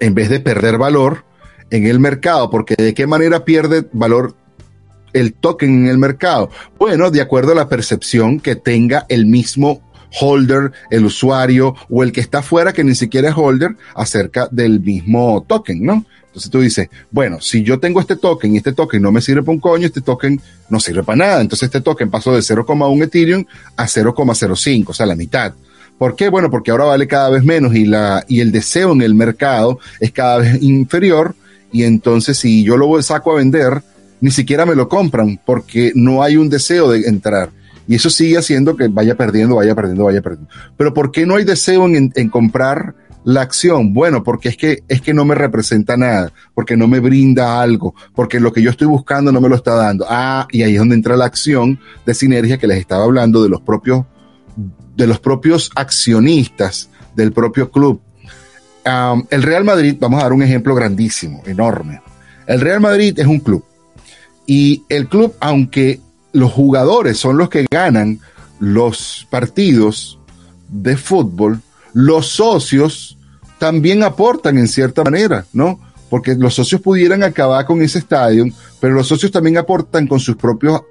en 0.00 0.14
vez 0.14 0.30
de 0.30 0.40
perder 0.40 0.78
valor, 0.78 1.24
en 1.70 1.86
el 1.86 1.98
mercado, 1.98 2.50
porque 2.50 2.74
de 2.76 2.94
qué 2.94 3.06
manera 3.06 3.44
pierde 3.44 3.86
valor 3.92 4.34
el 5.12 5.32
token 5.32 5.84
en 5.84 5.86
el 5.88 5.98
mercado. 5.98 6.50
Bueno, 6.78 7.10
de 7.10 7.20
acuerdo 7.20 7.52
a 7.52 7.54
la 7.54 7.68
percepción 7.68 8.40
que 8.40 8.56
tenga 8.56 9.06
el 9.08 9.26
mismo 9.26 9.80
holder, 10.20 10.72
el 10.90 11.04
usuario 11.04 11.74
o 11.90 12.02
el 12.02 12.12
que 12.12 12.20
está 12.20 12.42
fuera 12.42 12.72
que 12.72 12.84
ni 12.84 12.94
siquiera 12.94 13.30
es 13.30 13.34
holder 13.36 13.76
acerca 13.94 14.48
del 14.50 14.80
mismo 14.80 15.44
token, 15.46 15.82
¿no? 15.82 16.04
Entonces 16.26 16.50
tú 16.50 16.60
dices, 16.60 16.90
bueno, 17.10 17.40
si 17.40 17.62
yo 17.62 17.80
tengo 17.80 17.98
este 17.98 18.14
token 18.14 18.54
y 18.54 18.58
este 18.58 18.74
token 18.74 19.00
no 19.00 19.10
me 19.10 19.22
sirve 19.22 19.42
para 19.42 19.54
un 19.54 19.60
coño, 19.60 19.86
este 19.86 20.02
token 20.02 20.38
no 20.68 20.80
sirve 20.80 21.02
para 21.02 21.16
nada. 21.16 21.40
Entonces 21.40 21.66
este 21.66 21.80
token 21.80 22.10
pasó 22.10 22.34
de 22.34 22.40
0,1 22.40 23.04
Ethereum 23.04 23.46
a 23.74 23.86
0,05, 23.86 24.84
o 24.88 24.92
sea, 24.92 25.06
la 25.06 25.16
mitad. 25.16 25.54
¿Por 25.96 26.14
qué? 26.14 26.28
Bueno, 26.28 26.50
porque 26.50 26.70
ahora 26.70 26.84
vale 26.84 27.06
cada 27.06 27.30
vez 27.30 27.42
menos 27.42 27.74
y 27.74 27.86
la, 27.86 28.22
y 28.28 28.40
el 28.40 28.52
deseo 28.52 28.92
en 28.92 29.00
el 29.00 29.14
mercado 29.14 29.78
es 29.98 30.12
cada 30.12 30.36
vez 30.38 30.62
inferior 30.62 31.34
y 31.76 31.84
entonces 31.84 32.38
si 32.38 32.64
yo 32.64 32.78
lo 32.78 33.02
saco 33.02 33.32
a 33.32 33.36
vender, 33.36 33.82
ni 34.22 34.30
siquiera 34.30 34.64
me 34.64 34.74
lo 34.74 34.88
compran 34.88 35.38
porque 35.44 35.92
no 35.94 36.22
hay 36.22 36.38
un 36.38 36.48
deseo 36.48 36.90
de 36.90 37.06
entrar. 37.06 37.50
Y 37.86 37.96
eso 37.96 38.08
sigue 38.08 38.38
haciendo 38.38 38.76
que 38.76 38.88
vaya 38.88 39.14
perdiendo, 39.14 39.56
vaya 39.56 39.74
perdiendo, 39.74 40.04
vaya 40.04 40.22
perdiendo. 40.22 40.48
Pero 40.78 40.94
¿por 40.94 41.12
qué 41.12 41.26
no 41.26 41.36
hay 41.36 41.44
deseo 41.44 41.86
en, 41.86 42.10
en 42.14 42.28
comprar 42.30 42.94
la 43.24 43.42
acción? 43.42 43.92
Bueno, 43.92 44.24
porque 44.24 44.48
es 44.48 44.56
que, 44.56 44.84
es 44.88 45.02
que 45.02 45.12
no 45.12 45.26
me 45.26 45.34
representa 45.34 45.98
nada, 45.98 46.32
porque 46.54 46.78
no 46.78 46.88
me 46.88 46.98
brinda 46.98 47.60
algo, 47.60 47.94
porque 48.14 48.40
lo 48.40 48.54
que 48.54 48.62
yo 48.62 48.70
estoy 48.70 48.86
buscando 48.86 49.32
no 49.32 49.42
me 49.42 49.50
lo 49.50 49.56
está 49.56 49.74
dando. 49.74 50.06
Ah, 50.08 50.48
y 50.50 50.62
ahí 50.62 50.72
es 50.72 50.78
donde 50.78 50.94
entra 50.94 51.14
la 51.14 51.26
acción 51.26 51.78
de 52.06 52.14
sinergia 52.14 52.56
que 52.56 52.66
les 52.66 52.78
estaba 52.78 53.04
hablando 53.04 53.42
de 53.42 53.50
los 53.50 53.60
propios, 53.60 54.06
de 54.96 55.06
los 55.06 55.20
propios 55.20 55.70
accionistas 55.74 56.88
del 57.14 57.32
propio 57.32 57.70
club 57.70 58.00
El 59.30 59.42
Real 59.42 59.64
Madrid, 59.64 59.96
vamos 59.98 60.20
a 60.20 60.24
dar 60.24 60.32
un 60.32 60.42
ejemplo 60.42 60.72
grandísimo, 60.74 61.42
enorme. 61.44 62.00
El 62.46 62.60
Real 62.60 62.80
Madrid 62.80 63.18
es 63.18 63.26
un 63.26 63.40
club. 63.40 63.64
Y 64.46 64.84
el 64.88 65.08
club, 65.08 65.34
aunque 65.40 66.00
los 66.32 66.52
jugadores 66.52 67.18
son 67.18 67.36
los 67.36 67.48
que 67.48 67.66
ganan 67.68 68.20
los 68.60 69.26
partidos 69.28 70.20
de 70.68 70.96
fútbol, 70.96 71.60
los 71.94 72.28
socios 72.28 73.18
también 73.58 74.04
aportan 74.04 74.56
en 74.58 74.68
cierta 74.68 75.02
manera, 75.02 75.46
¿no? 75.52 75.80
Porque 76.08 76.36
los 76.36 76.54
socios 76.54 76.80
pudieran 76.80 77.24
acabar 77.24 77.66
con 77.66 77.82
ese 77.82 77.98
estadio, 77.98 78.44
pero 78.78 78.94
los 78.94 79.08
socios 79.08 79.32
también 79.32 79.58
aportan 79.58 80.06
con 80.06 80.20
sus 80.20 80.36
propios 80.36 80.82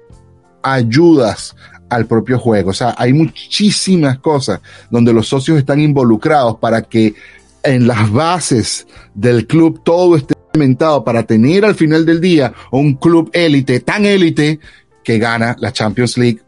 ayudas 0.62 1.56
al 1.88 2.04
propio 2.04 2.38
juego. 2.38 2.70
O 2.70 2.74
sea, 2.74 2.94
hay 2.98 3.14
muchísimas 3.14 4.18
cosas 4.18 4.60
donde 4.90 5.14
los 5.14 5.28
socios 5.28 5.56
están 5.56 5.80
involucrados 5.80 6.58
para 6.58 6.82
que 6.82 7.14
en 7.66 7.86
las 7.86 8.10
bases 8.10 8.86
del 9.14 9.46
club 9.46 9.82
todo 9.84 10.16
esté 10.16 10.34
inventado 10.54 11.04
para 11.04 11.24
tener 11.24 11.64
al 11.64 11.74
final 11.74 12.06
del 12.06 12.20
día 12.20 12.52
un 12.70 12.94
club 12.94 13.30
élite, 13.32 13.80
tan 13.80 14.06
élite, 14.06 14.60
que 15.04 15.18
gana 15.18 15.54
la 15.58 15.72
Champions 15.72 16.16
League 16.18 16.40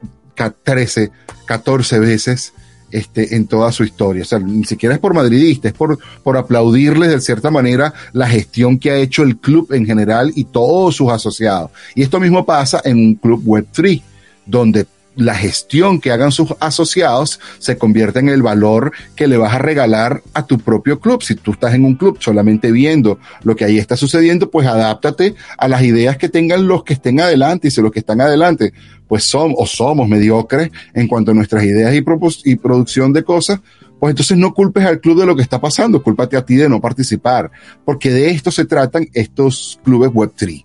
13, 0.64 1.10
14 1.46 1.98
veces 1.98 2.52
este, 2.90 3.36
en 3.36 3.46
toda 3.46 3.70
su 3.72 3.84
historia. 3.84 4.22
O 4.22 4.26
sea, 4.26 4.38
ni 4.38 4.64
siquiera 4.64 4.94
es 4.94 5.00
por 5.00 5.14
madridista, 5.14 5.68
es 5.68 5.74
por, 5.74 5.98
por 6.22 6.36
aplaudirles 6.36 7.10
de 7.10 7.20
cierta 7.20 7.50
manera 7.50 7.92
la 8.12 8.28
gestión 8.28 8.78
que 8.78 8.90
ha 8.90 8.96
hecho 8.96 9.22
el 9.22 9.36
club 9.36 9.72
en 9.72 9.86
general 9.86 10.32
y 10.34 10.44
todos 10.44 10.96
sus 10.96 11.10
asociados. 11.10 11.70
Y 11.94 12.02
esto 12.02 12.18
mismo 12.18 12.46
pasa 12.46 12.80
en 12.84 12.98
un 12.98 13.14
club 13.14 13.44
Web3, 13.44 14.02
donde 14.46 14.86
la 15.18 15.34
gestión 15.34 16.00
que 16.00 16.12
hagan 16.12 16.30
sus 16.30 16.54
asociados 16.60 17.40
se 17.58 17.76
convierte 17.76 18.20
en 18.20 18.28
el 18.28 18.40
valor 18.40 18.92
que 19.16 19.26
le 19.26 19.36
vas 19.36 19.52
a 19.52 19.58
regalar 19.58 20.22
a 20.32 20.46
tu 20.46 20.58
propio 20.58 21.00
club. 21.00 21.22
Si 21.22 21.34
tú 21.34 21.52
estás 21.52 21.74
en 21.74 21.84
un 21.84 21.96
club 21.96 22.18
solamente 22.20 22.70
viendo 22.70 23.18
lo 23.42 23.56
que 23.56 23.64
ahí 23.64 23.78
está 23.78 23.96
sucediendo, 23.96 24.48
pues 24.50 24.68
adáptate 24.68 25.34
a 25.58 25.66
las 25.66 25.82
ideas 25.82 26.16
que 26.16 26.28
tengan 26.28 26.68
los 26.68 26.84
que 26.84 26.92
estén 26.94 27.20
adelante 27.20 27.68
y 27.68 27.70
si 27.72 27.82
los 27.82 27.90
que 27.90 27.98
están 27.98 28.20
adelante 28.20 28.72
pues 29.08 29.24
son 29.24 29.54
o 29.56 29.66
somos 29.66 30.08
mediocres 30.08 30.70
en 30.94 31.08
cuanto 31.08 31.32
a 31.32 31.34
nuestras 31.34 31.64
ideas 31.64 31.94
y, 31.94 32.04
y 32.44 32.56
producción 32.56 33.12
de 33.12 33.24
cosas, 33.24 33.60
pues 33.98 34.10
entonces 34.12 34.36
no 34.36 34.54
culpes 34.54 34.84
al 34.84 35.00
club 35.00 35.18
de 35.18 35.26
lo 35.26 35.34
que 35.34 35.42
está 35.42 35.60
pasando, 35.60 36.02
cúlpate 36.02 36.36
a 36.36 36.44
ti 36.44 36.54
de 36.56 36.68
no 36.68 36.80
participar, 36.80 37.50
porque 37.84 38.10
de 38.10 38.30
esto 38.30 38.52
se 38.52 38.66
tratan 38.66 39.08
estos 39.14 39.80
clubes 39.82 40.10
Web3. 40.10 40.62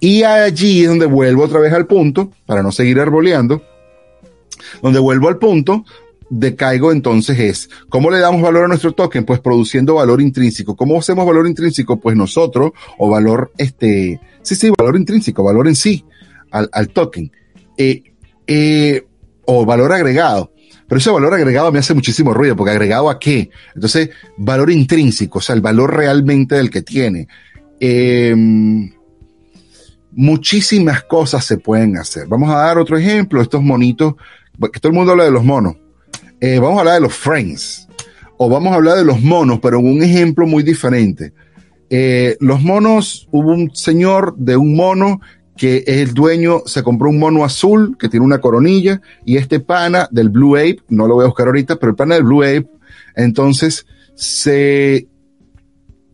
Y 0.00 0.22
allí 0.24 0.82
es 0.82 0.88
donde 0.88 1.06
vuelvo 1.06 1.44
otra 1.44 1.60
vez 1.60 1.72
al 1.72 1.86
punto, 1.86 2.30
para 2.46 2.62
no 2.62 2.72
seguir 2.72 2.98
arboleando, 2.98 3.62
donde 4.82 4.98
vuelvo 4.98 5.28
al 5.28 5.38
punto, 5.38 5.84
decaigo 6.28 6.92
entonces 6.92 7.38
es, 7.38 7.70
¿cómo 7.88 8.10
le 8.10 8.18
damos 8.18 8.42
valor 8.42 8.64
a 8.64 8.68
nuestro 8.68 8.92
token? 8.92 9.24
Pues 9.24 9.40
produciendo 9.40 9.94
valor 9.94 10.20
intrínseco. 10.20 10.76
¿Cómo 10.76 10.98
hacemos 10.98 11.26
valor 11.26 11.46
intrínseco? 11.46 11.98
Pues 11.98 12.16
nosotros, 12.16 12.72
o 12.98 13.08
valor, 13.08 13.52
este, 13.58 14.20
sí, 14.42 14.54
sí, 14.54 14.70
valor 14.76 14.96
intrínseco, 14.96 15.42
valor 15.42 15.68
en 15.68 15.76
sí, 15.76 16.04
al, 16.50 16.88
token. 16.88 17.30
Eh, 17.76 18.02
eh, 18.46 19.04
o 19.44 19.64
valor 19.64 19.92
agregado. 19.92 20.52
Pero 20.88 20.98
ese 20.98 21.10
valor 21.10 21.34
agregado 21.34 21.72
me 21.72 21.80
hace 21.80 21.94
muchísimo 21.94 22.32
ruido, 22.32 22.54
porque 22.56 22.70
agregado 22.70 23.10
a 23.10 23.18
qué? 23.18 23.50
Entonces, 23.74 24.10
valor 24.36 24.70
intrínseco, 24.70 25.38
o 25.38 25.42
sea, 25.42 25.54
el 25.54 25.60
valor 25.60 25.96
realmente 25.96 26.54
del 26.54 26.70
que 26.70 26.82
tiene. 26.82 27.26
Eh, 27.80 28.34
muchísimas 30.12 31.02
cosas 31.02 31.44
se 31.44 31.58
pueden 31.58 31.98
hacer. 31.98 32.26
Vamos 32.26 32.50
a 32.50 32.58
dar 32.58 32.78
otro 32.78 32.96
ejemplo, 32.96 33.42
estos 33.42 33.62
monitos, 33.62 34.14
que 34.72 34.80
todo 34.80 34.90
el 34.90 34.96
mundo 34.96 35.12
habla 35.12 35.24
de 35.24 35.30
los 35.30 35.44
monos. 35.44 35.76
Eh, 36.40 36.58
vamos 36.58 36.76
a 36.76 36.80
hablar 36.80 36.94
de 36.96 37.00
los 37.00 37.14
frames. 37.14 37.88
o 38.38 38.50
vamos 38.50 38.72
a 38.72 38.76
hablar 38.76 38.98
de 38.98 39.04
los 39.04 39.22
monos, 39.22 39.60
pero 39.62 39.78
en 39.78 39.86
un 39.86 40.02
ejemplo 40.02 40.46
muy 40.46 40.62
diferente. 40.62 41.32
Eh, 41.88 42.36
los 42.40 42.60
monos, 42.60 43.28
hubo 43.30 43.52
un 43.52 43.74
señor 43.74 44.34
de 44.36 44.56
un 44.56 44.76
mono 44.76 45.20
que 45.56 45.84
es 45.86 46.08
el 46.08 46.12
dueño, 46.12 46.62
se 46.66 46.82
compró 46.82 47.08
un 47.08 47.18
mono 47.18 47.44
azul 47.44 47.96
que 47.98 48.08
tiene 48.08 48.26
una 48.26 48.40
coronilla 48.40 49.00
y 49.24 49.38
este 49.38 49.60
pana 49.60 50.06
del 50.10 50.28
Blue 50.28 50.56
Ape, 50.56 50.82
no 50.88 51.06
lo 51.06 51.14
voy 51.14 51.24
a 51.24 51.28
buscar 51.28 51.46
ahorita, 51.46 51.76
pero 51.76 51.90
el 51.90 51.96
pana 51.96 52.16
del 52.16 52.24
Blue 52.24 52.42
Ape, 52.42 52.68
entonces 53.14 53.86
se, 54.14 55.08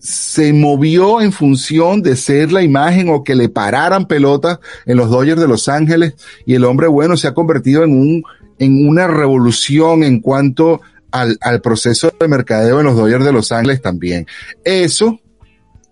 se 0.02 0.52
movió 0.52 1.20
en 1.20 1.30
función 1.30 2.02
de 2.02 2.16
ser 2.16 2.50
la 2.50 2.62
imagen 2.62 3.08
o 3.08 3.22
que 3.22 3.36
le 3.36 3.48
pararan 3.48 4.06
pelotas 4.06 4.58
en 4.84 4.96
los 4.96 5.08
Dodgers 5.08 5.40
de 5.40 5.46
Los 5.46 5.68
Ángeles 5.68 6.14
y 6.44 6.54
el 6.54 6.64
hombre 6.64 6.88
bueno 6.88 7.16
se 7.16 7.28
ha 7.28 7.34
convertido 7.34 7.84
en 7.84 7.92
un, 7.92 8.24
en 8.58 8.88
una 8.88 9.06
revolución 9.06 10.02
en 10.02 10.18
cuanto 10.18 10.80
al, 11.12 11.38
al 11.40 11.60
proceso 11.60 12.12
de 12.18 12.26
mercadeo 12.26 12.80
en 12.80 12.86
los 12.86 12.96
Dodgers 12.96 13.24
de 13.24 13.32
Los 13.32 13.52
Ángeles 13.52 13.80
también. 13.80 14.26
Eso 14.64 15.20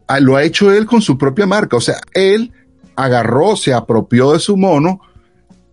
ah, 0.09 0.19
lo 0.19 0.35
ha 0.35 0.43
hecho 0.43 0.73
él 0.73 0.87
con 0.87 1.01
su 1.01 1.17
propia 1.17 1.47
marca, 1.47 1.77
o 1.77 1.81
sea, 1.81 2.01
él 2.13 2.53
agarró, 2.97 3.55
se 3.55 3.73
apropió 3.73 4.33
de 4.33 4.41
su 4.41 4.57
mono, 4.57 5.01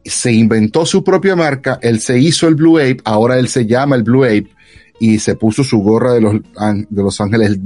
se 0.05 0.31
inventó 0.31 0.85
su 0.85 1.03
propia 1.03 1.35
marca, 1.35 1.79
él 1.81 1.99
se 2.01 2.19
hizo 2.19 2.47
el 2.47 2.53
Blue 2.53 2.77
Ape, 2.77 3.01
ahora 3.03 3.39
él 3.39 3.47
se 3.47 3.65
llama 3.65 3.95
el 3.95 4.03
Blue 4.03 4.25
Ape 4.25 4.51
y 4.99 5.17
se 5.17 5.35
puso 5.35 5.63
su 5.63 5.79
gorra 5.79 6.13
de 6.13 6.21
los, 6.21 6.33
de 6.33 7.03
los 7.03 7.19
Ángeles 7.19 7.57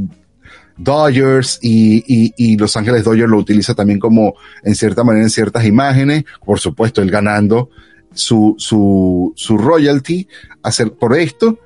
Dodgers 0.78 1.60
y, 1.62 2.34
y, 2.38 2.58
Los 2.58 2.76
Ángeles 2.78 3.04
Dodgers 3.04 3.30
lo 3.30 3.38
utiliza 3.38 3.74
también 3.74 4.00
como 4.00 4.36
en 4.64 4.76
cierta 4.76 5.04
manera 5.04 5.24
en 5.24 5.30
ciertas 5.30 5.66
imágenes, 5.66 6.26
por 6.46 6.60
supuesto 6.60 7.02
él 7.02 7.12
ganando 7.12 7.70
su, 8.14 8.56
su, 8.58 9.34
su 9.36 9.58
royalty 9.58 10.28
hacer 10.64 10.94
por 10.94 11.18
esto 11.18 11.60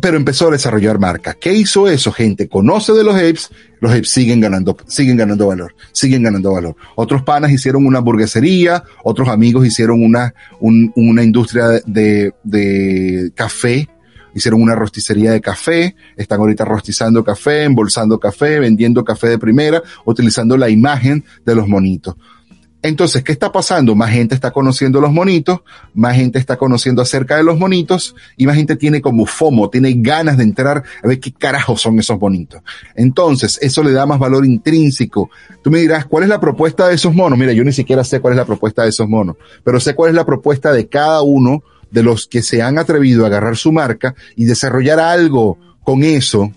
pero 0.00 0.16
empezó 0.16 0.48
a 0.48 0.52
desarrollar 0.52 0.98
marca. 0.98 1.34
¿Qué 1.34 1.52
hizo 1.52 1.88
eso? 1.88 2.12
Gente 2.12 2.48
conoce 2.48 2.92
de 2.92 3.04
los 3.04 3.14
apes, 3.14 3.50
los 3.80 3.92
apes 3.92 4.10
siguen 4.10 4.40
ganando, 4.40 4.76
siguen 4.86 5.16
ganando 5.16 5.46
valor, 5.46 5.74
siguen 5.92 6.22
ganando 6.22 6.52
valor. 6.52 6.76
Otros 6.96 7.22
panas 7.22 7.52
hicieron 7.52 7.86
una 7.86 7.98
hamburguesería, 7.98 8.84
otros 9.02 9.28
amigos 9.28 9.66
hicieron 9.66 10.02
una, 10.02 10.34
una 10.60 11.22
industria 11.22 11.80
de, 11.86 12.34
de 12.42 13.32
café, 13.34 13.88
hicieron 14.34 14.62
una 14.62 14.74
rosticería 14.74 15.32
de 15.32 15.40
café, 15.40 15.96
están 16.16 16.40
ahorita 16.40 16.64
rostizando 16.64 17.24
café, 17.24 17.64
embolsando 17.64 18.18
café, 18.18 18.58
vendiendo 18.58 19.04
café 19.04 19.28
de 19.28 19.38
primera, 19.38 19.82
utilizando 20.04 20.56
la 20.56 20.68
imagen 20.68 21.24
de 21.44 21.54
los 21.54 21.68
monitos. 21.68 22.16
Entonces, 22.84 23.24
¿qué 23.24 23.32
está 23.32 23.50
pasando? 23.50 23.94
Más 23.94 24.10
gente 24.10 24.34
está 24.34 24.50
conociendo 24.50 25.00
los 25.00 25.10
monitos, 25.10 25.60
más 25.94 26.16
gente 26.16 26.38
está 26.38 26.58
conociendo 26.58 27.00
acerca 27.00 27.38
de 27.38 27.42
los 27.42 27.58
monitos 27.58 28.14
y 28.36 28.44
más 28.44 28.56
gente 28.56 28.76
tiene 28.76 29.00
como 29.00 29.24
FOMO, 29.24 29.70
tiene 29.70 29.94
ganas 29.96 30.36
de 30.36 30.44
entrar 30.44 30.84
a 31.02 31.08
ver 31.08 31.18
qué 31.18 31.32
carajos 31.32 31.80
son 31.80 31.98
esos 31.98 32.20
monitos. 32.20 32.60
Entonces, 32.94 33.58
eso 33.62 33.82
le 33.82 33.92
da 33.92 34.04
más 34.04 34.18
valor 34.18 34.44
intrínseco. 34.44 35.30
Tú 35.62 35.70
me 35.70 35.78
dirás, 35.78 36.04
¿cuál 36.04 36.24
es 36.24 36.28
la 36.28 36.38
propuesta 36.38 36.86
de 36.86 36.96
esos 36.96 37.14
monos? 37.14 37.38
Mira, 37.38 37.54
yo 37.54 37.64
ni 37.64 37.72
siquiera 37.72 38.04
sé 38.04 38.20
cuál 38.20 38.34
es 38.34 38.36
la 38.36 38.44
propuesta 38.44 38.82
de 38.82 38.90
esos 38.90 39.08
monos, 39.08 39.36
pero 39.64 39.80
sé 39.80 39.94
cuál 39.94 40.10
es 40.10 40.14
la 40.14 40.26
propuesta 40.26 40.70
de 40.70 40.86
cada 40.86 41.22
uno 41.22 41.62
de 41.94 42.02
los 42.02 42.26
que 42.26 42.42
se 42.42 42.60
han 42.60 42.76
atrevido 42.76 43.24
a 43.24 43.28
agarrar 43.28 43.56
su 43.56 43.72
marca 43.72 44.14
y 44.36 44.44
desarrollar 44.44 44.98
algo 44.98 45.58
con 45.84 46.02
eso. 46.02 46.52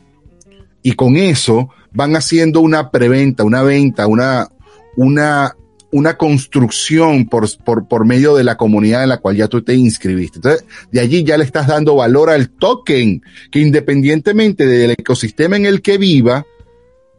Y 0.81 0.93
con 0.93 1.15
eso 1.15 1.69
van 1.93 2.15
haciendo 2.15 2.59
una 2.59 2.89
preventa, 2.89 3.43
una 3.43 3.61
venta, 3.61 4.07
una, 4.07 4.47
una 4.95 5.55
una 5.91 6.17
construcción 6.17 7.27
por, 7.27 7.47
por, 7.63 7.87
por 7.87 8.05
medio 8.05 8.35
de 8.35 8.43
la 8.43 8.57
comunidad 8.57 9.03
en 9.03 9.09
la 9.09 9.19
cual 9.19 9.37
ya 9.37 9.47
tú 9.47 9.61
te 9.61 9.73
inscribiste. 9.73 10.39
Entonces, 10.39 10.65
de 10.91 10.99
allí 10.99 11.23
ya 11.23 11.37
le 11.37 11.45
estás 11.45 11.67
dando 11.67 11.95
valor 11.95 12.29
al 12.29 12.49
token, 12.49 13.21
que 13.49 13.59
independientemente 13.59 14.65
del 14.65 14.91
ecosistema 14.91 15.55
en 15.55 15.65
el 15.65 15.81
que 15.81 15.97
viva, 15.97 16.45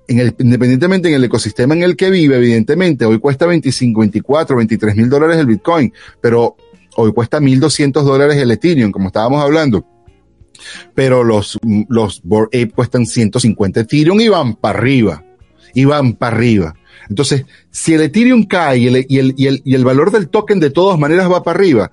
en 0.06 0.18
el, 0.20 0.34
independientemente 0.38 1.08
en 1.08 1.14
el 1.14 1.24
ecosistema 1.24 1.74
en 1.74 1.82
el 1.82 1.96
que 1.96 2.10
vive, 2.10 2.36
evidentemente, 2.36 3.04
hoy 3.04 3.18
cuesta 3.18 3.46
25, 3.46 4.00
24, 4.00 4.56
23 4.56 4.96
mil 4.96 5.08
dólares 5.08 5.38
el 5.38 5.46
Bitcoin, 5.46 5.92
pero 6.20 6.56
hoy 6.97 7.12
cuesta 7.12 7.41
1200 7.41 8.05
dólares 8.05 8.36
el 8.36 8.51
Ethereum, 8.51 8.91
como 8.91 9.09
estábamos 9.09 9.43
hablando. 9.43 9.86
Pero 10.95 11.22
los, 11.22 11.59
los 11.89 12.22
Bored 12.22 12.49
Ape 12.49 12.70
cuestan 12.70 13.07
150 13.07 13.80
Ethereum 13.80 14.20
y 14.20 14.28
van 14.28 14.55
para 14.55 14.78
arriba. 14.78 15.24
Y 15.74 15.84
van 15.84 16.14
para 16.14 16.36
arriba. 16.36 16.74
Entonces, 17.09 17.45
si 17.70 17.95
el 17.95 18.03
Ethereum 18.03 18.45
cae 18.45 18.78
y 18.78 18.86
el, 18.89 19.07
y 19.09 19.18
el, 19.18 19.34
y 19.36 19.47
el, 19.47 19.62
y 19.64 19.74
el 19.74 19.84
valor 19.84 20.11
del 20.11 20.28
token 20.28 20.61
de 20.61 20.70
todas 20.70 20.99
maneras 20.99 21.30
va 21.30 21.43
para 21.43 21.59
arriba, 21.59 21.91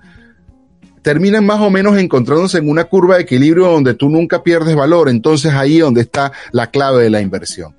terminan 1.02 1.46
más 1.46 1.60
o 1.60 1.70
menos 1.70 1.96
encontrándose 1.98 2.58
en 2.58 2.68
una 2.68 2.84
curva 2.84 3.14
de 3.14 3.22
equilibrio 3.22 3.68
donde 3.68 3.94
tú 3.94 4.08
nunca 4.08 4.42
pierdes 4.42 4.74
valor. 4.74 5.08
Entonces 5.08 5.52
ahí 5.52 5.76
es 5.76 5.82
donde 5.82 6.00
está 6.00 6.32
la 6.50 6.70
clave 6.70 7.04
de 7.04 7.10
la 7.10 7.20
inversión. 7.20 7.76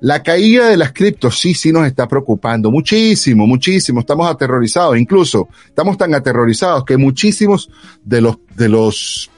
La 0.00 0.22
caída 0.22 0.68
de 0.68 0.76
las 0.76 0.92
criptos 0.92 1.38
sí, 1.38 1.54
sí 1.54 1.72
nos 1.72 1.86
está 1.86 2.06
preocupando 2.06 2.70
muchísimo, 2.70 3.46
muchísimo. 3.46 4.00
Estamos 4.00 4.30
aterrorizados. 4.30 4.98
Incluso 4.98 5.48
estamos 5.66 5.96
tan 5.96 6.14
aterrorizados 6.14 6.84
que 6.84 6.96
muchísimos 6.96 7.70
de 8.04 8.20
los, 8.20 8.38
de 8.56 8.68
los 8.68 9.30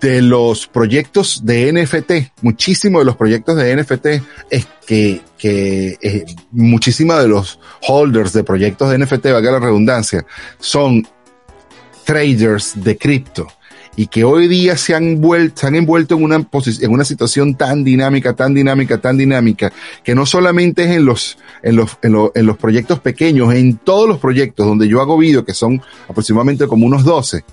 de 0.00 0.22
los 0.22 0.68
proyectos 0.68 1.44
de 1.44 1.72
NFT, 1.72 2.42
muchísimos 2.42 3.00
de 3.00 3.04
los 3.06 3.16
proyectos 3.16 3.56
de 3.56 3.76
NFT 3.76 4.06
es 4.50 4.66
que, 4.86 5.20
que 5.36 5.98
eh, 6.00 6.24
muchísimos 6.52 7.20
de 7.20 7.28
los 7.28 7.58
holders 7.88 8.32
de 8.32 8.44
proyectos 8.44 8.90
de 8.90 8.98
NFT, 8.98 9.26
valga 9.32 9.50
la 9.50 9.58
redundancia, 9.58 10.24
son 10.60 11.06
traders 12.04 12.72
de 12.76 12.96
cripto 12.96 13.48
y 13.96 14.08
que 14.08 14.24
hoy 14.24 14.48
día 14.48 14.76
se 14.76 14.94
han, 14.94 15.20
vuelto, 15.20 15.60
se 15.60 15.66
han 15.66 15.74
envuelto 15.74 16.16
en 16.16 16.24
una, 16.24 16.36
en 16.36 16.90
una 16.90 17.04
situación 17.04 17.54
tan 17.54 17.84
dinámica, 17.84 18.34
tan 18.34 18.54
dinámica, 18.54 18.98
tan 18.98 19.16
dinámica, 19.16 19.72
que 20.02 20.14
no 20.14 20.26
solamente 20.26 20.84
es 20.84 20.90
en 20.90 21.04
los, 21.04 21.38
en 21.62 21.76
los, 21.76 21.98
en, 22.02 22.12
los, 22.12 22.30
en 22.34 22.46
los 22.46 22.56
proyectos 22.56 23.00
pequeños, 23.00 23.54
en 23.54 23.76
todos 23.76 24.08
los 24.08 24.18
proyectos 24.18 24.66
donde 24.66 24.88
yo 24.88 25.00
hago 25.00 25.16
vídeo, 25.16 25.44
que 25.44 25.54
son 25.54 25.80
aproximadamente 26.08 26.66
como 26.66 26.86
unos 26.86 27.04
12, 27.04 27.44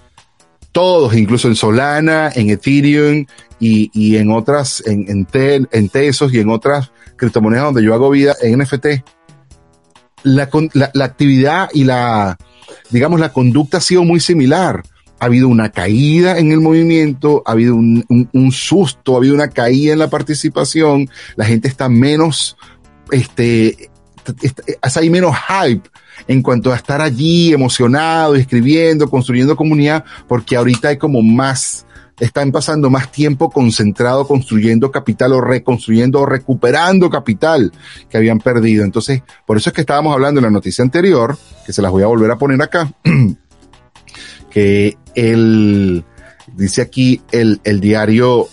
todos, 0.72 1.16
incluso 1.16 1.48
en 1.48 1.56
Solana, 1.56 2.32
en 2.34 2.50
Ethereum 2.50 3.26
y, 3.60 3.92
y 3.94 4.18
en 4.18 4.32
otras, 4.32 4.84
en, 4.86 5.06
en, 5.10 5.68
en, 5.72 5.89
Tesos 5.89 6.34
y 6.34 6.39
en 6.39 6.50
otras 6.50 6.92
criptomonedas 7.18 7.66
donde 7.66 7.84
yo 7.84 7.94
hago 7.94 8.10
vida 8.10 8.36
en 8.42 8.60
NFT, 8.60 8.86
la, 10.24 10.50
la, 10.74 10.92
la, 10.94 11.06
actividad 11.06 11.70
y 11.74 11.84
la, 11.84 12.38
digamos, 12.89 13.20
la 13.20 13.34
conducta 13.34 13.78
ha 13.78 13.82
sido 13.82 14.04
muy 14.04 14.20
similar. 14.20 14.84
Ha 15.22 15.26
habido 15.26 15.48
una 15.48 15.70
caída 15.70 16.38
en 16.38 16.52
el 16.52 16.60
movimiento, 16.60 17.44
ha 17.46 17.52
habido 17.52 17.76
un, 17.76 18.04
un, 18.10 18.28
un 18.34 18.52
susto, 18.52 19.14
ha 19.14 19.18
habido 19.18 19.36
una 19.36 19.50
caída 19.50 19.94
en 19.94 20.00
la 20.00 20.10
participación, 20.10 21.10
la 21.36 21.46
gente 21.46 21.68
está 21.68 21.88
menos, 21.88 22.58
este, 23.12 23.92
hay 24.82 25.10
menos 25.10 25.36
hype 25.36 25.90
en 26.28 26.42
cuanto 26.42 26.72
a 26.72 26.76
estar 26.76 27.02
allí 27.02 27.54
emocionado, 27.54 28.36
escribiendo, 28.36 29.10
construyendo 29.10 29.56
comunidad, 29.56 30.06
porque 30.28 30.56
ahorita 30.56 30.90
hay 30.90 30.98
como 30.98 31.22
más, 31.22 31.86
están 32.20 32.52
pasando 32.52 32.90
más 32.90 33.12
tiempo 33.12 33.50
concentrado 33.50 34.28
construyendo 34.28 34.92
capital 34.92 35.34
o 35.34 35.42
reconstruyendo 35.42 36.22
o 36.22 36.26
recuperando 36.26 37.10
capital 37.10 37.72
que 38.10 38.18
habían 38.18 38.40
perdido. 38.40 38.84
Entonces, 38.84 39.24
por 39.46 39.58
eso 39.58 39.70
es 39.70 39.74
que 39.74 39.82
estábamos 39.82 40.14
hablando 40.14 40.40
en 40.40 40.46
la 40.46 40.52
noticia 40.52 40.84
anterior, 40.84 41.38
que 41.66 41.74
se 41.74 41.82
las 41.82 41.92
voy 41.92 42.04
a 42.04 42.08
volver 42.08 42.32
a 42.32 42.38
poner 42.38 42.62
acá, 42.62 42.92
que 44.52 44.97
el, 45.16 46.04
dice 46.56 46.82
aquí 46.82 47.22
el, 47.32 47.60
el 47.64 47.80
diario, 47.80 48.47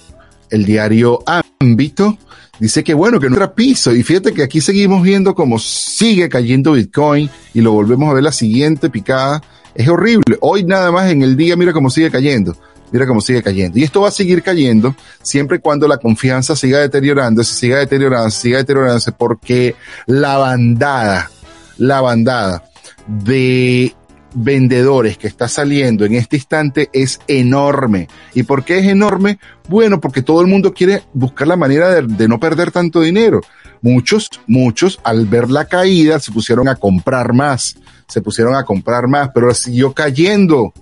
el 0.50 0.64
diario 0.64 1.20
Ámbito, 1.60 2.16
dice 2.58 2.82
que 2.84 2.94
bueno, 2.94 3.20
que 3.20 3.28
no 3.28 3.36
era 3.36 3.54
piso. 3.54 3.94
Y 3.94 4.02
fíjate 4.02 4.32
que 4.32 4.42
aquí 4.42 4.60
seguimos 4.60 5.02
viendo 5.02 5.34
cómo 5.34 5.58
sigue 5.58 6.28
cayendo 6.28 6.72
Bitcoin 6.72 7.28
y 7.54 7.60
lo 7.60 7.72
volvemos 7.72 8.10
a 8.10 8.14
ver 8.14 8.22
la 8.22 8.32
siguiente 8.32 8.90
picada. 8.90 9.42
Es 9.74 9.88
horrible. 9.88 10.38
Hoy 10.40 10.64
nada 10.64 10.90
más 10.90 11.10
en 11.10 11.22
el 11.22 11.36
día, 11.36 11.56
mira 11.56 11.72
cómo 11.72 11.90
sigue 11.90 12.10
cayendo. 12.10 12.56
Mira 12.90 13.06
cómo 13.06 13.20
sigue 13.20 13.42
cayendo. 13.42 13.78
Y 13.78 13.84
esto 13.84 14.00
va 14.00 14.08
a 14.08 14.12
seguir 14.12 14.42
cayendo 14.42 14.94
siempre 15.22 15.58
y 15.58 15.60
cuando 15.60 15.86
la 15.86 15.98
confianza 15.98 16.56
siga 16.56 16.78
deteriorándose, 16.78 17.54
siga 17.54 17.78
deteriorándose, 17.78 18.40
siga 18.40 18.58
deteriorándose, 18.58 19.12
porque 19.12 19.76
la 20.06 20.38
bandada, 20.38 21.30
la 21.76 22.00
bandada 22.00 22.64
de 23.06 23.94
vendedores 24.34 25.18
que 25.18 25.26
está 25.26 25.48
saliendo 25.48 26.04
en 26.04 26.14
este 26.14 26.36
instante 26.36 26.90
es 26.92 27.20
enorme. 27.28 28.08
¿Y 28.34 28.42
por 28.42 28.64
qué 28.64 28.78
es 28.78 28.86
enorme? 28.86 29.38
Bueno, 29.68 30.00
porque 30.00 30.22
todo 30.22 30.40
el 30.40 30.46
mundo 30.46 30.72
quiere 30.72 31.02
buscar 31.12 31.48
la 31.48 31.56
manera 31.56 31.94
de, 31.94 32.02
de, 32.02 32.28
no 32.28 32.38
perder 32.38 32.70
tanto 32.70 33.00
dinero. 33.00 33.40
Muchos, 33.80 34.30
muchos, 34.46 35.00
al 35.04 35.26
ver 35.26 35.50
la 35.50 35.66
caída, 35.66 36.18
se 36.18 36.32
pusieron 36.32 36.68
a 36.68 36.76
comprar 36.76 37.32
más, 37.32 37.76
se 38.06 38.20
pusieron 38.20 38.54
a 38.54 38.64
comprar 38.64 39.06
más, 39.08 39.30
pero 39.34 39.54
siguió 39.54 39.92
cayendo. 39.92 40.72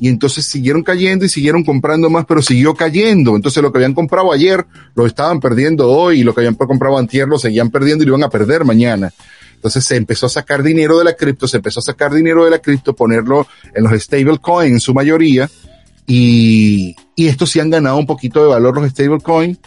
Y 0.00 0.08
entonces 0.08 0.44
siguieron 0.44 0.82
cayendo 0.82 1.24
y 1.24 1.28
siguieron 1.28 1.62
comprando 1.64 2.10
más, 2.10 2.24
pero 2.26 2.42
siguió 2.42 2.74
cayendo. 2.74 3.36
Entonces 3.36 3.62
lo 3.62 3.72
que 3.72 3.78
habían 3.78 3.94
comprado 3.94 4.32
ayer 4.32 4.66
lo 4.94 5.06
estaban 5.06 5.40
perdiendo 5.40 5.88
hoy 5.88 6.20
y 6.20 6.24
lo 6.24 6.34
que 6.34 6.40
habían 6.40 6.54
comprado 6.54 6.98
antier 6.98 7.28
lo 7.28 7.38
seguían 7.38 7.70
perdiendo 7.70 8.02
y 8.02 8.06
lo 8.06 8.16
iban 8.16 8.24
a 8.24 8.30
perder 8.30 8.64
mañana. 8.64 9.12
Entonces 9.64 9.86
se 9.86 9.96
empezó 9.96 10.26
a 10.26 10.28
sacar 10.28 10.62
dinero 10.62 10.98
de 10.98 11.04
la 11.04 11.14
cripto, 11.14 11.48
se 11.48 11.56
empezó 11.56 11.80
a 11.80 11.82
sacar 11.82 12.12
dinero 12.12 12.44
de 12.44 12.50
la 12.50 12.58
cripto, 12.58 12.94
ponerlo 12.94 13.46
en 13.74 13.84
los 13.84 13.94
stable 14.02 14.36
coins 14.36 14.72
en 14.72 14.80
su 14.80 14.92
mayoría, 14.92 15.48
Y, 16.06 16.94
y 17.16 17.28
estos 17.28 17.50
sí 17.50 17.60
han 17.60 17.70
ganado 17.70 17.96
un 17.96 18.04
poquito 18.04 18.42
de 18.42 18.48
valor 18.50 18.76
los 18.76 18.90
stablecoins 18.90 19.58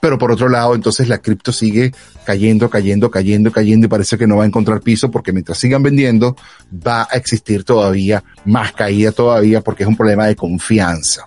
pero 0.00 0.18
por 0.18 0.32
otro 0.32 0.48
lado, 0.48 0.74
entonces 0.74 1.08
la 1.08 1.18
cripto 1.18 1.50
sigue 1.52 1.92
cayendo, 2.24 2.68
cayendo, 2.68 3.10
cayendo, 3.10 3.50
cayendo 3.50 3.86
y 3.86 3.88
parece 3.88 4.18
que 4.18 4.26
no 4.26 4.36
va 4.36 4.44
a 4.44 4.46
encontrar 4.46 4.80
piso 4.80 5.10
porque 5.10 5.32
mientras 5.32 5.56
sigan 5.56 5.82
vendiendo 5.82 6.36
va 6.70 7.08
a 7.10 7.16
existir 7.16 7.64
todavía 7.64 8.22
más 8.46 8.72
caída 8.72 9.12
todavía 9.12 9.60
porque 9.62 9.82
es 9.82 9.88
un 9.88 9.96
problema 9.96 10.26
de 10.26 10.36
confianza. 10.36 11.24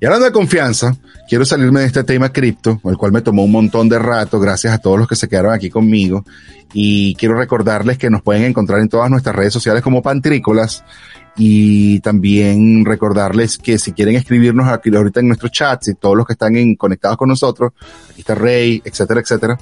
Y 0.00 0.06
hablando 0.06 0.26
de 0.26 0.32
confianza, 0.32 0.96
quiero 1.28 1.44
salirme 1.44 1.80
de 1.80 1.86
este 1.86 2.04
tema 2.04 2.32
cripto, 2.32 2.80
el 2.84 2.96
cual 2.96 3.12
me 3.12 3.22
tomó 3.22 3.44
un 3.44 3.52
montón 3.52 3.88
de 3.88 3.98
rato, 3.98 4.38
gracias 4.38 4.72
a 4.72 4.78
todos 4.78 4.98
los 4.98 5.08
que 5.08 5.16
se 5.16 5.28
quedaron 5.28 5.52
aquí 5.52 5.70
conmigo. 5.70 6.24
Y 6.72 7.14
quiero 7.14 7.36
recordarles 7.36 7.98
que 7.98 8.10
nos 8.10 8.22
pueden 8.22 8.44
encontrar 8.44 8.80
en 8.80 8.88
todas 8.88 9.10
nuestras 9.10 9.34
redes 9.34 9.52
sociales 9.52 9.82
como 9.82 10.02
Pantrícolas 10.02 10.84
y 11.36 12.00
también 12.00 12.84
recordarles 12.84 13.58
que 13.58 13.78
si 13.78 13.92
quieren 13.92 14.16
escribirnos 14.16 14.68
aquí 14.68 14.94
ahorita 14.94 15.20
en 15.20 15.28
nuestros 15.28 15.52
chats 15.52 15.88
y 15.88 15.94
todos 15.94 16.16
los 16.16 16.26
que 16.26 16.32
están 16.32 16.74
conectados 16.76 17.16
con 17.16 17.28
nosotros, 17.28 17.72
aquí 18.10 18.20
está 18.20 18.34
Rey, 18.34 18.82
etcétera, 18.84 19.20
etcétera, 19.20 19.58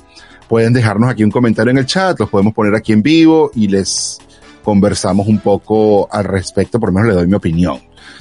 pueden 0.49 0.73
dejarnos 0.73 1.11
aquí 1.11 1.25
un 1.25 1.31
comentario 1.31 1.73
en 1.73 1.79
el 1.79 1.87
chat, 1.87 2.19
los 2.21 2.31
podemos 2.31 2.55
poner 2.55 2.75
aquí 2.75 2.93
en 2.93 3.03
vivo 3.03 3.51
y 3.55 3.69
les 3.69 4.19
conversamos 4.63 5.27
un 5.27 5.41
poco 5.41 6.09
al 6.11 6.25
respecto, 6.25 6.79
por 6.79 6.91
lo 6.91 6.95
menos 6.95 7.09
le 7.09 7.15
doy 7.15 7.27
mi 7.27 7.35
opinión, 7.35 7.81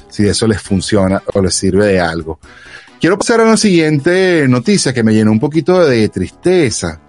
si 0.09 0.27
eso 0.27 0.47
les 0.47 0.61
funciona 0.61 1.21
o 1.33 1.41
les 1.41 1.53
sirve 1.53 1.85
de 1.87 1.99
algo. 1.99 2.39
Quiero 3.03 3.17
pasar 3.17 3.41
a 3.41 3.45
la 3.45 3.57
siguiente 3.57 4.47
noticia 4.47 4.93
que 4.93 5.03
me 5.03 5.13
llenó 5.13 5.33
un 5.33 5.39
poquito 5.41 5.85
de 5.85 6.07
tristeza. 6.07 7.01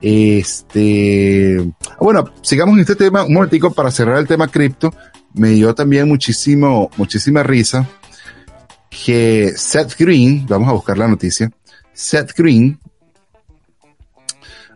Este, 0.00 1.58
bueno, 2.00 2.32
sigamos 2.40 2.72
en 2.76 2.80
este 2.80 2.96
tema 2.96 3.22
un 3.22 3.34
momentico 3.34 3.70
para 3.70 3.90
cerrar 3.90 4.16
el 4.16 4.26
tema 4.26 4.48
cripto. 4.48 4.94
Me 5.34 5.50
dio 5.50 5.74
también 5.74 6.08
muchísimo, 6.08 6.90
muchísima 6.96 7.42
risa 7.42 7.86
que 8.88 9.52
Seth 9.54 9.94
Green, 9.98 10.46
vamos 10.46 10.70
a 10.70 10.72
buscar 10.72 10.96
la 10.96 11.06
noticia, 11.06 11.52
Seth 11.92 12.32
Green, 12.34 12.80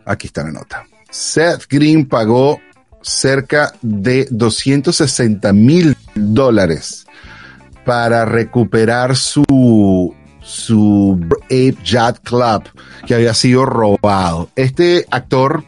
aquí 0.05 0.27
está 0.27 0.43
la 0.43 0.51
nota, 0.51 0.85
Seth 1.09 1.65
Green 1.67 2.07
pagó 2.07 2.59
cerca 3.01 3.73
de 3.81 4.27
260 4.29 5.53
mil 5.53 5.97
dólares 6.13 7.07
para 7.83 8.25
recuperar 8.25 9.15
su, 9.15 10.13
su 10.57 11.19
Ape 11.45 11.77
Yacht 11.83 12.23
Club 12.23 12.63
que 13.05 13.15
había 13.15 13.33
sido 13.33 13.65
robado. 13.65 14.49
Este 14.55 15.05
actor 15.11 15.63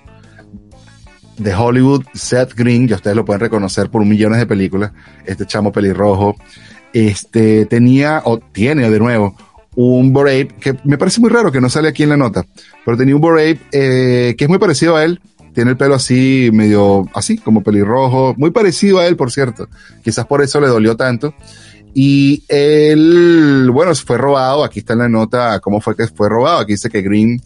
de 1.38 1.54
Hollywood, 1.54 2.04
Seth 2.14 2.54
Green, 2.54 2.88
ya 2.88 2.98
ustedes 2.98 3.16
lo 3.16 3.24
pueden 3.24 3.40
reconocer 3.40 3.90
por 3.90 4.04
millones 4.04 4.40
de 4.40 4.46
películas, 4.46 4.92
este 5.26 5.46
chamo 5.46 5.72
pelirrojo, 5.72 6.36
este 6.92 7.66
tenía, 7.66 8.22
o 8.26 8.40
tiene 8.40 8.90
de 8.90 9.00
nuevo, 9.00 9.36
un 9.76 10.12
Borape, 10.12 10.50
que 10.60 10.76
me 10.84 10.98
parece 10.98 11.22
muy 11.22 11.30
raro 11.30 11.52
que 11.52 11.62
no 11.62 11.70
sale 11.70 11.88
aquí 11.88 12.04
en 12.04 12.10
la 12.10 12.18
nota, 12.18 12.46
pero 12.84 12.98
tenía 12.98 13.16
un 13.16 13.22
Borape 13.22 13.60
eh, 13.72 14.36
que 14.38 14.44
es 14.44 14.50
muy 14.50 14.58
parecido 14.58 14.98
a 14.98 15.06
él, 15.06 15.22
tiene 15.54 15.72
el 15.72 15.78
pelo 15.78 15.96
así, 15.96 16.50
medio 16.52 17.08
así, 17.14 17.38
como 17.38 17.64
pelirrojo, 17.64 18.34
muy 18.38 18.52
parecido 18.52 19.00
a 19.00 19.08
él, 19.08 19.16
por 19.16 19.32
cierto, 19.32 19.70
quizás 20.04 20.26
por 20.26 20.42
eso 20.42 20.60
le 20.60 20.68
dolió 20.68 20.98
tanto. 20.98 21.34
Y 22.02 22.46
él, 22.48 23.70
bueno, 23.74 23.94
fue 23.94 24.18
robado, 24.18 24.64
aquí 24.64 24.80
está 24.80 24.94
en 24.94 25.00
la 25.00 25.10
nota 25.10 25.60
cómo 25.60 25.82
fue 25.82 25.98
que 25.98 26.08
fue 26.08 26.30
robado, 26.30 26.60
aquí 26.60 26.72
dice 26.72 26.90
que 26.90 27.02
Green 27.02 27.42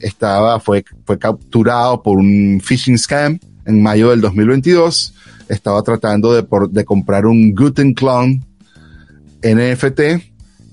estaba, 0.00 0.58
fue, 0.58 0.84
fue 1.04 1.20
capturado 1.20 2.02
por 2.02 2.18
un 2.18 2.60
phishing 2.60 2.98
scam 2.98 3.38
en 3.64 3.80
mayo 3.80 4.10
del 4.10 4.20
2022. 4.20 5.14
Estaba 5.48 5.84
tratando 5.84 6.32
de, 6.32 6.44
de 6.72 6.84
comprar 6.84 7.26
un 7.26 7.54
Guten 7.54 7.94
Clone 7.94 8.42
NFT 9.40 10.00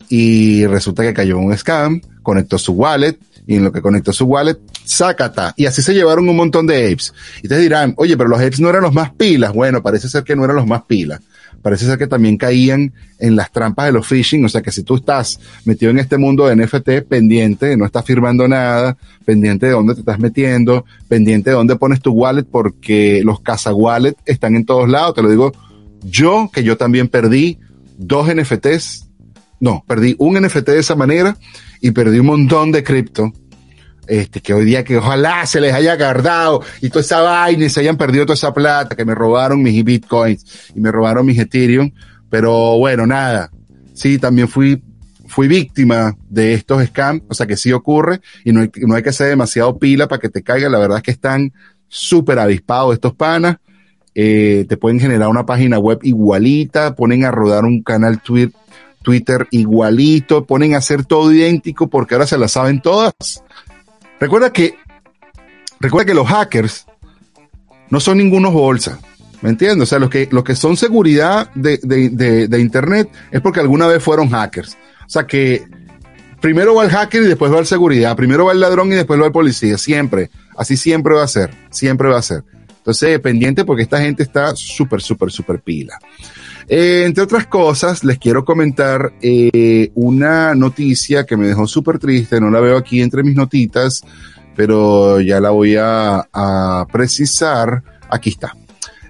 y 0.10 0.66
resulta 0.66 1.04
que 1.04 1.14
cayó 1.14 1.38
un 1.38 1.56
scam, 1.56 2.02
conectó 2.24 2.58
su 2.58 2.72
wallet 2.72 3.16
y 3.46 3.58
en 3.58 3.64
lo 3.64 3.72
que 3.72 3.84
conectó 3.84 4.12
su 4.12 4.26
wallet, 4.26 4.58
sácata. 4.86 5.54
Y 5.56 5.68
así 5.68 5.84
se 5.84 5.94
llevaron 5.94 6.28
un 6.28 6.36
montón 6.36 6.66
de 6.66 6.92
apes. 6.92 7.14
Y 7.44 7.48
te 7.48 7.60
dirán, 7.60 7.94
oye, 7.98 8.18
pero 8.18 8.28
los 8.28 8.40
apes 8.40 8.60
no 8.60 8.70
eran 8.70 8.82
los 8.82 8.94
más 8.96 9.12
pilas. 9.12 9.54
Bueno, 9.54 9.84
parece 9.84 10.10
ser 10.10 10.24
que 10.24 10.36
no 10.36 10.46
eran 10.46 10.56
los 10.56 10.66
más 10.66 10.82
pilas 10.86 11.22
parece 11.62 11.86
ser 11.86 11.98
que 11.98 12.08
también 12.08 12.38
caían 12.38 12.94
en 13.20 13.36
las 13.36 13.52
trampas 13.52 13.86
de 13.88 13.92
los 13.92 14.08
phishing, 14.08 14.44
o 14.46 14.50
sea 14.50 14.62
que 14.62 14.72
si 14.72 14.84
tú 14.84 14.96
estás 14.96 15.40
metido 15.66 15.92
en 15.92 16.00
este 16.00 16.18
mundo 16.18 16.48
de 16.48 16.56
NFT, 16.56 17.08
pendiente, 17.08 17.76
no 17.78 17.86
estás 17.86 18.06
firmando 18.06 18.48
nada, 18.48 18.98
pendiente 19.26 19.68
de 19.68 19.74
dónde 19.74 19.94
te 19.94 20.02
estás 20.02 20.20
metiendo, 20.20 20.86
pendiente 21.08 21.50
de 21.50 21.56
dónde 21.56 21.76
pones 21.76 22.02
tu 22.02 22.12
wallet, 22.12 22.44
porque 22.44 23.22
los 23.24 23.42
casa 23.42 23.74
wallet 23.74 24.16
están 24.26 24.56
en 24.56 24.66
todos 24.66 24.90
lados, 24.90 25.16
te 25.16 25.22
lo 25.22 25.30
digo 25.30 25.52
yo, 26.04 26.50
que 26.54 26.64
yo 26.64 26.78
también 26.78 27.08
perdí 27.08 27.60
dos 27.98 28.34
NFTs, 28.34 29.10
no, 29.60 29.84
perdí 29.88 30.16
un 30.20 30.42
NFT 30.42 30.68
de 30.68 30.80
esa 30.80 30.96
manera 30.96 31.38
y 31.82 31.92
perdí 31.92 32.20
un 32.20 32.28
montón 32.28 32.72
de 32.72 32.84
cripto 32.84 33.34
este, 34.10 34.42
que 34.42 34.54
hoy 34.54 34.66
día 34.66 34.84
que 34.84 34.98
ojalá 34.98 35.46
se 35.46 35.62
les 35.62 35.72
haya 35.72 35.96
guardado 35.96 36.64
y 36.82 36.90
toda 36.90 37.02
esa 37.02 37.22
vaina 37.22 37.66
y 37.66 37.70
se 37.70 37.82
hayan 37.82 37.96
perdido 37.96 38.26
toda 38.26 38.34
esa 38.34 38.54
plata, 38.54 38.96
que 38.96 39.06
me 39.06 39.14
robaron 39.14 39.62
mis 39.62 39.84
bitcoins 39.84 40.72
y 40.76 40.80
me 40.80 40.92
robaron 40.92 41.26
mis 41.26 41.38
Ethereum. 41.38 41.92
Pero 42.30 42.78
bueno, 42.78 43.06
nada. 43.06 43.52
Sí, 43.94 44.18
también 44.18 44.48
fui, 44.48 44.82
fui 45.28 45.48
víctima 45.48 46.16
de 46.28 46.54
estos 46.54 46.84
scams, 46.88 47.22
o 47.28 47.34
sea 47.34 47.46
que 47.46 47.56
sí 47.56 47.72
ocurre 47.72 48.22
y 48.44 48.52
no 48.52 48.62
hay, 48.62 48.72
no 48.82 48.96
hay 48.96 49.04
que 49.04 49.14
ser 49.14 49.28
demasiado 49.28 49.78
pila 49.78 50.08
para 50.08 50.20
que 50.20 50.30
te 50.30 50.42
caiga. 50.42 50.70
La 50.70 50.80
verdad 50.80 50.98
es 50.98 51.04
que 51.04 51.12
están 51.12 51.54
súper 51.88 52.40
avispados 52.40 52.94
estos 52.94 53.14
panas. 53.14 53.58
Eh, 54.16 54.66
te 54.68 54.76
pueden 54.76 55.00
generar 55.00 55.30
una 55.30 55.46
página 55.46 55.78
web 55.78 56.00
igualita, 56.02 56.96
ponen 56.96 57.26
a 57.26 57.32
rodar 57.32 57.64
un 57.64 57.84
canal 57.84 58.22
Twitter, 58.22 58.60
Twitter 59.04 59.48
igualito, 59.52 60.46
ponen 60.46 60.74
a 60.74 60.80
hacer 60.80 61.06
todo 61.06 61.32
idéntico 61.32 61.90
porque 61.90 62.16
ahora 62.16 62.28
se 62.28 62.38
la 62.38 62.48
saben 62.48 62.82
todas. 62.82 63.14
Recuerda 64.20 64.52
que, 64.52 64.76
recuerda 65.80 66.06
que 66.06 66.14
los 66.14 66.28
hackers 66.28 66.86
no 67.90 68.00
son 68.00 68.18
ningunos 68.18 68.54
bolsa. 68.54 69.00
¿Me 69.42 69.50
entiendes? 69.50 69.84
O 69.84 69.86
sea, 69.86 70.00
los 70.00 70.10
que, 70.10 70.28
los 70.32 70.44
que 70.44 70.56
son 70.56 70.76
seguridad 70.76 71.50
de, 71.56 71.80
de, 71.82 72.48
de, 72.48 72.60
Internet 72.60 73.10
es 73.32 73.40
porque 73.40 73.62
alguna 73.62 73.88
vez 73.88 74.04
fueron 74.04 74.30
hackers. 74.30 74.78
O 75.06 75.10
sea 75.10 75.26
que 75.26 75.66
primero 76.42 76.76
va 76.76 76.84
el 76.84 76.90
hacker 76.90 77.24
y 77.24 77.28
después 77.28 77.52
va 77.52 77.60
el 77.60 77.66
seguridad. 77.66 78.18
Primero 78.18 78.46
va 78.46 78.52
el 78.52 78.60
ladrón 78.60 78.92
y 78.92 78.96
después 78.96 79.20
va 79.20 79.28
el 79.28 79.32
policía. 79.32 79.78
Siempre. 79.78 80.30
Así 80.58 80.76
siempre 80.76 81.16
va 81.16 81.24
a 81.24 81.28
ser. 81.28 81.52
Siempre 81.70 82.10
va 82.10 82.20
a 82.20 82.22
ser. 82.22 82.44
Entonces, 82.80 83.20
pendiente 83.20 83.64
porque 83.64 83.84
esta 83.84 84.02
gente 84.02 84.24
está 84.24 84.56
súper, 84.56 85.02
súper, 85.02 85.32
súper 85.32 85.60
pila. 85.62 85.98
Eh, 86.72 87.04
entre 87.06 87.24
otras 87.24 87.48
cosas, 87.48 88.04
les 88.04 88.20
quiero 88.20 88.46
comentar 88.46 89.14
eh, 89.24 89.90
una 89.96 90.54
noticia 90.54 91.26
que 91.26 91.36
me 91.36 91.48
dejó 91.48 91.66
súper 91.66 91.98
triste, 91.98 92.40
no 92.40 92.52
la 92.52 92.60
veo 92.60 92.78
aquí 92.78 93.02
entre 93.02 93.24
mis 93.24 93.36
notitas, 93.36 94.04
pero 94.56 95.20
ya 95.20 95.40
la 95.40 95.50
voy 95.50 95.76
a, 95.80 96.86
precisar. 96.92 97.84
Aquí 98.12 98.30
está. 98.30 98.56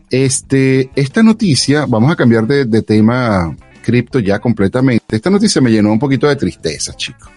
Este, 0.09 0.89
esta 0.95 1.21
noticia, 1.21 1.85
vamos 1.85 2.11
a 2.11 2.15
cambiar 2.15 2.47
de, 2.47 2.63
de 2.63 2.81
tema 2.81 3.53
cripto 3.81 4.19
ya 4.19 4.39
completamente. 4.39 5.15
Esta 5.15 5.29
noticia 5.29 5.61
me 5.61 5.71
llenó 5.71 5.91
un 5.91 5.99
poquito 5.99 6.27
de 6.27 6.37
tristeza, 6.37 6.95
chicos. 6.95 7.29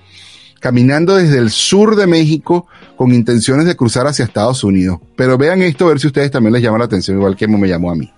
caminando 0.58 1.16
desde 1.16 1.36
el 1.36 1.50
sur 1.50 1.96
de 1.96 2.06
México 2.06 2.66
con 2.96 3.12
intenciones 3.12 3.66
de 3.66 3.76
cruzar 3.76 4.06
hacia 4.06 4.24
Estados 4.24 4.64
Unidos. 4.64 5.00
Pero 5.16 5.36
vean 5.36 5.60
esto, 5.60 5.84
a 5.84 5.88
ver 5.88 6.00
si 6.00 6.06
ustedes 6.06 6.30
también 6.30 6.54
les 6.54 6.62
llama 6.62 6.78
la 6.78 6.86
atención, 6.86 7.18
igual 7.18 7.36
que 7.36 7.46
me 7.46 7.68
llamó 7.68 7.90
a 7.90 7.94
mí. 7.94 8.10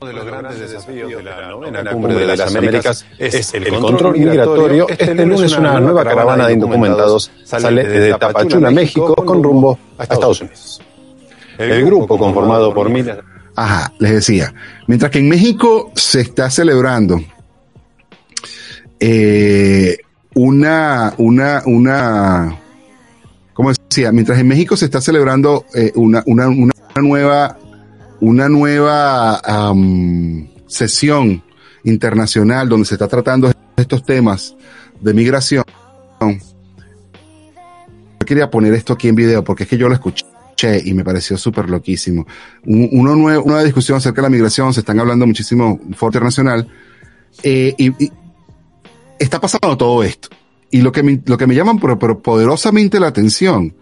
Uno 0.00 0.10
de 0.10 0.16
los 0.16 0.26
grandes 0.26 0.60
desafíos 0.60 1.10
de 1.10 1.22
la 1.22 1.48
novena 1.48 1.90
cumbre 1.90 2.14
de 2.14 2.26
las 2.26 2.54
Américas 2.54 3.04
es 3.18 3.54
el 3.54 3.68
control 3.68 4.18
migratorio. 4.18 4.88
Este 4.88 5.14
lunes 5.14 5.56
una 5.58 5.80
nueva 5.80 6.04
caravana 6.04 6.46
de 6.46 6.52
indocumentados 6.52 7.30
sale 7.44 7.84
de 7.84 8.14
Tapachula, 8.14 8.70
México, 8.70 9.14
con 9.14 9.42
rumbo 9.42 9.78
a 9.98 10.04
Estados 10.04 10.40
Unidos. 10.40 10.80
El 11.58 11.84
grupo 11.84 12.16
conformado 12.16 12.72
por 12.72 12.88
miles 12.88 13.16
Ajá, 13.56 13.92
les 13.98 14.12
decía, 14.12 14.54
mientras 14.86 15.10
que 15.10 15.18
en 15.18 15.28
México 15.28 15.90
se 15.96 16.20
está 16.20 16.48
celebrando 16.48 17.20
eh, 19.00 19.96
una, 20.36 21.12
una, 21.18 21.62
una, 21.66 22.56
¿cómo 23.52 23.72
decía? 23.72 24.12
Mientras 24.12 24.38
en 24.38 24.46
México 24.46 24.76
se 24.76 24.84
está 24.84 25.00
celebrando 25.00 25.64
eh, 25.74 25.90
una, 25.96 26.22
una, 26.26 26.46
una, 26.46 26.72
nueva, 27.02 27.58
una 28.20 28.48
nueva 28.48 29.40
sesión 30.66 31.42
internacional 31.84 32.68
donde 32.68 32.86
se 32.86 32.94
está 32.94 33.08
tratando 33.08 33.50
estos 33.76 34.04
temas 34.04 34.56
de 35.00 35.14
migración. 35.14 35.64
Yo 36.20 38.26
quería 38.26 38.50
poner 38.50 38.74
esto 38.74 38.92
aquí 38.92 39.08
en 39.08 39.14
video 39.14 39.44
porque 39.44 39.62
es 39.62 39.68
que 39.68 39.78
yo 39.78 39.88
lo 39.88 39.94
escuché 39.94 40.26
y 40.84 40.92
me 40.92 41.04
pareció 41.04 41.36
súper 41.36 41.70
loquísimo. 41.70 42.26
Uno 42.64 43.14
nuevo, 43.14 43.44
una 43.44 43.62
discusión 43.62 43.98
acerca 43.98 44.20
de 44.20 44.26
la 44.26 44.30
migración, 44.30 44.74
se 44.74 44.80
están 44.80 44.98
hablando 44.98 45.26
muchísimo 45.26 45.78
fuerte 45.94 46.18
internacional, 46.18 46.68
eh, 47.42 47.74
y, 47.78 47.92
está 49.18 49.40
pasando 49.40 49.76
todo 49.76 50.02
esto. 50.02 50.28
Y 50.70 50.82
lo 50.82 50.92
que 50.92 51.02
me, 51.02 51.20
lo 51.24 51.38
que 51.38 51.46
me 51.46 51.54
llama 51.54 51.76
pero, 51.80 52.20
poderosamente 52.20 53.00
la 53.00 53.08
atención 53.08 53.74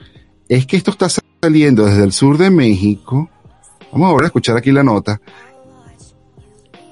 es 0.49 0.67
que 0.67 0.77
esto 0.77 0.93
está 0.93 1.09
saliendo 1.43 1.85
desde 1.85 2.05
el 2.05 2.13
sur 2.13 2.39
de 2.39 2.51
México. 2.51 3.29
Vamos 3.93 4.09
a 4.09 4.13
volver 4.13 4.25
a 4.25 4.27
escuchar 4.27 4.57
aquí 4.57 4.73
la 4.73 4.83
nota. 4.83 5.21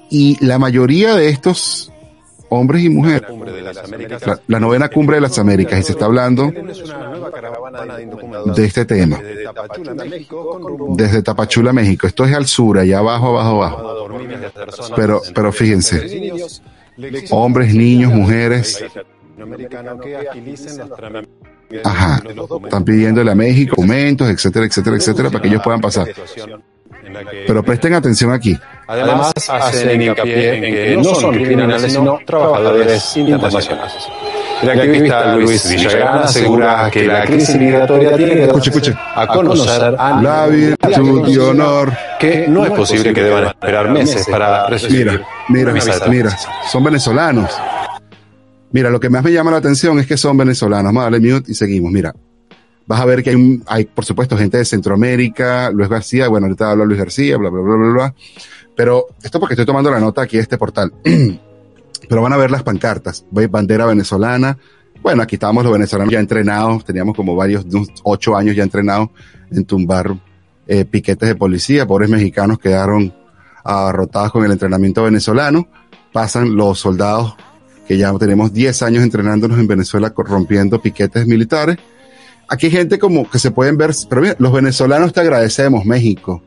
Y 0.09 0.43
la 0.45 0.59
mayoría 0.59 1.15
de 1.15 1.29
estos 1.29 1.91
hombres 2.49 2.83
y 2.83 2.89
mujeres. 2.89 3.23
La, 4.47 4.59
novena 4.59 4.89
cumbre 4.89 5.15
de 5.15 5.21
las 5.21 5.37
Américas, 5.39 5.79
y 5.79 5.83
se 5.83 5.91
está 5.93 6.05
hablando 6.05 6.51
de 8.45 8.65
este 8.65 8.85
tema. 8.85 9.19
Desde 10.95 11.21
Tapachula, 11.21 11.73
México. 11.73 12.07
Esto 12.07 12.25
es 12.25 12.33
al 12.33 12.45
sur, 12.45 12.79
allá 12.79 12.99
abajo, 12.99 13.29
abajo, 13.29 13.63
abajo. 13.63 14.07
Pero, 14.95 15.21
pero 15.33 15.51
fíjense, 15.51 16.31
hombres, 17.31 17.73
niños, 17.73 18.13
mujeres. 18.13 18.83
Ajá, 21.83 22.21
están 22.63 22.85
pidiéndole 22.85 23.31
a 23.31 23.35
México 23.35 23.75
documentos, 23.75 24.29
etcétera, 24.29 24.65
etcétera, 24.65 24.95
etcétera, 24.95 25.29
para 25.29 25.41
que 25.41 25.47
ellos 25.49 25.61
puedan 25.63 25.81
pasar. 25.81 26.07
Pero 27.47 27.63
presten 27.63 27.93
atención 27.93 28.31
aquí. 28.31 28.57
Además, 28.87 29.33
hacen 29.49 30.01
hincapié 30.01 30.55
en 30.55 30.61
que 30.61 30.97
no 30.97 31.15
son 31.15 31.35
criminales, 31.35 31.93
sino 31.93 32.19
trabajadores 32.25 33.17
internacionales. 33.17 34.07
El 34.61 34.69
activista 34.69 35.35
Luis 35.35 35.69
Villagrán 35.69 36.19
asegura 36.19 36.89
que 36.91 37.05
la 37.05 37.25
crisis 37.25 37.55
migratoria 37.57 38.15
tiene 38.15 38.33
que 38.35 38.43
escuche, 38.45 38.69
escuche. 38.69 38.93
a 39.15 39.27
conocer 39.27 39.95
a 39.97 40.21
la 40.21 40.47
virtud 40.47 41.27
y 41.27 41.37
honor 41.37 41.91
que 42.19 42.47
no 42.47 42.65
es 42.65 42.71
posible 42.71 43.13
que 43.13 43.23
deban 43.23 43.47
esperar 43.47 43.89
meses 43.89 44.25
para 44.29 44.67
recibir 44.67 45.21
mira, 45.49 45.73
mira, 45.73 46.07
mira, 46.07 46.37
son 46.71 46.83
venezolanos. 46.83 47.51
Mira, 48.71 48.89
lo 48.89 48.99
que 48.99 49.09
más 49.09 49.23
me 49.23 49.31
llama 49.31 49.51
la 49.51 49.57
atención 49.57 49.99
es 49.99 50.07
que 50.07 50.17
son 50.17 50.35
venezolanos. 50.37 50.85
Vamos 50.85 51.01
a 51.01 51.03
darle 51.05 51.19
mute 51.19 51.51
y 51.51 51.55
seguimos. 51.55 51.91
Mira, 51.91 52.13
vas 52.87 53.01
a 53.01 53.05
ver 53.05 53.23
que 53.23 53.31
hay, 53.31 53.61
hay, 53.67 53.85
por 53.85 54.05
supuesto, 54.05 54.37
gente 54.37 54.57
de 54.57 54.65
Centroamérica, 54.65 55.71
Luis 55.71 55.89
García, 55.89 56.27
bueno, 56.27 56.47
ahorita 56.47 56.71
habla 56.71 56.85
Luis 56.85 56.99
García, 56.99 57.37
bla, 57.37 57.49
bla, 57.49 57.61
bla, 57.61 57.75
bla, 57.75 57.93
bla. 57.93 58.15
Pero 58.75 59.07
esto 59.23 59.39
porque 59.39 59.53
estoy 59.53 59.65
tomando 59.65 59.89
la 59.89 59.99
nota 59.99 60.21
aquí 60.21 60.37
de 60.37 60.43
este 60.43 60.57
portal. 60.57 60.93
Pero 62.09 62.21
van 62.21 62.33
a 62.33 62.37
ver 62.37 62.51
las 62.51 62.63
pancartas. 62.63 63.25
Bandera 63.31 63.85
venezolana. 63.85 64.57
Bueno, 65.01 65.23
aquí 65.23 65.35
estábamos 65.35 65.63
los 65.63 65.73
venezolanos 65.73 66.11
ya 66.11 66.19
entrenados, 66.19 66.83
teníamos 66.83 67.15
como 67.15 67.35
varios, 67.35 67.65
ocho 68.03 68.35
años 68.35 68.55
ya 68.55 68.63
entrenados 68.63 69.09
en 69.51 69.65
tumbar 69.65 70.15
eh, 70.67 70.85
piquetes 70.85 71.29
de 71.29 71.35
policía. 71.35 71.87
Pobres 71.87 72.09
mexicanos 72.09 72.59
quedaron 72.59 73.13
abarrotados 73.63 74.31
con 74.31 74.43
el 74.45 74.51
entrenamiento 74.51 75.03
venezolano. 75.03 75.67
Pasan 76.11 76.55
los 76.55 76.79
soldados 76.79 77.35
que 77.87 77.97
ya 77.97 78.11
tenemos 78.17 78.51
10 78.51 78.81
años 78.83 79.03
entrenándonos 79.03 79.59
en 79.59 79.67
Venezuela 79.67 80.11
rompiendo 80.15 80.81
piquetes 80.81 81.27
militares 81.27 81.77
aquí 82.47 82.67
hay 82.67 82.71
gente 82.71 82.99
como 82.99 83.29
que 83.29 83.39
se 83.39 83.51
pueden 83.51 83.77
ver, 83.77 83.91
pero 84.09 84.21
mira, 84.21 84.35
los 84.39 84.51
venezolanos 84.51 85.13
te 85.13 85.21
agradecemos, 85.21 85.85
México. 85.85 86.41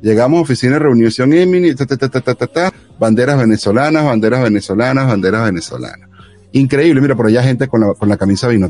Llegamos 0.00 0.38
a 0.38 0.42
oficina 0.42 0.74
de 0.74 0.78
reunión 0.80 1.12
en 1.32 1.76
ta, 1.76 1.86
ta, 1.86 2.34
ta, 2.34 2.72
banderas 2.98 3.38
venezolanas, 3.38 4.04
banderas 4.04 4.42
venezolanas, 4.42 5.06
banderas 5.06 5.44
venezolanas. 5.44 6.08
Increíble, 6.52 7.00
mira, 7.00 7.14
por 7.14 7.26
allá 7.26 7.42
gente 7.42 7.68
con 7.68 7.80
la, 7.80 7.94
con 7.94 8.08
la 8.08 8.16
camisa 8.16 8.48
vino 8.48 8.68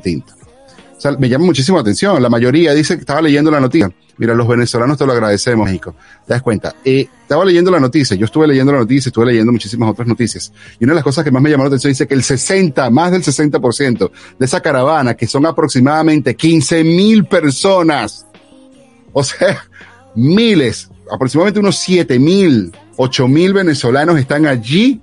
me 1.18 1.28
llama 1.28 1.46
muchísimo 1.46 1.78
la 1.78 1.82
atención. 1.82 2.22
La 2.22 2.28
mayoría 2.28 2.74
dice 2.74 2.94
que 2.94 3.00
estaba 3.00 3.20
leyendo 3.20 3.50
la 3.50 3.60
noticia. 3.60 3.90
Mira, 4.18 4.34
los 4.34 4.46
venezolanos 4.46 4.98
te 4.98 5.06
lo 5.06 5.12
agradecemos, 5.12 5.66
México. 5.66 5.94
¿Te 6.26 6.34
das 6.34 6.42
cuenta? 6.42 6.74
Eh, 6.84 7.08
estaba 7.22 7.44
leyendo 7.44 7.70
la 7.70 7.80
noticia. 7.80 8.16
Yo 8.16 8.26
estuve 8.26 8.46
leyendo 8.46 8.72
la 8.72 8.78
noticia, 8.78 9.08
estuve 9.08 9.26
leyendo 9.26 9.52
muchísimas 9.52 9.90
otras 9.90 10.06
noticias. 10.06 10.52
Y 10.78 10.84
una 10.84 10.92
de 10.92 10.96
las 10.96 11.04
cosas 11.04 11.24
que 11.24 11.30
más 11.30 11.42
me 11.42 11.50
llamó 11.50 11.64
la 11.64 11.68
atención 11.68 11.90
dice 11.90 12.06
que 12.06 12.14
el 12.14 12.22
60, 12.22 12.90
más 12.90 13.10
del 13.10 13.22
60% 13.22 14.10
de 14.38 14.44
esa 14.44 14.60
caravana, 14.60 15.14
que 15.14 15.26
son 15.26 15.46
aproximadamente 15.46 16.36
15 16.36 16.84
mil 16.84 17.24
personas, 17.24 18.26
o 19.12 19.24
sea, 19.24 19.64
miles, 20.14 20.90
aproximadamente 21.10 21.60
unos 21.60 21.78
7 21.78 22.18
mil, 22.18 22.72
8 22.96 23.28
mil 23.28 23.52
venezolanos 23.52 24.18
están 24.18 24.46
allí 24.46 25.00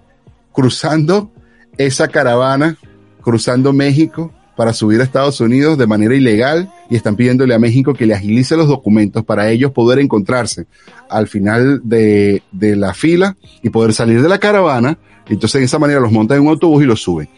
cruzando 0.54 1.32
esa 1.78 2.08
caravana, 2.08 2.78
cruzando 3.22 3.74
México 3.74 4.34
para 4.60 4.74
subir 4.74 5.00
a 5.00 5.06
Estados 5.06 5.40
Unidos 5.40 5.78
de 5.78 5.88
manera 5.88 6.14
ilegal 6.14 6.70
y 6.90 6.98
están 6.98 7.16
pidiéndole 7.16 7.54
a 7.54 7.60
México 7.60 7.94
que 7.94 8.06
le 8.06 8.14
agilice 8.14 8.58
los 8.58 8.68
documentos 8.68 9.24
para 9.24 9.50
ellos 9.50 9.72
poder 9.72 10.00
encontrarse 10.00 10.66
al 11.10 11.30
final 11.30 11.80
de, 11.86 12.44
de 12.52 12.76
la 12.76 12.94
fila 12.94 13.38
y 13.64 13.70
poder 13.70 13.94
salir 13.94 14.22
de 14.22 14.28
la 14.28 14.38
caravana. 14.38 15.00
Entonces 15.30 15.62
de 15.62 15.66
esa 15.66 15.80
manera 15.80 16.02
los 16.02 16.12
montan 16.12 16.40
en 16.40 16.44
un 16.44 16.50
autobús 16.50 16.84
y 16.84 16.86
los 16.86 17.02
suben. 17.02 17.30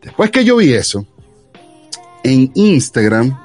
Después 0.00 0.30
que 0.30 0.42
yo 0.42 0.56
vi 0.56 0.72
eso, 0.72 1.06
en 2.24 2.50
Instagram 2.54 3.38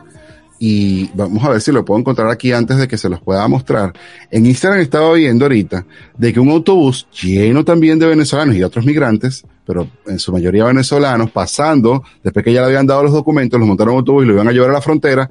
y 0.65 1.09
vamos 1.13 1.43
a 1.43 1.49
ver 1.49 1.59
si 1.59 1.73
lo 1.73 1.83
puedo 1.83 1.99
encontrar 1.99 2.29
aquí 2.29 2.53
antes 2.53 2.77
de 2.77 2.87
que 2.87 2.97
se 2.97 3.09
los 3.09 3.19
pueda 3.19 3.45
mostrar. 3.49 3.91
En 4.31 4.45
Instagram 4.45 4.79
estaba 4.79 5.11
viendo 5.11 5.43
ahorita 5.43 5.85
de 6.17 6.31
que 6.31 6.39
un 6.39 6.47
autobús 6.51 7.05
lleno 7.21 7.65
también 7.65 7.99
de 7.99 8.07
venezolanos 8.07 8.55
y 8.55 8.63
otros 8.63 8.85
migrantes, 8.85 9.43
pero 9.65 9.89
en 10.05 10.19
su 10.19 10.31
mayoría 10.31 10.63
venezolanos, 10.63 11.31
pasando, 11.31 12.01
después 12.23 12.45
que 12.45 12.53
ya 12.53 12.61
le 12.61 12.67
habían 12.67 12.87
dado 12.87 13.03
los 13.03 13.11
documentos, 13.11 13.59
los 13.59 13.67
montaron 13.67 13.95
en 13.95 13.99
autobús 13.99 14.23
y 14.23 14.27
lo 14.27 14.35
iban 14.35 14.47
a 14.47 14.53
llevar 14.53 14.69
a 14.69 14.73
la 14.75 14.81
frontera, 14.81 15.29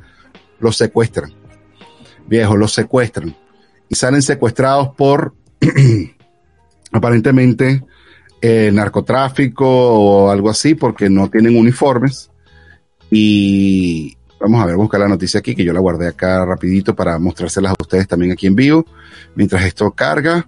los 0.61 0.77
secuestran. 0.77 1.33
Viejos, 2.27 2.59
los 2.59 2.75
secuestran. 2.75 3.35
Y 3.89 3.95
salen 3.95 4.21
secuestrados 4.21 4.91
por, 4.95 5.35
aparentemente, 6.93 7.83
eh, 8.43 8.71
narcotráfico 8.71 9.65
o 9.67 10.31
algo 10.31 10.51
así, 10.51 10.75
porque 10.75 11.09
no 11.09 11.31
tienen 11.31 11.57
uniformes. 11.57 12.31
Y, 13.11 14.19
Vamos 14.43 14.61
a 14.61 14.67
ver, 14.67 14.77
buscar 14.77 15.01
la 15.01 15.07
noticia 15.07 15.39
aquí, 15.39 15.55
que 15.55 15.65
yo 15.65 15.73
la 15.73 15.79
guardé 15.79 16.09
acá 16.09 16.45
rapidito 16.45 16.97
para 16.97 17.17
mostrárselas 17.21 17.71
a 17.71 17.77
ustedes 17.81 18.09
también 18.09 18.33
aquí 18.33 18.49
en 18.49 18.57
vivo, 18.57 18.85
mientras 19.37 19.65
esto 19.65 19.93
carga. 19.93 20.45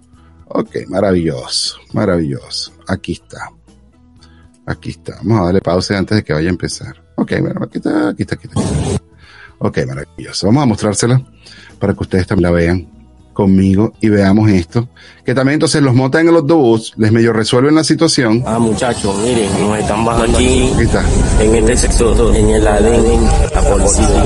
Ok, 0.47 0.75
maravilloso, 0.89 1.77
maravilloso. 1.93 2.73
Aquí 2.89 3.13
está. 3.13 3.51
Aquí 4.65 4.89
está. 4.89 5.15
Vamos 5.23 5.39
a 5.39 5.45
darle 5.45 5.61
pausa 5.61 5.97
antes 5.97 6.17
de 6.17 6.23
que 6.25 6.33
vaya 6.33 6.49
a 6.49 6.51
empezar. 6.51 7.05
Ok, 7.15 7.39
bueno, 7.39 7.61
aquí 7.63 7.77
está, 7.77 8.09
aquí 8.09 8.23
está, 8.23 8.35
aquí 8.35 8.47
está. 8.47 8.59
Ok, 9.59 9.77
maravilloso. 9.87 10.47
Vamos 10.47 10.63
a 10.63 10.65
mostrársela 10.65 11.25
para 11.79 11.93
que 11.93 12.03
ustedes 12.03 12.27
también 12.27 12.51
la 12.51 12.51
vean 12.51 12.94
conmigo 13.35 13.93
y 14.01 14.09
veamos 14.09 14.49
esto. 14.49 14.87
Que 15.23 15.35
también 15.35 15.55
entonces 15.55 15.83
los 15.83 15.93
montan 15.93 16.21
en 16.21 16.29
el 16.29 16.35
autobús, 16.37 16.93
les 16.97 17.11
medio 17.11 17.33
resuelven 17.33 17.75
la 17.75 17.83
situación. 17.83 18.43
Ah, 18.47 18.57
muchachos, 18.57 19.15
miren, 19.23 19.51
nos 19.59 19.77
están 19.77 20.03
bajando 20.03 20.37
aquí, 20.37 20.71
en 21.39 21.55
este 21.55 21.77
sector, 21.77 22.35
en 22.35 22.49
el 22.49 22.67
ADN, 22.67 23.25
la 23.53 23.61
policía. 23.61 24.23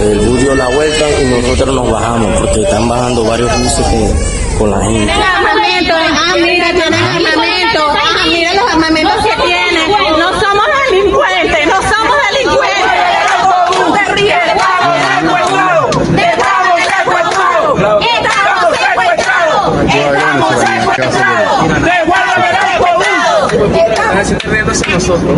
El 0.00 0.20
bus 0.20 0.40
dio 0.40 0.54
la 0.54 0.68
vuelta 0.68 1.04
y 1.20 1.42
nosotros 1.42 1.74
nos 1.74 1.90
bajamos 1.90 2.38
porque 2.38 2.62
están 2.62 2.88
bajando 2.88 3.24
varios 3.24 3.50
buses 3.58 3.86
con, 3.86 4.58
con 4.58 4.70
la 4.70 4.86
gente. 4.86 5.12
armamento, 5.12 5.94
ah, 5.94 6.34
mira, 6.36 6.66
tienen 6.72 6.94
armamento, 6.94 7.80
ah, 7.80 8.26
mira 8.28 8.54
los 8.54 8.72
armamentos 8.72 9.16
que 9.24 9.42
tienen. 9.42 9.90
No 10.18 10.40
somos 10.40 10.66
delincuentes, 10.90 11.66
no 11.66 11.74
somos 11.74 12.16
delincuentes. 12.30 12.86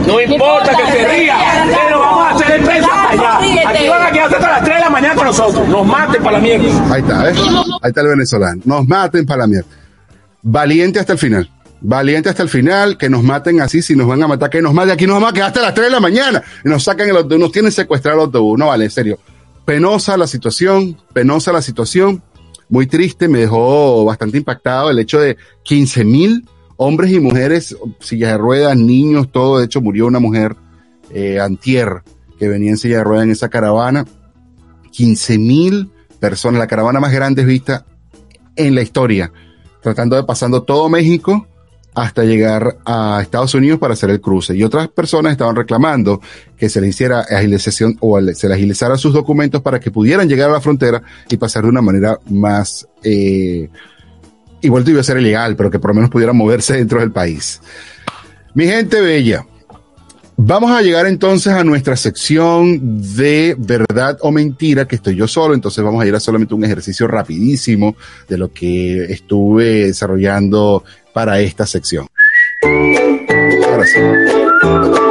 No 0.06 0.20
importa 0.20 0.72
que 0.76 0.92
se 0.92 1.08
ría, 1.08 1.36
pero 1.66 2.00
vamos 2.00 2.26
a 2.26 2.30
hacer 2.30 2.60
el 2.60 2.66
peso 2.66 2.88
allá. 2.90 3.38
Aquí 3.68 3.88
van 3.88 4.02
a 4.02 4.10
quedarse 4.10 4.36
hasta 4.36 4.48
las 4.48 4.64
3 4.64 4.74
de 4.76 4.80
la 4.80 4.90
mañana 4.90 5.14
con 5.14 5.24
nosotros. 5.26 5.68
Nos 5.68 5.86
maten 5.86 6.22
para 6.22 6.38
la 6.38 6.42
mierda. 6.42 6.94
Ahí 6.94 7.00
está, 7.02 7.30
¿eh? 7.30 7.34
Ahí 7.82 7.88
está 7.88 8.00
el 8.00 8.08
venezolano. 8.08 8.62
Nos 8.64 8.88
maten 8.88 9.26
para 9.26 9.40
la 9.40 9.46
mierda. 9.46 9.68
Valiente 10.42 11.00
hasta 11.00 11.12
el 11.12 11.18
final. 11.18 11.50
Valiente 11.80 12.28
hasta 12.28 12.42
el 12.42 12.48
final, 12.48 12.96
que 12.96 13.08
nos 13.08 13.22
maten 13.22 13.60
así, 13.60 13.82
si 13.82 13.94
nos 13.94 14.08
van 14.08 14.22
a 14.22 14.26
matar, 14.26 14.50
que 14.50 14.62
nos 14.62 14.72
maten. 14.72 14.92
Aquí 14.92 15.06
nos 15.06 15.16
vamos 15.16 15.30
a 15.30 15.32
quedar 15.34 15.48
hasta 15.48 15.60
las 15.60 15.74
3 15.74 15.86
de 15.88 15.92
la 15.92 16.00
mañana. 16.00 16.42
Y 16.64 16.68
nos 16.68 16.84
sacan 16.84 17.08
el 17.08 17.16
autobús, 17.16 17.40
nos 17.40 17.52
tienen 17.52 17.72
secuestrado 17.72 18.18
el 18.18 18.24
autobús. 18.24 18.58
No 18.58 18.68
vale, 18.68 18.86
en 18.86 18.90
serio. 18.90 19.18
Penosa 19.64 20.16
la 20.16 20.26
situación, 20.26 20.96
penosa 21.12 21.52
la 21.52 21.60
situación 21.60 22.22
muy 22.68 22.86
triste, 22.86 23.28
me 23.28 23.40
dejó 23.40 24.04
bastante 24.04 24.38
impactado 24.38 24.90
el 24.90 24.98
hecho 24.98 25.20
de 25.20 25.36
15 25.62 26.04
mil 26.04 26.48
hombres 26.78 27.12
y 27.12 27.20
mujeres, 27.20 27.76
sillas 28.00 28.32
de 28.32 28.38
ruedas, 28.38 28.76
niños, 28.76 29.30
todo. 29.30 29.58
De 29.58 29.66
hecho, 29.66 29.82
murió 29.82 30.06
una 30.06 30.20
mujer 30.20 30.56
eh, 31.10 31.38
antier 31.38 32.02
que 32.38 32.48
venía 32.48 32.70
en 32.70 32.78
silla 32.78 32.98
de 32.98 33.04
ruedas 33.04 33.24
en 33.24 33.32
esa 33.32 33.50
caravana. 33.50 34.06
15 34.90 35.38
mil 35.38 35.90
personas, 36.18 36.58
la 36.58 36.66
caravana 36.66 37.00
más 37.00 37.12
grande 37.12 37.44
vista 37.44 37.84
en 38.56 38.74
la 38.74 38.82
historia, 38.82 39.30
tratando 39.82 40.16
de 40.16 40.24
pasando 40.24 40.62
todo 40.62 40.88
México 40.88 41.46
hasta 41.94 42.22
llegar 42.22 42.78
a 42.84 43.18
Estados 43.22 43.54
Unidos 43.54 43.80
para 43.80 43.94
hacer 43.94 44.10
el 44.10 44.20
cruce. 44.20 44.54
Y 44.56 44.62
otras 44.62 44.88
personas 44.88 45.32
estaban 45.32 45.56
reclamando 45.56 46.20
que 46.56 46.68
se 46.68 46.80
le 46.80 46.88
hiciera 46.88 47.20
agilización 47.20 47.96
o 48.00 48.20
se 48.34 48.48
le 48.48 48.54
agilizara 48.54 48.96
sus 48.96 49.12
documentos 49.12 49.62
para 49.62 49.80
que 49.80 49.90
pudieran 49.90 50.28
llegar 50.28 50.50
a 50.50 50.54
la 50.54 50.60
frontera 50.60 51.02
y 51.28 51.36
pasar 51.36 51.64
de 51.64 51.70
una 51.70 51.82
manera 51.82 52.18
más, 52.30 52.86
eh, 53.02 53.68
igual 54.60 54.88
iba 54.88 55.00
a 55.00 55.04
ser 55.04 55.18
ilegal, 55.18 55.56
pero 55.56 55.70
que 55.70 55.78
por 55.78 55.90
lo 55.90 55.94
menos 55.94 56.10
pudieran 56.10 56.36
moverse 56.36 56.76
dentro 56.76 57.00
del 57.00 57.10
país. 57.10 57.60
Mi 58.54 58.66
gente 58.66 59.00
bella, 59.00 59.44
Vamos 60.40 60.70
a 60.70 60.82
llegar 60.82 61.06
entonces 61.06 61.52
a 61.52 61.64
nuestra 61.64 61.96
sección 61.96 63.02
de 63.12 63.56
verdad 63.58 64.18
o 64.20 64.30
mentira, 64.30 64.86
que 64.86 64.94
estoy 64.94 65.16
yo 65.16 65.26
solo, 65.26 65.52
entonces 65.52 65.82
vamos 65.82 66.00
a 66.00 66.06
ir 66.06 66.14
a 66.14 66.20
solamente 66.20 66.54
un 66.54 66.62
ejercicio 66.64 67.08
rapidísimo 67.08 67.96
de 68.28 68.38
lo 68.38 68.52
que 68.52 69.02
estuve 69.06 69.86
desarrollando 69.86 70.84
para 71.12 71.40
esta 71.40 71.66
sección. 71.66 72.06
Ahora 72.62 73.84
sí. 73.84 75.07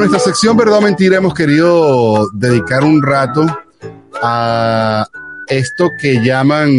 Nuestra 0.00 0.18
sección 0.18 0.56
Verdad 0.56 0.78
o 0.78 0.80
Mentira 0.80 1.18
hemos 1.18 1.34
querido 1.34 2.30
dedicar 2.32 2.82
un 2.84 3.02
rato 3.02 3.44
a 4.22 5.06
esto 5.48 5.90
que 6.00 6.24
llaman 6.24 6.70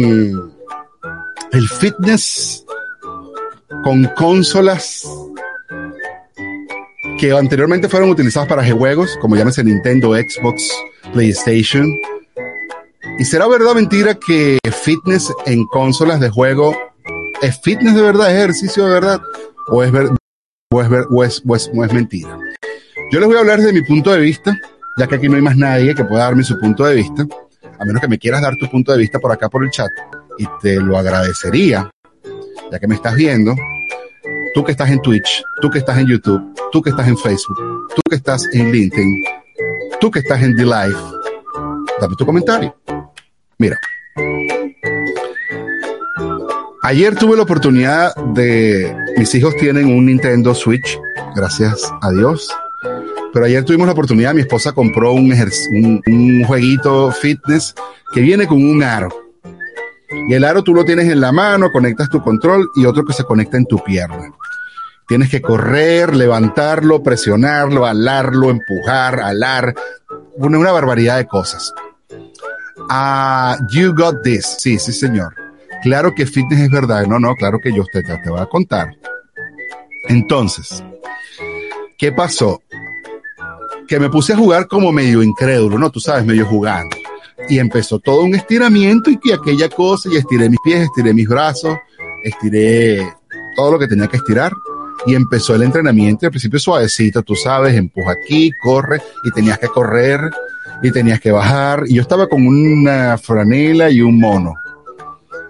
el 1.52 1.68
fitness 1.68 2.64
con 3.84 4.10
consolas 4.16 5.06
que 7.20 7.30
anteriormente 7.30 7.88
fueron 7.88 8.10
utilizadas 8.10 8.48
para 8.48 8.68
juegos, 8.68 9.16
como 9.20 9.36
llámese 9.36 9.62
Nintendo, 9.62 10.14
Xbox, 10.14 10.68
PlayStation. 11.12 11.86
¿Y 13.20 13.24
será 13.24 13.46
verdad 13.46 13.70
o 13.70 13.74
mentira 13.76 14.14
que 14.14 14.58
fitness 14.82 15.32
en 15.46 15.64
consolas 15.66 16.18
de 16.18 16.28
juego 16.28 16.76
es 17.40 17.60
fitness 17.60 17.94
de 17.94 18.02
verdad, 18.02 18.32
es 18.32 18.38
ejercicio 18.38 18.84
de 18.84 18.90
verdad? 18.90 19.20
¿O 19.68 19.84
es, 19.84 19.92
o 20.72 21.22
es, 21.22 21.42
o 21.46 21.84
es 21.84 21.92
mentira? 21.92 22.36
Yo 23.12 23.20
les 23.20 23.28
voy 23.28 23.36
a 23.36 23.40
hablar 23.40 23.58
desde 23.58 23.74
mi 23.74 23.82
punto 23.82 24.10
de 24.10 24.20
vista, 24.20 24.56
ya 24.96 25.06
que 25.06 25.16
aquí 25.16 25.28
no 25.28 25.36
hay 25.36 25.42
más 25.42 25.54
nadie 25.54 25.94
que 25.94 26.02
pueda 26.02 26.24
darme 26.24 26.42
su 26.42 26.58
punto 26.58 26.82
de 26.86 26.94
vista, 26.94 27.26
a 27.78 27.84
menos 27.84 28.00
que 28.00 28.08
me 28.08 28.18
quieras 28.18 28.40
dar 28.40 28.56
tu 28.56 28.66
punto 28.70 28.90
de 28.90 28.96
vista 28.96 29.18
por 29.18 29.30
acá 29.30 29.50
por 29.50 29.62
el 29.62 29.70
chat, 29.70 29.90
y 30.38 30.46
te 30.62 30.76
lo 30.76 30.96
agradecería, 30.96 31.90
ya 32.70 32.78
que 32.78 32.88
me 32.88 32.94
estás 32.94 33.14
viendo, 33.14 33.54
tú 34.54 34.64
que 34.64 34.72
estás 34.72 34.88
en 34.88 35.02
Twitch, 35.02 35.44
tú 35.60 35.68
que 35.68 35.80
estás 35.80 35.98
en 35.98 36.06
YouTube, 36.06 36.42
tú 36.72 36.80
que 36.80 36.88
estás 36.88 37.06
en 37.06 37.18
Facebook, 37.18 37.58
tú 37.94 38.00
que 38.08 38.16
estás 38.16 38.48
en 38.54 38.72
LinkedIn, 38.72 39.24
tú 40.00 40.10
que 40.10 40.20
estás 40.20 40.42
en 40.42 40.56
The 40.56 40.64
Live, 40.64 40.98
dame 42.00 42.16
tu 42.16 42.24
comentario. 42.24 42.74
Mira, 43.58 43.78
ayer 46.82 47.14
tuve 47.16 47.36
la 47.36 47.42
oportunidad 47.42 48.16
de, 48.32 48.96
mis 49.18 49.34
hijos 49.34 49.54
tienen 49.58 49.94
un 49.94 50.06
Nintendo 50.06 50.54
Switch, 50.54 50.98
gracias 51.36 51.92
a 52.00 52.10
Dios. 52.10 52.48
Pero 53.32 53.46
ayer 53.46 53.64
tuvimos 53.64 53.86
la 53.86 53.92
oportunidad, 53.92 54.34
mi 54.34 54.42
esposa 54.42 54.72
compró 54.72 55.12
un, 55.12 55.32
un, 56.06 56.44
jueguito 56.44 57.10
fitness 57.12 57.74
que 58.12 58.20
viene 58.20 58.46
con 58.46 58.62
un 58.62 58.82
aro. 58.82 59.08
Y 60.28 60.34
el 60.34 60.44
aro 60.44 60.62
tú 60.62 60.74
lo 60.74 60.84
tienes 60.84 61.08
en 61.08 61.20
la 61.20 61.32
mano, 61.32 61.72
conectas 61.72 62.10
tu 62.10 62.22
control 62.22 62.68
y 62.76 62.84
otro 62.84 63.04
que 63.04 63.14
se 63.14 63.24
conecta 63.24 63.56
en 63.56 63.64
tu 63.64 63.82
pierna. 63.82 64.30
Tienes 65.08 65.30
que 65.30 65.40
correr, 65.40 66.14
levantarlo, 66.14 67.02
presionarlo, 67.02 67.86
alarlo, 67.86 68.50
empujar, 68.50 69.20
alar, 69.20 69.74
una, 70.36 70.70
barbaridad 70.70 71.16
de 71.16 71.26
cosas. 71.26 71.72
Ah, 72.90 73.58
you 73.70 73.94
got 73.94 74.22
this. 74.22 74.56
Sí, 74.58 74.78
sí, 74.78 74.92
señor. 74.92 75.34
Claro 75.82 76.14
que 76.14 76.26
fitness 76.26 76.60
es 76.60 76.70
verdad. 76.70 77.06
No, 77.06 77.18
no, 77.18 77.34
claro 77.34 77.58
que 77.62 77.74
yo 77.74 77.84
te, 77.92 78.02
te 78.02 78.30
voy 78.30 78.40
a 78.40 78.46
contar. 78.46 78.94
Entonces, 80.08 80.84
¿qué 81.98 82.12
pasó? 82.12 82.60
Que 83.92 84.00
me 84.00 84.08
puse 84.08 84.32
a 84.32 84.38
jugar 84.38 84.68
como 84.68 84.90
medio 84.90 85.22
incrédulo, 85.22 85.78
¿no? 85.78 85.90
Tú 85.90 86.00
sabes, 86.00 86.24
medio 86.24 86.46
jugando 86.46 86.96
y 87.46 87.58
empezó 87.58 87.98
todo 87.98 88.22
un 88.22 88.34
estiramiento 88.34 89.10
y 89.10 89.18
que 89.18 89.34
aquella 89.34 89.68
cosa, 89.68 90.08
y 90.10 90.16
estiré 90.16 90.48
mis 90.48 90.60
pies, 90.64 90.84
estiré 90.84 91.12
mis 91.12 91.28
brazos, 91.28 91.76
estiré 92.24 93.06
todo 93.54 93.72
lo 93.72 93.78
que 93.78 93.86
tenía 93.86 94.06
que 94.06 94.16
estirar 94.16 94.50
y 95.04 95.14
empezó 95.14 95.54
el 95.54 95.62
entrenamiento, 95.62 96.24
al 96.24 96.30
principio 96.30 96.58
suavecito, 96.58 97.22
tú 97.22 97.34
sabes, 97.36 97.74
empuja 97.74 98.12
aquí, 98.12 98.50
corre 98.62 99.02
y 99.24 99.30
tenías 99.30 99.58
que 99.58 99.68
correr 99.68 100.20
y 100.82 100.90
tenías 100.90 101.20
que 101.20 101.30
bajar 101.30 101.82
y 101.86 101.96
yo 101.96 102.00
estaba 102.00 102.28
con 102.28 102.46
una 102.46 103.18
franela 103.18 103.90
y 103.90 104.00
un 104.00 104.18
mono. 104.18 104.54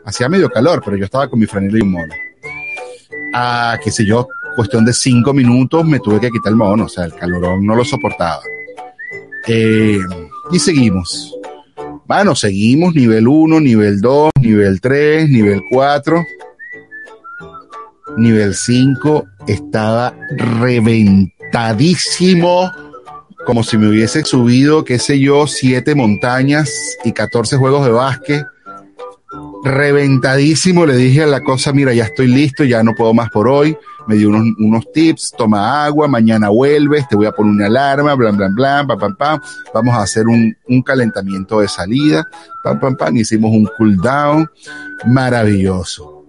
Hacía 0.04 0.28
medio 0.28 0.50
calor, 0.50 0.82
pero 0.84 0.96
yo 0.96 1.04
estaba 1.04 1.28
con 1.28 1.38
mi 1.38 1.46
franela 1.46 1.78
y 1.78 1.82
un 1.82 1.92
mono. 1.92 2.14
Ah, 3.34 3.78
qué 3.80 3.92
sé 3.92 4.04
yo, 4.04 4.26
cuestión 4.54 4.84
de 4.84 4.92
cinco 4.92 5.32
minutos 5.32 5.84
me 5.84 6.00
tuve 6.00 6.20
que 6.20 6.30
quitar 6.30 6.50
el 6.50 6.56
mono, 6.56 6.84
o 6.84 6.88
sea, 6.88 7.04
el 7.04 7.14
calorón 7.14 7.64
no 7.64 7.74
lo 7.74 7.84
soportaba. 7.84 8.42
Eh, 9.46 9.98
y 10.50 10.58
seguimos. 10.58 11.34
Bueno, 12.06 12.34
seguimos 12.34 12.94
nivel 12.94 13.28
1, 13.28 13.60
nivel 13.60 14.00
2, 14.00 14.30
nivel 14.40 14.80
3, 14.80 15.28
nivel 15.30 15.60
4. 15.70 16.24
Nivel 18.18 18.54
5 18.54 19.24
estaba 19.46 20.14
reventadísimo, 20.36 22.70
como 23.46 23.62
si 23.62 23.78
me 23.78 23.88
hubiese 23.88 24.24
subido, 24.24 24.84
qué 24.84 24.98
sé 24.98 25.20
yo, 25.20 25.46
7 25.46 25.94
montañas 25.94 26.70
y 27.04 27.12
14 27.12 27.56
juegos 27.56 27.86
de 27.86 27.92
básquet. 27.92 28.44
Reventadísimo, 29.64 30.86
le 30.86 30.96
dije 30.96 31.22
a 31.22 31.26
la 31.26 31.42
cosa, 31.42 31.72
mira, 31.72 31.92
ya 31.92 32.04
estoy 32.04 32.26
listo, 32.26 32.64
ya 32.64 32.82
no 32.82 32.94
puedo 32.94 33.14
más 33.14 33.30
por 33.30 33.48
hoy 33.48 33.76
me 34.06 34.16
dio 34.16 34.28
unos, 34.28 34.46
unos 34.58 34.92
tips, 34.92 35.34
toma 35.36 35.84
agua, 35.84 36.08
mañana 36.08 36.48
vuelves, 36.48 37.06
te 37.08 37.16
voy 37.16 37.26
a 37.26 37.32
poner 37.32 37.52
una 37.52 37.66
alarma, 37.66 38.14
bla, 38.14 38.30
bla, 38.30 38.48
bla, 38.54 38.84
pam, 38.86 38.98
pam, 38.98 39.16
pam, 39.16 39.40
vamos 39.72 39.94
a 39.94 40.02
hacer 40.02 40.26
un, 40.26 40.56
un 40.68 40.82
calentamiento 40.82 41.60
de 41.60 41.68
salida, 41.68 42.26
pam, 42.62 42.80
pam, 42.80 42.96
pam, 42.96 43.16
hicimos 43.16 43.50
un 43.50 43.68
cool 43.76 43.96
down, 43.96 44.48
maravilloso. 45.06 46.26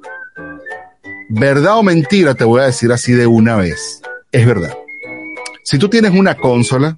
¿Verdad 1.29 1.77
o 1.77 1.83
mentira? 1.83 2.35
Te 2.35 2.43
voy 2.43 2.61
a 2.61 2.65
decir 2.65 2.91
así 2.91 3.13
de 3.13 3.25
una 3.25 3.55
vez. 3.55 4.01
Es 4.31 4.45
verdad. 4.45 4.73
Si 5.63 5.79
tú 5.79 5.89
tienes 5.89 6.11
una 6.11 6.35
consola, 6.35 6.97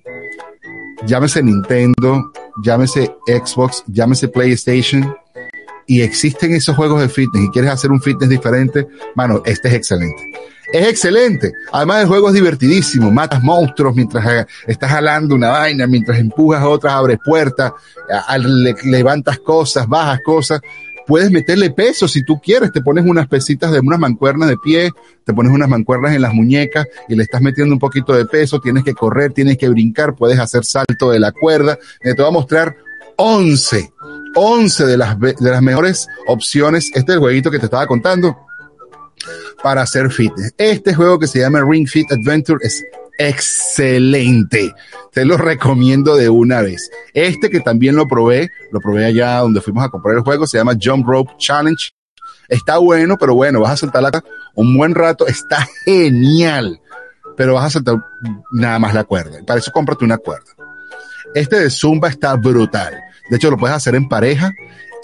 llámese 1.05 1.41
Nintendo, 1.41 2.31
llámese 2.63 3.15
Xbox, 3.27 3.83
llámese 3.87 4.27
PlayStation, 4.27 5.15
y 5.87 6.01
existen 6.01 6.53
esos 6.53 6.75
juegos 6.75 7.01
de 7.01 7.09
fitness 7.09 7.45
y 7.45 7.49
quieres 7.49 7.71
hacer 7.71 7.91
un 7.91 8.01
fitness 8.01 8.29
diferente, 8.29 8.87
mano, 9.15 9.41
este 9.45 9.67
es 9.67 9.73
excelente 9.75 10.31
es 10.71 10.87
excelente. 10.87 11.53
Además, 11.71 12.01
el 12.01 12.07
juego 12.07 12.29
es 12.29 12.33
divertidísimo. 12.33 13.11
Matas 13.11 13.43
monstruos 13.43 13.95
mientras 13.95 14.25
eh, 14.25 14.45
estás 14.67 14.91
jalando 14.91 15.35
una 15.35 15.49
vaina, 15.49 15.87
mientras 15.87 16.19
empujas 16.19 16.63
otras, 16.63 16.93
abres 16.93 17.19
puertas, 17.23 17.73
levantas 18.83 19.39
cosas, 19.39 19.87
bajas 19.87 20.19
cosas. 20.25 20.61
Puedes 21.07 21.29
meterle 21.29 21.69
peso 21.69 22.07
si 22.07 22.25
tú 22.25 22.39
quieres. 22.41 22.71
Te 22.71 22.81
pones 22.81 23.05
unas 23.05 23.27
pesitas 23.27 23.71
de 23.71 23.79
unas 23.79 23.99
mancuernas 23.99 24.49
de 24.49 24.57
pie, 24.57 24.91
te 25.23 25.33
pones 25.33 25.53
unas 25.53 25.69
mancuernas 25.69 26.15
en 26.15 26.21
las 26.21 26.33
muñecas 26.33 26.87
y 27.07 27.15
le 27.15 27.23
estás 27.23 27.41
metiendo 27.41 27.73
un 27.73 27.79
poquito 27.79 28.13
de 28.13 28.25
peso. 28.25 28.59
Tienes 28.59 28.83
que 28.83 28.93
correr, 28.93 29.31
tienes 29.31 29.57
que 29.57 29.69
brincar, 29.69 30.15
puedes 30.15 30.39
hacer 30.39 30.65
salto 30.65 31.11
de 31.11 31.19
la 31.19 31.31
cuerda. 31.31 31.77
Eh, 32.01 32.15
te 32.15 32.21
voy 32.21 32.29
a 32.29 32.33
mostrar 32.33 32.75
11, 33.17 33.93
11 34.35 34.85
de 34.85 34.97
las, 34.97 35.19
de 35.19 35.35
las 35.39 35.61
mejores 35.61 36.07
opciones. 36.27 36.91
Este 36.93 37.11
es 37.11 37.15
el 37.15 37.19
jueguito 37.19 37.49
que 37.49 37.59
te 37.59 37.65
estaba 37.65 37.87
contando 37.87 38.37
para 39.63 39.81
hacer 39.81 40.11
fitness. 40.11 40.53
Este 40.57 40.93
juego 40.93 41.17
que 41.17 41.27
se 41.27 41.39
llama 41.39 41.63
Ring 41.67 41.87
Fit 41.87 42.11
Adventure 42.11 42.59
es 42.61 42.83
excelente. 43.17 44.73
Te 45.11 45.25
lo 45.25 45.37
recomiendo 45.37 46.15
de 46.15 46.29
una 46.29 46.61
vez. 46.61 46.91
Este 47.13 47.49
que 47.49 47.61
también 47.61 47.95
lo 47.95 48.07
probé, 48.07 48.49
lo 48.71 48.79
probé 48.79 49.05
allá 49.05 49.39
donde 49.39 49.61
fuimos 49.61 49.85
a 49.85 49.89
comprar 49.89 50.17
el 50.17 50.23
juego, 50.23 50.45
se 50.45 50.57
llama 50.57 50.73
Jump 50.81 51.07
Rope 51.07 51.33
Challenge. 51.37 51.91
Está 52.47 52.77
bueno, 52.77 53.17
pero 53.17 53.33
bueno, 53.33 53.61
vas 53.61 53.71
a 53.71 53.77
saltar 53.77 54.03
la 54.03 54.23
un 54.53 54.77
buen 54.77 54.93
rato, 54.93 55.25
está 55.27 55.67
genial. 55.85 56.79
Pero 57.35 57.55
vas 57.55 57.65
a 57.65 57.69
saltar 57.69 57.97
nada 58.51 58.79
más 58.79 58.93
la 58.93 59.03
cuerda. 59.03 59.39
Para 59.45 59.59
eso 59.59 59.71
cómprate 59.71 60.05
una 60.05 60.17
cuerda. 60.17 60.51
Este 61.33 61.59
de 61.59 61.69
Zumba 61.69 62.07
está 62.09 62.35
brutal. 62.35 63.04
De 63.29 63.37
hecho, 63.37 63.49
lo 63.49 63.57
puedes 63.57 63.75
hacer 63.75 63.95
en 63.95 64.07
pareja 64.07 64.53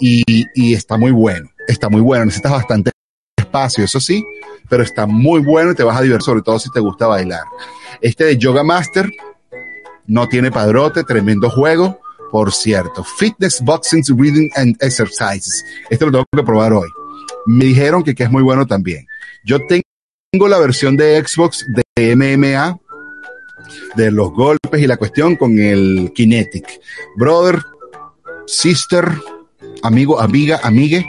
y, 0.00 0.74
está 0.74 0.96
muy 0.96 1.12
bueno, 1.12 1.48
está 1.68 1.88
muy 1.88 2.00
bueno, 2.00 2.24
necesitas 2.24 2.52
bastante 2.52 2.90
espacio, 3.36 3.84
eso 3.84 4.00
sí, 4.00 4.24
pero 4.68 4.82
está 4.82 5.06
muy 5.06 5.40
bueno 5.40 5.72
y 5.72 5.74
te 5.74 5.82
vas 5.82 5.96
a 5.96 6.02
divertir, 6.02 6.24
sobre 6.24 6.42
todo 6.42 6.58
si 6.58 6.70
te 6.70 6.80
gusta 6.80 7.06
bailar. 7.06 7.44
Este 8.00 8.24
de 8.24 8.36
Yoga 8.36 8.64
Master 8.64 9.10
no 10.06 10.28
tiene 10.28 10.50
padrote, 10.50 11.04
tremendo 11.04 11.50
juego, 11.50 12.00
por 12.30 12.52
cierto. 12.52 13.04
Fitness, 13.04 13.60
Boxing, 13.60 14.02
Reading 14.16 14.50
and 14.56 14.76
Exercises. 14.80 15.64
Este 15.90 16.04
lo 16.04 16.12
tengo 16.12 16.24
que 16.34 16.42
probar 16.42 16.72
hoy. 16.72 16.88
Me 17.46 17.66
dijeron 17.66 18.02
que 18.02 18.14
es 18.16 18.30
muy 18.30 18.42
bueno 18.42 18.66
también. 18.66 19.06
Yo 19.44 19.58
tengo 19.66 20.48
la 20.48 20.58
versión 20.58 20.96
de 20.96 21.22
Xbox 21.24 21.66
de 21.68 22.16
MMA, 22.16 22.78
de 23.96 24.10
los 24.10 24.32
golpes 24.32 24.80
y 24.80 24.86
la 24.86 24.96
cuestión 24.96 25.36
con 25.36 25.58
el 25.58 26.12
Kinetic. 26.14 26.80
Brother, 27.16 27.62
sister, 28.46 29.04
amigo, 29.82 30.20
amiga, 30.20 30.60
amigue, 30.62 31.04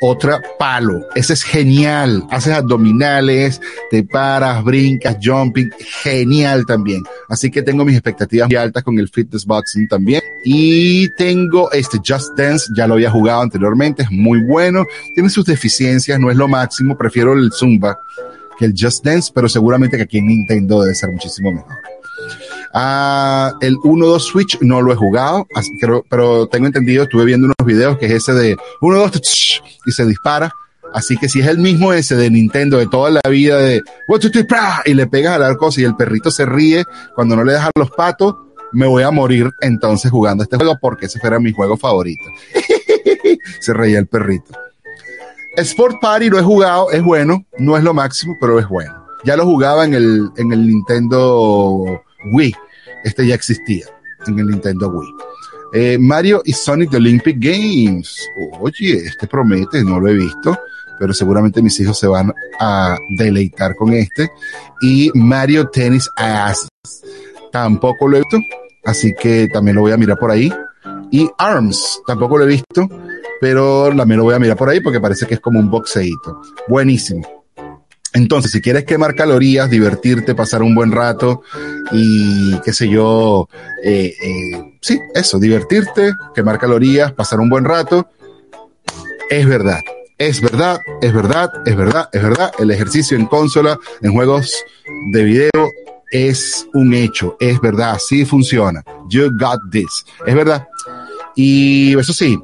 otra 0.00 0.40
palo. 0.58 1.00
Ese 1.14 1.32
es 1.32 1.42
genial. 1.42 2.24
Haces 2.30 2.52
abdominales, 2.52 3.60
te 3.90 4.02
paras, 4.04 4.62
brincas, 4.64 5.16
jumping. 5.22 5.70
Genial 6.02 6.66
también. 6.66 7.02
Así 7.28 7.50
que 7.50 7.62
tengo 7.62 7.84
mis 7.84 7.94
expectativas 7.94 8.48
muy 8.48 8.56
altas 8.56 8.82
con 8.82 8.98
el 8.98 9.08
fitness 9.08 9.44
boxing 9.44 9.88
también. 9.88 10.22
Y 10.44 11.08
tengo 11.16 11.70
este 11.72 11.98
Just 12.06 12.36
Dance, 12.36 12.66
ya 12.76 12.86
lo 12.86 12.94
había 12.94 13.10
jugado 13.10 13.42
anteriormente, 13.42 14.02
es 14.02 14.10
muy 14.10 14.42
bueno. 14.42 14.84
Tiene 15.14 15.30
sus 15.30 15.44
deficiencias, 15.44 16.18
no 16.20 16.30
es 16.30 16.36
lo 16.36 16.48
máximo. 16.48 16.96
Prefiero 16.96 17.32
el 17.32 17.50
Zumba 17.52 17.98
que 18.58 18.64
el 18.64 18.74
Just 18.78 19.04
Dance, 19.04 19.30
pero 19.34 19.48
seguramente 19.48 19.96
que 19.96 20.04
aquí 20.04 20.18
en 20.18 20.28
Nintendo 20.28 20.80
debe 20.82 20.94
ser 20.94 21.10
muchísimo 21.10 21.52
mejor. 21.52 21.76
Ah, 22.72 23.54
el 23.60 23.76
1-2 23.76 24.20
Switch 24.20 24.58
no 24.60 24.82
lo 24.82 24.92
he 24.92 24.96
jugado, 24.96 25.46
pero, 26.08 26.46
tengo 26.48 26.66
entendido, 26.66 27.04
estuve 27.04 27.24
viendo 27.24 27.46
unos 27.46 27.66
videos 27.66 27.98
que 27.98 28.06
es 28.06 28.12
ese 28.12 28.32
de 28.32 28.56
1-2 28.80 29.62
y 29.86 29.92
se 29.92 30.06
dispara. 30.06 30.52
Así 30.92 31.16
que 31.16 31.28
si 31.28 31.40
es 31.40 31.46
el 31.46 31.58
mismo 31.58 31.92
ese 31.92 32.16
de 32.16 32.30
Nintendo 32.30 32.78
de 32.78 32.86
toda 32.86 33.10
la 33.10 33.20
vida 33.28 33.58
de 33.58 33.82
y 34.86 34.94
le 34.94 35.06
pegas 35.06 35.34
a 35.34 35.38
la 35.38 35.56
cosa 35.56 35.80
y 35.80 35.84
el 35.84 35.96
perrito 35.96 36.30
se 36.30 36.46
ríe 36.46 36.84
cuando 37.14 37.36
no 37.36 37.44
le 37.44 37.52
dejas 37.52 37.70
los 37.76 37.90
patos, 37.90 38.36
me 38.72 38.86
voy 38.86 39.02
a 39.02 39.10
morir 39.10 39.50
entonces 39.60 40.10
jugando 40.10 40.44
este 40.44 40.56
juego 40.56 40.78
porque 40.80 41.06
ese 41.06 41.18
era 41.22 41.38
mi 41.38 41.52
juego 41.52 41.76
favorito. 41.76 42.24
se 43.60 43.74
reía 43.74 43.98
el 43.98 44.06
perrito. 44.06 44.52
Sport 45.56 45.96
Party 46.00 46.28
lo 46.28 46.38
he 46.38 46.42
jugado, 46.42 46.90
es 46.90 47.02
bueno, 47.02 47.44
no 47.58 47.76
es 47.76 47.84
lo 47.84 47.94
máximo, 47.94 48.36
pero 48.40 48.58
es 48.58 48.68
bueno. 48.68 49.06
Ya 49.24 49.36
lo 49.36 49.44
jugaba 49.44 49.84
en 49.84 49.94
el, 49.94 50.30
en 50.36 50.52
el 50.52 50.66
Nintendo 50.66 52.02
Wii. 52.32 52.54
Este 53.04 53.26
ya 53.26 53.34
existía 53.34 53.86
en 54.26 54.38
el 54.38 54.46
Nintendo 54.46 54.88
Wii. 54.88 55.14
Eh, 55.72 55.98
Mario 55.98 56.42
y 56.44 56.52
Sonic 56.52 56.90
The 56.90 56.96
Olympic 56.96 57.36
Games. 57.38 58.28
Oye, 58.60 58.96
este 58.96 59.26
promete, 59.26 59.82
no 59.84 60.00
lo 60.00 60.08
he 60.08 60.14
visto, 60.14 60.56
pero 60.98 61.12
seguramente 61.12 61.62
mis 61.62 61.78
hijos 61.80 61.98
se 61.98 62.06
van 62.06 62.32
a 62.60 62.96
deleitar 63.18 63.74
con 63.74 63.92
este. 63.92 64.30
Y 64.80 65.10
Mario 65.14 65.68
Tennis 65.68 66.08
Ass. 66.16 66.68
Tampoco 67.52 68.08
lo 68.08 68.16
he 68.16 68.20
visto, 68.20 68.38
así 68.84 69.14
que 69.14 69.48
también 69.48 69.76
lo 69.76 69.82
voy 69.82 69.92
a 69.92 69.96
mirar 69.96 70.18
por 70.18 70.30
ahí. 70.30 70.52
Y 71.10 71.28
ARMS, 71.38 72.02
tampoco 72.06 72.38
lo 72.38 72.44
he 72.44 72.48
visto, 72.48 72.88
pero 73.40 73.92
también 73.96 74.18
lo 74.18 74.24
voy 74.24 74.34
a 74.34 74.38
mirar 74.38 74.56
por 74.56 74.68
ahí 74.68 74.80
porque 74.80 75.00
parece 75.00 75.26
que 75.26 75.34
es 75.34 75.40
como 75.40 75.58
un 75.60 75.70
boxeito. 75.70 76.40
Buenísimo. 76.68 77.45
Entonces, 78.16 78.50
si 78.50 78.62
quieres 78.62 78.84
quemar 78.84 79.14
calorías, 79.14 79.68
divertirte, 79.68 80.34
pasar 80.34 80.62
un 80.62 80.74
buen 80.74 80.90
rato 80.90 81.42
y 81.92 82.58
qué 82.60 82.72
sé 82.72 82.88
yo, 82.88 83.46
eh, 83.84 84.14
eh, 84.22 84.78
sí, 84.80 84.98
eso, 85.14 85.38
divertirte, 85.38 86.14
quemar 86.34 86.58
calorías, 86.58 87.12
pasar 87.12 87.40
un 87.40 87.50
buen 87.50 87.66
rato, 87.66 88.08
es 89.28 89.46
verdad. 89.46 89.80
Es 90.16 90.40
verdad, 90.40 90.80
es 91.02 91.12
verdad, 91.12 91.50
es 91.66 91.76
verdad, 91.76 92.08
es 92.10 92.22
verdad. 92.22 92.52
El 92.58 92.70
ejercicio 92.70 93.18
en 93.18 93.26
consola, 93.26 93.78
en 94.00 94.12
juegos 94.14 94.50
de 95.12 95.22
video, 95.22 95.68
es 96.10 96.66
un 96.72 96.94
hecho, 96.94 97.36
es 97.38 97.60
verdad, 97.60 97.98
sí 97.98 98.24
funciona. 98.24 98.82
You 99.10 99.30
got 99.38 99.60
this, 99.70 100.06
es 100.26 100.34
verdad. 100.34 100.66
Y 101.34 101.98
eso 101.98 102.14
sí, 102.14 102.38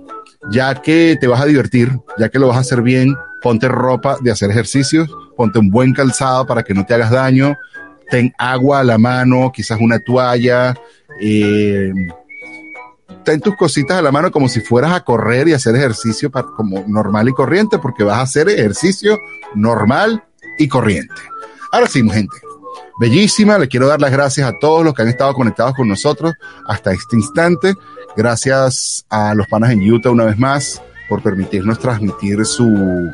ya 0.50 0.82
que 0.82 1.16
te 1.18 1.26
vas 1.26 1.40
a 1.40 1.46
divertir, 1.46 1.98
ya 2.18 2.28
que 2.28 2.38
lo 2.38 2.48
vas 2.48 2.58
a 2.58 2.60
hacer 2.60 2.82
bien, 2.82 3.16
ponte 3.40 3.68
ropa 3.68 4.18
de 4.20 4.30
hacer 4.30 4.50
ejercicios, 4.50 5.08
ponte 5.42 5.58
un 5.58 5.70
buen 5.70 5.92
calzado 5.92 6.46
para 6.46 6.62
que 6.62 6.72
no 6.72 6.86
te 6.86 6.94
hagas 6.94 7.10
daño, 7.10 7.58
ten 8.08 8.32
agua 8.38 8.78
a 8.78 8.84
la 8.84 8.96
mano, 8.96 9.50
quizás 9.52 9.76
una 9.80 9.98
toalla, 9.98 10.72
eh, 11.20 11.92
ten 13.24 13.40
tus 13.40 13.56
cositas 13.56 13.98
a 13.98 14.02
la 14.02 14.12
mano 14.12 14.30
como 14.30 14.48
si 14.48 14.60
fueras 14.60 14.92
a 14.92 15.00
correr 15.00 15.48
y 15.48 15.52
hacer 15.52 15.74
ejercicio 15.74 16.30
como 16.30 16.84
normal 16.86 17.28
y 17.28 17.32
corriente, 17.32 17.80
porque 17.80 18.04
vas 18.04 18.18
a 18.18 18.22
hacer 18.22 18.48
ejercicio 18.50 19.18
normal 19.56 20.22
y 20.58 20.68
corriente. 20.68 21.12
Ahora 21.72 21.88
sí, 21.88 22.08
gente, 22.08 22.36
bellísima, 23.00 23.58
le 23.58 23.66
quiero 23.66 23.88
dar 23.88 24.00
las 24.00 24.12
gracias 24.12 24.48
a 24.48 24.56
todos 24.60 24.84
los 24.84 24.94
que 24.94 25.02
han 25.02 25.08
estado 25.08 25.34
conectados 25.34 25.74
con 25.74 25.88
nosotros 25.88 26.34
hasta 26.68 26.92
este 26.92 27.16
instante. 27.16 27.74
Gracias 28.16 29.04
a 29.10 29.34
los 29.34 29.48
panas 29.48 29.72
en 29.72 29.90
Utah 29.90 30.10
una 30.10 30.26
vez 30.26 30.38
más 30.38 30.80
por 31.08 31.20
permitirnos 31.20 31.80
transmitir 31.80 32.46
su, 32.46 33.12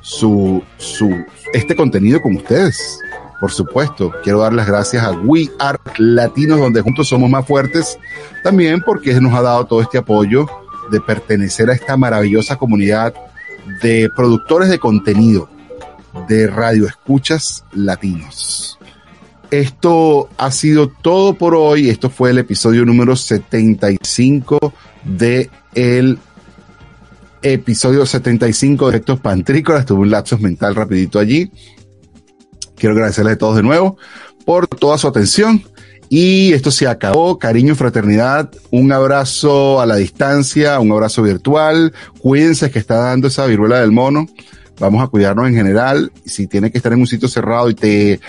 su, 0.00 0.62
su, 0.76 1.24
este 1.52 1.76
contenido 1.76 2.20
con 2.20 2.36
ustedes. 2.36 3.00
Por 3.40 3.52
supuesto, 3.52 4.12
quiero 4.24 4.40
dar 4.40 4.52
las 4.52 4.66
gracias 4.66 5.04
a 5.04 5.12
We 5.12 5.48
Are 5.60 5.78
Latinos, 5.98 6.58
donde 6.58 6.80
juntos 6.80 7.08
somos 7.08 7.30
más 7.30 7.46
fuertes, 7.46 7.98
también 8.42 8.82
porque 8.84 9.14
nos 9.20 9.32
ha 9.32 9.42
dado 9.42 9.64
todo 9.66 9.80
este 9.80 9.98
apoyo 9.98 10.46
de 10.90 11.00
pertenecer 11.00 11.70
a 11.70 11.74
esta 11.74 11.96
maravillosa 11.96 12.56
comunidad 12.56 13.14
de 13.82 14.10
productores 14.14 14.68
de 14.68 14.78
contenido, 14.78 15.48
de 16.28 16.48
radio 16.48 16.86
escuchas 16.86 17.64
latinos. 17.72 18.78
Esto 19.50 20.28
ha 20.36 20.50
sido 20.50 20.88
todo 20.88 21.34
por 21.34 21.54
hoy. 21.54 21.88
Esto 21.88 22.10
fue 22.10 22.30
el 22.30 22.38
episodio 22.38 22.84
número 22.84 23.16
75 23.16 24.74
de 25.04 25.50
el 25.74 26.18
episodio 27.42 28.06
75 28.06 28.86
de 28.86 28.96
Efectos 28.96 29.20
Pantrícolas. 29.20 29.86
Tuve 29.86 30.00
un 30.00 30.10
lapsus 30.10 30.40
mental 30.40 30.74
rapidito 30.74 31.18
allí. 31.18 31.50
Quiero 32.76 32.94
agradecerles 32.94 33.34
a 33.34 33.38
todos 33.38 33.56
de 33.56 33.62
nuevo 33.62 33.96
por 34.44 34.66
toda 34.66 34.98
su 34.98 35.08
atención. 35.08 35.62
Y 36.08 36.52
esto 36.52 36.70
se 36.70 36.86
acabó. 36.86 37.38
Cariño 37.38 37.72
y 37.72 37.76
fraternidad. 37.76 38.50
Un 38.70 38.92
abrazo 38.92 39.80
a 39.80 39.86
la 39.86 39.96
distancia, 39.96 40.80
un 40.80 40.92
abrazo 40.92 41.22
virtual. 41.22 41.92
Cuídense 42.20 42.70
que 42.70 42.78
está 42.78 42.96
dando 42.96 43.28
esa 43.28 43.46
viruela 43.46 43.80
del 43.80 43.92
mono. 43.92 44.26
Vamos 44.78 45.02
a 45.02 45.08
cuidarnos 45.08 45.48
en 45.48 45.54
general. 45.54 46.12
Si 46.24 46.46
tienes 46.46 46.72
que 46.72 46.78
estar 46.78 46.92
en 46.92 47.00
un 47.00 47.06
sitio 47.06 47.28
cerrado 47.28 47.68
y 47.68 47.74
te, 47.74 48.20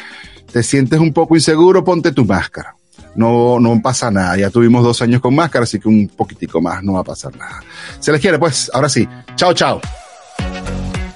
te 0.51 0.64
sientes 0.64 0.99
un 0.99 1.14
poco 1.14 1.36
inseguro, 1.36 1.84
ponte 1.84 2.12
tu 2.12 2.26
máscara 2.26 2.79
no, 3.16 3.60
no 3.60 3.82
pasa 3.82 4.12
nada. 4.12 4.38
Ya 4.38 4.49
tuvimos 4.49 4.84
dos 4.84 5.01
años 5.01 5.22
con 5.22 5.36
máscara, 5.36 5.64
así 5.64 5.80
que 5.80 5.88
un 5.88 6.07
poquitico 6.07 6.62
más 6.62 6.84
no 6.84 6.93
va 6.93 7.01
a 7.01 7.03
pasar 7.03 7.36
nada. 7.36 7.62
Se 7.99 8.12
les 8.12 8.22
quiere, 8.22 8.39
pues, 8.39 8.70
ahora 8.74 8.89
sí. 8.89 9.07
Chao, 9.36 9.53
chao. 9.53 9.82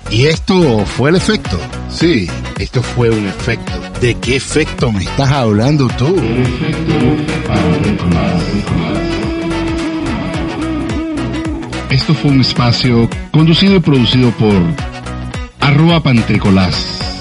Y 0.10 0.28
esto 0.28 0.86
fue 0.86 1.10
el 1.10 1.16
efecto. 1.16 1.58
Sí, 1.90 2.28
esto 2.60 2.84
fue 2.84 3.10
un 3.10 3.26
efecto. 3.28 3.74
¿De 4.00 4.16
qué 4.16 4.36
efecto 4.36 4.92
me 4.92 5.04
estás 5.04 5.32
hablando 5.32 5.88
tú? 5.98 6.16
Esto 11.90 12.14
fue 12.14 12.32
un 12.32 12.42
espacio 12.42 13.10
conducido 13.32 13.76
y 13.76 13.80
producido 13.80 14.32
por 14.32 14.54
arroba 15.60 16.02
pantricolás 16.02 17.13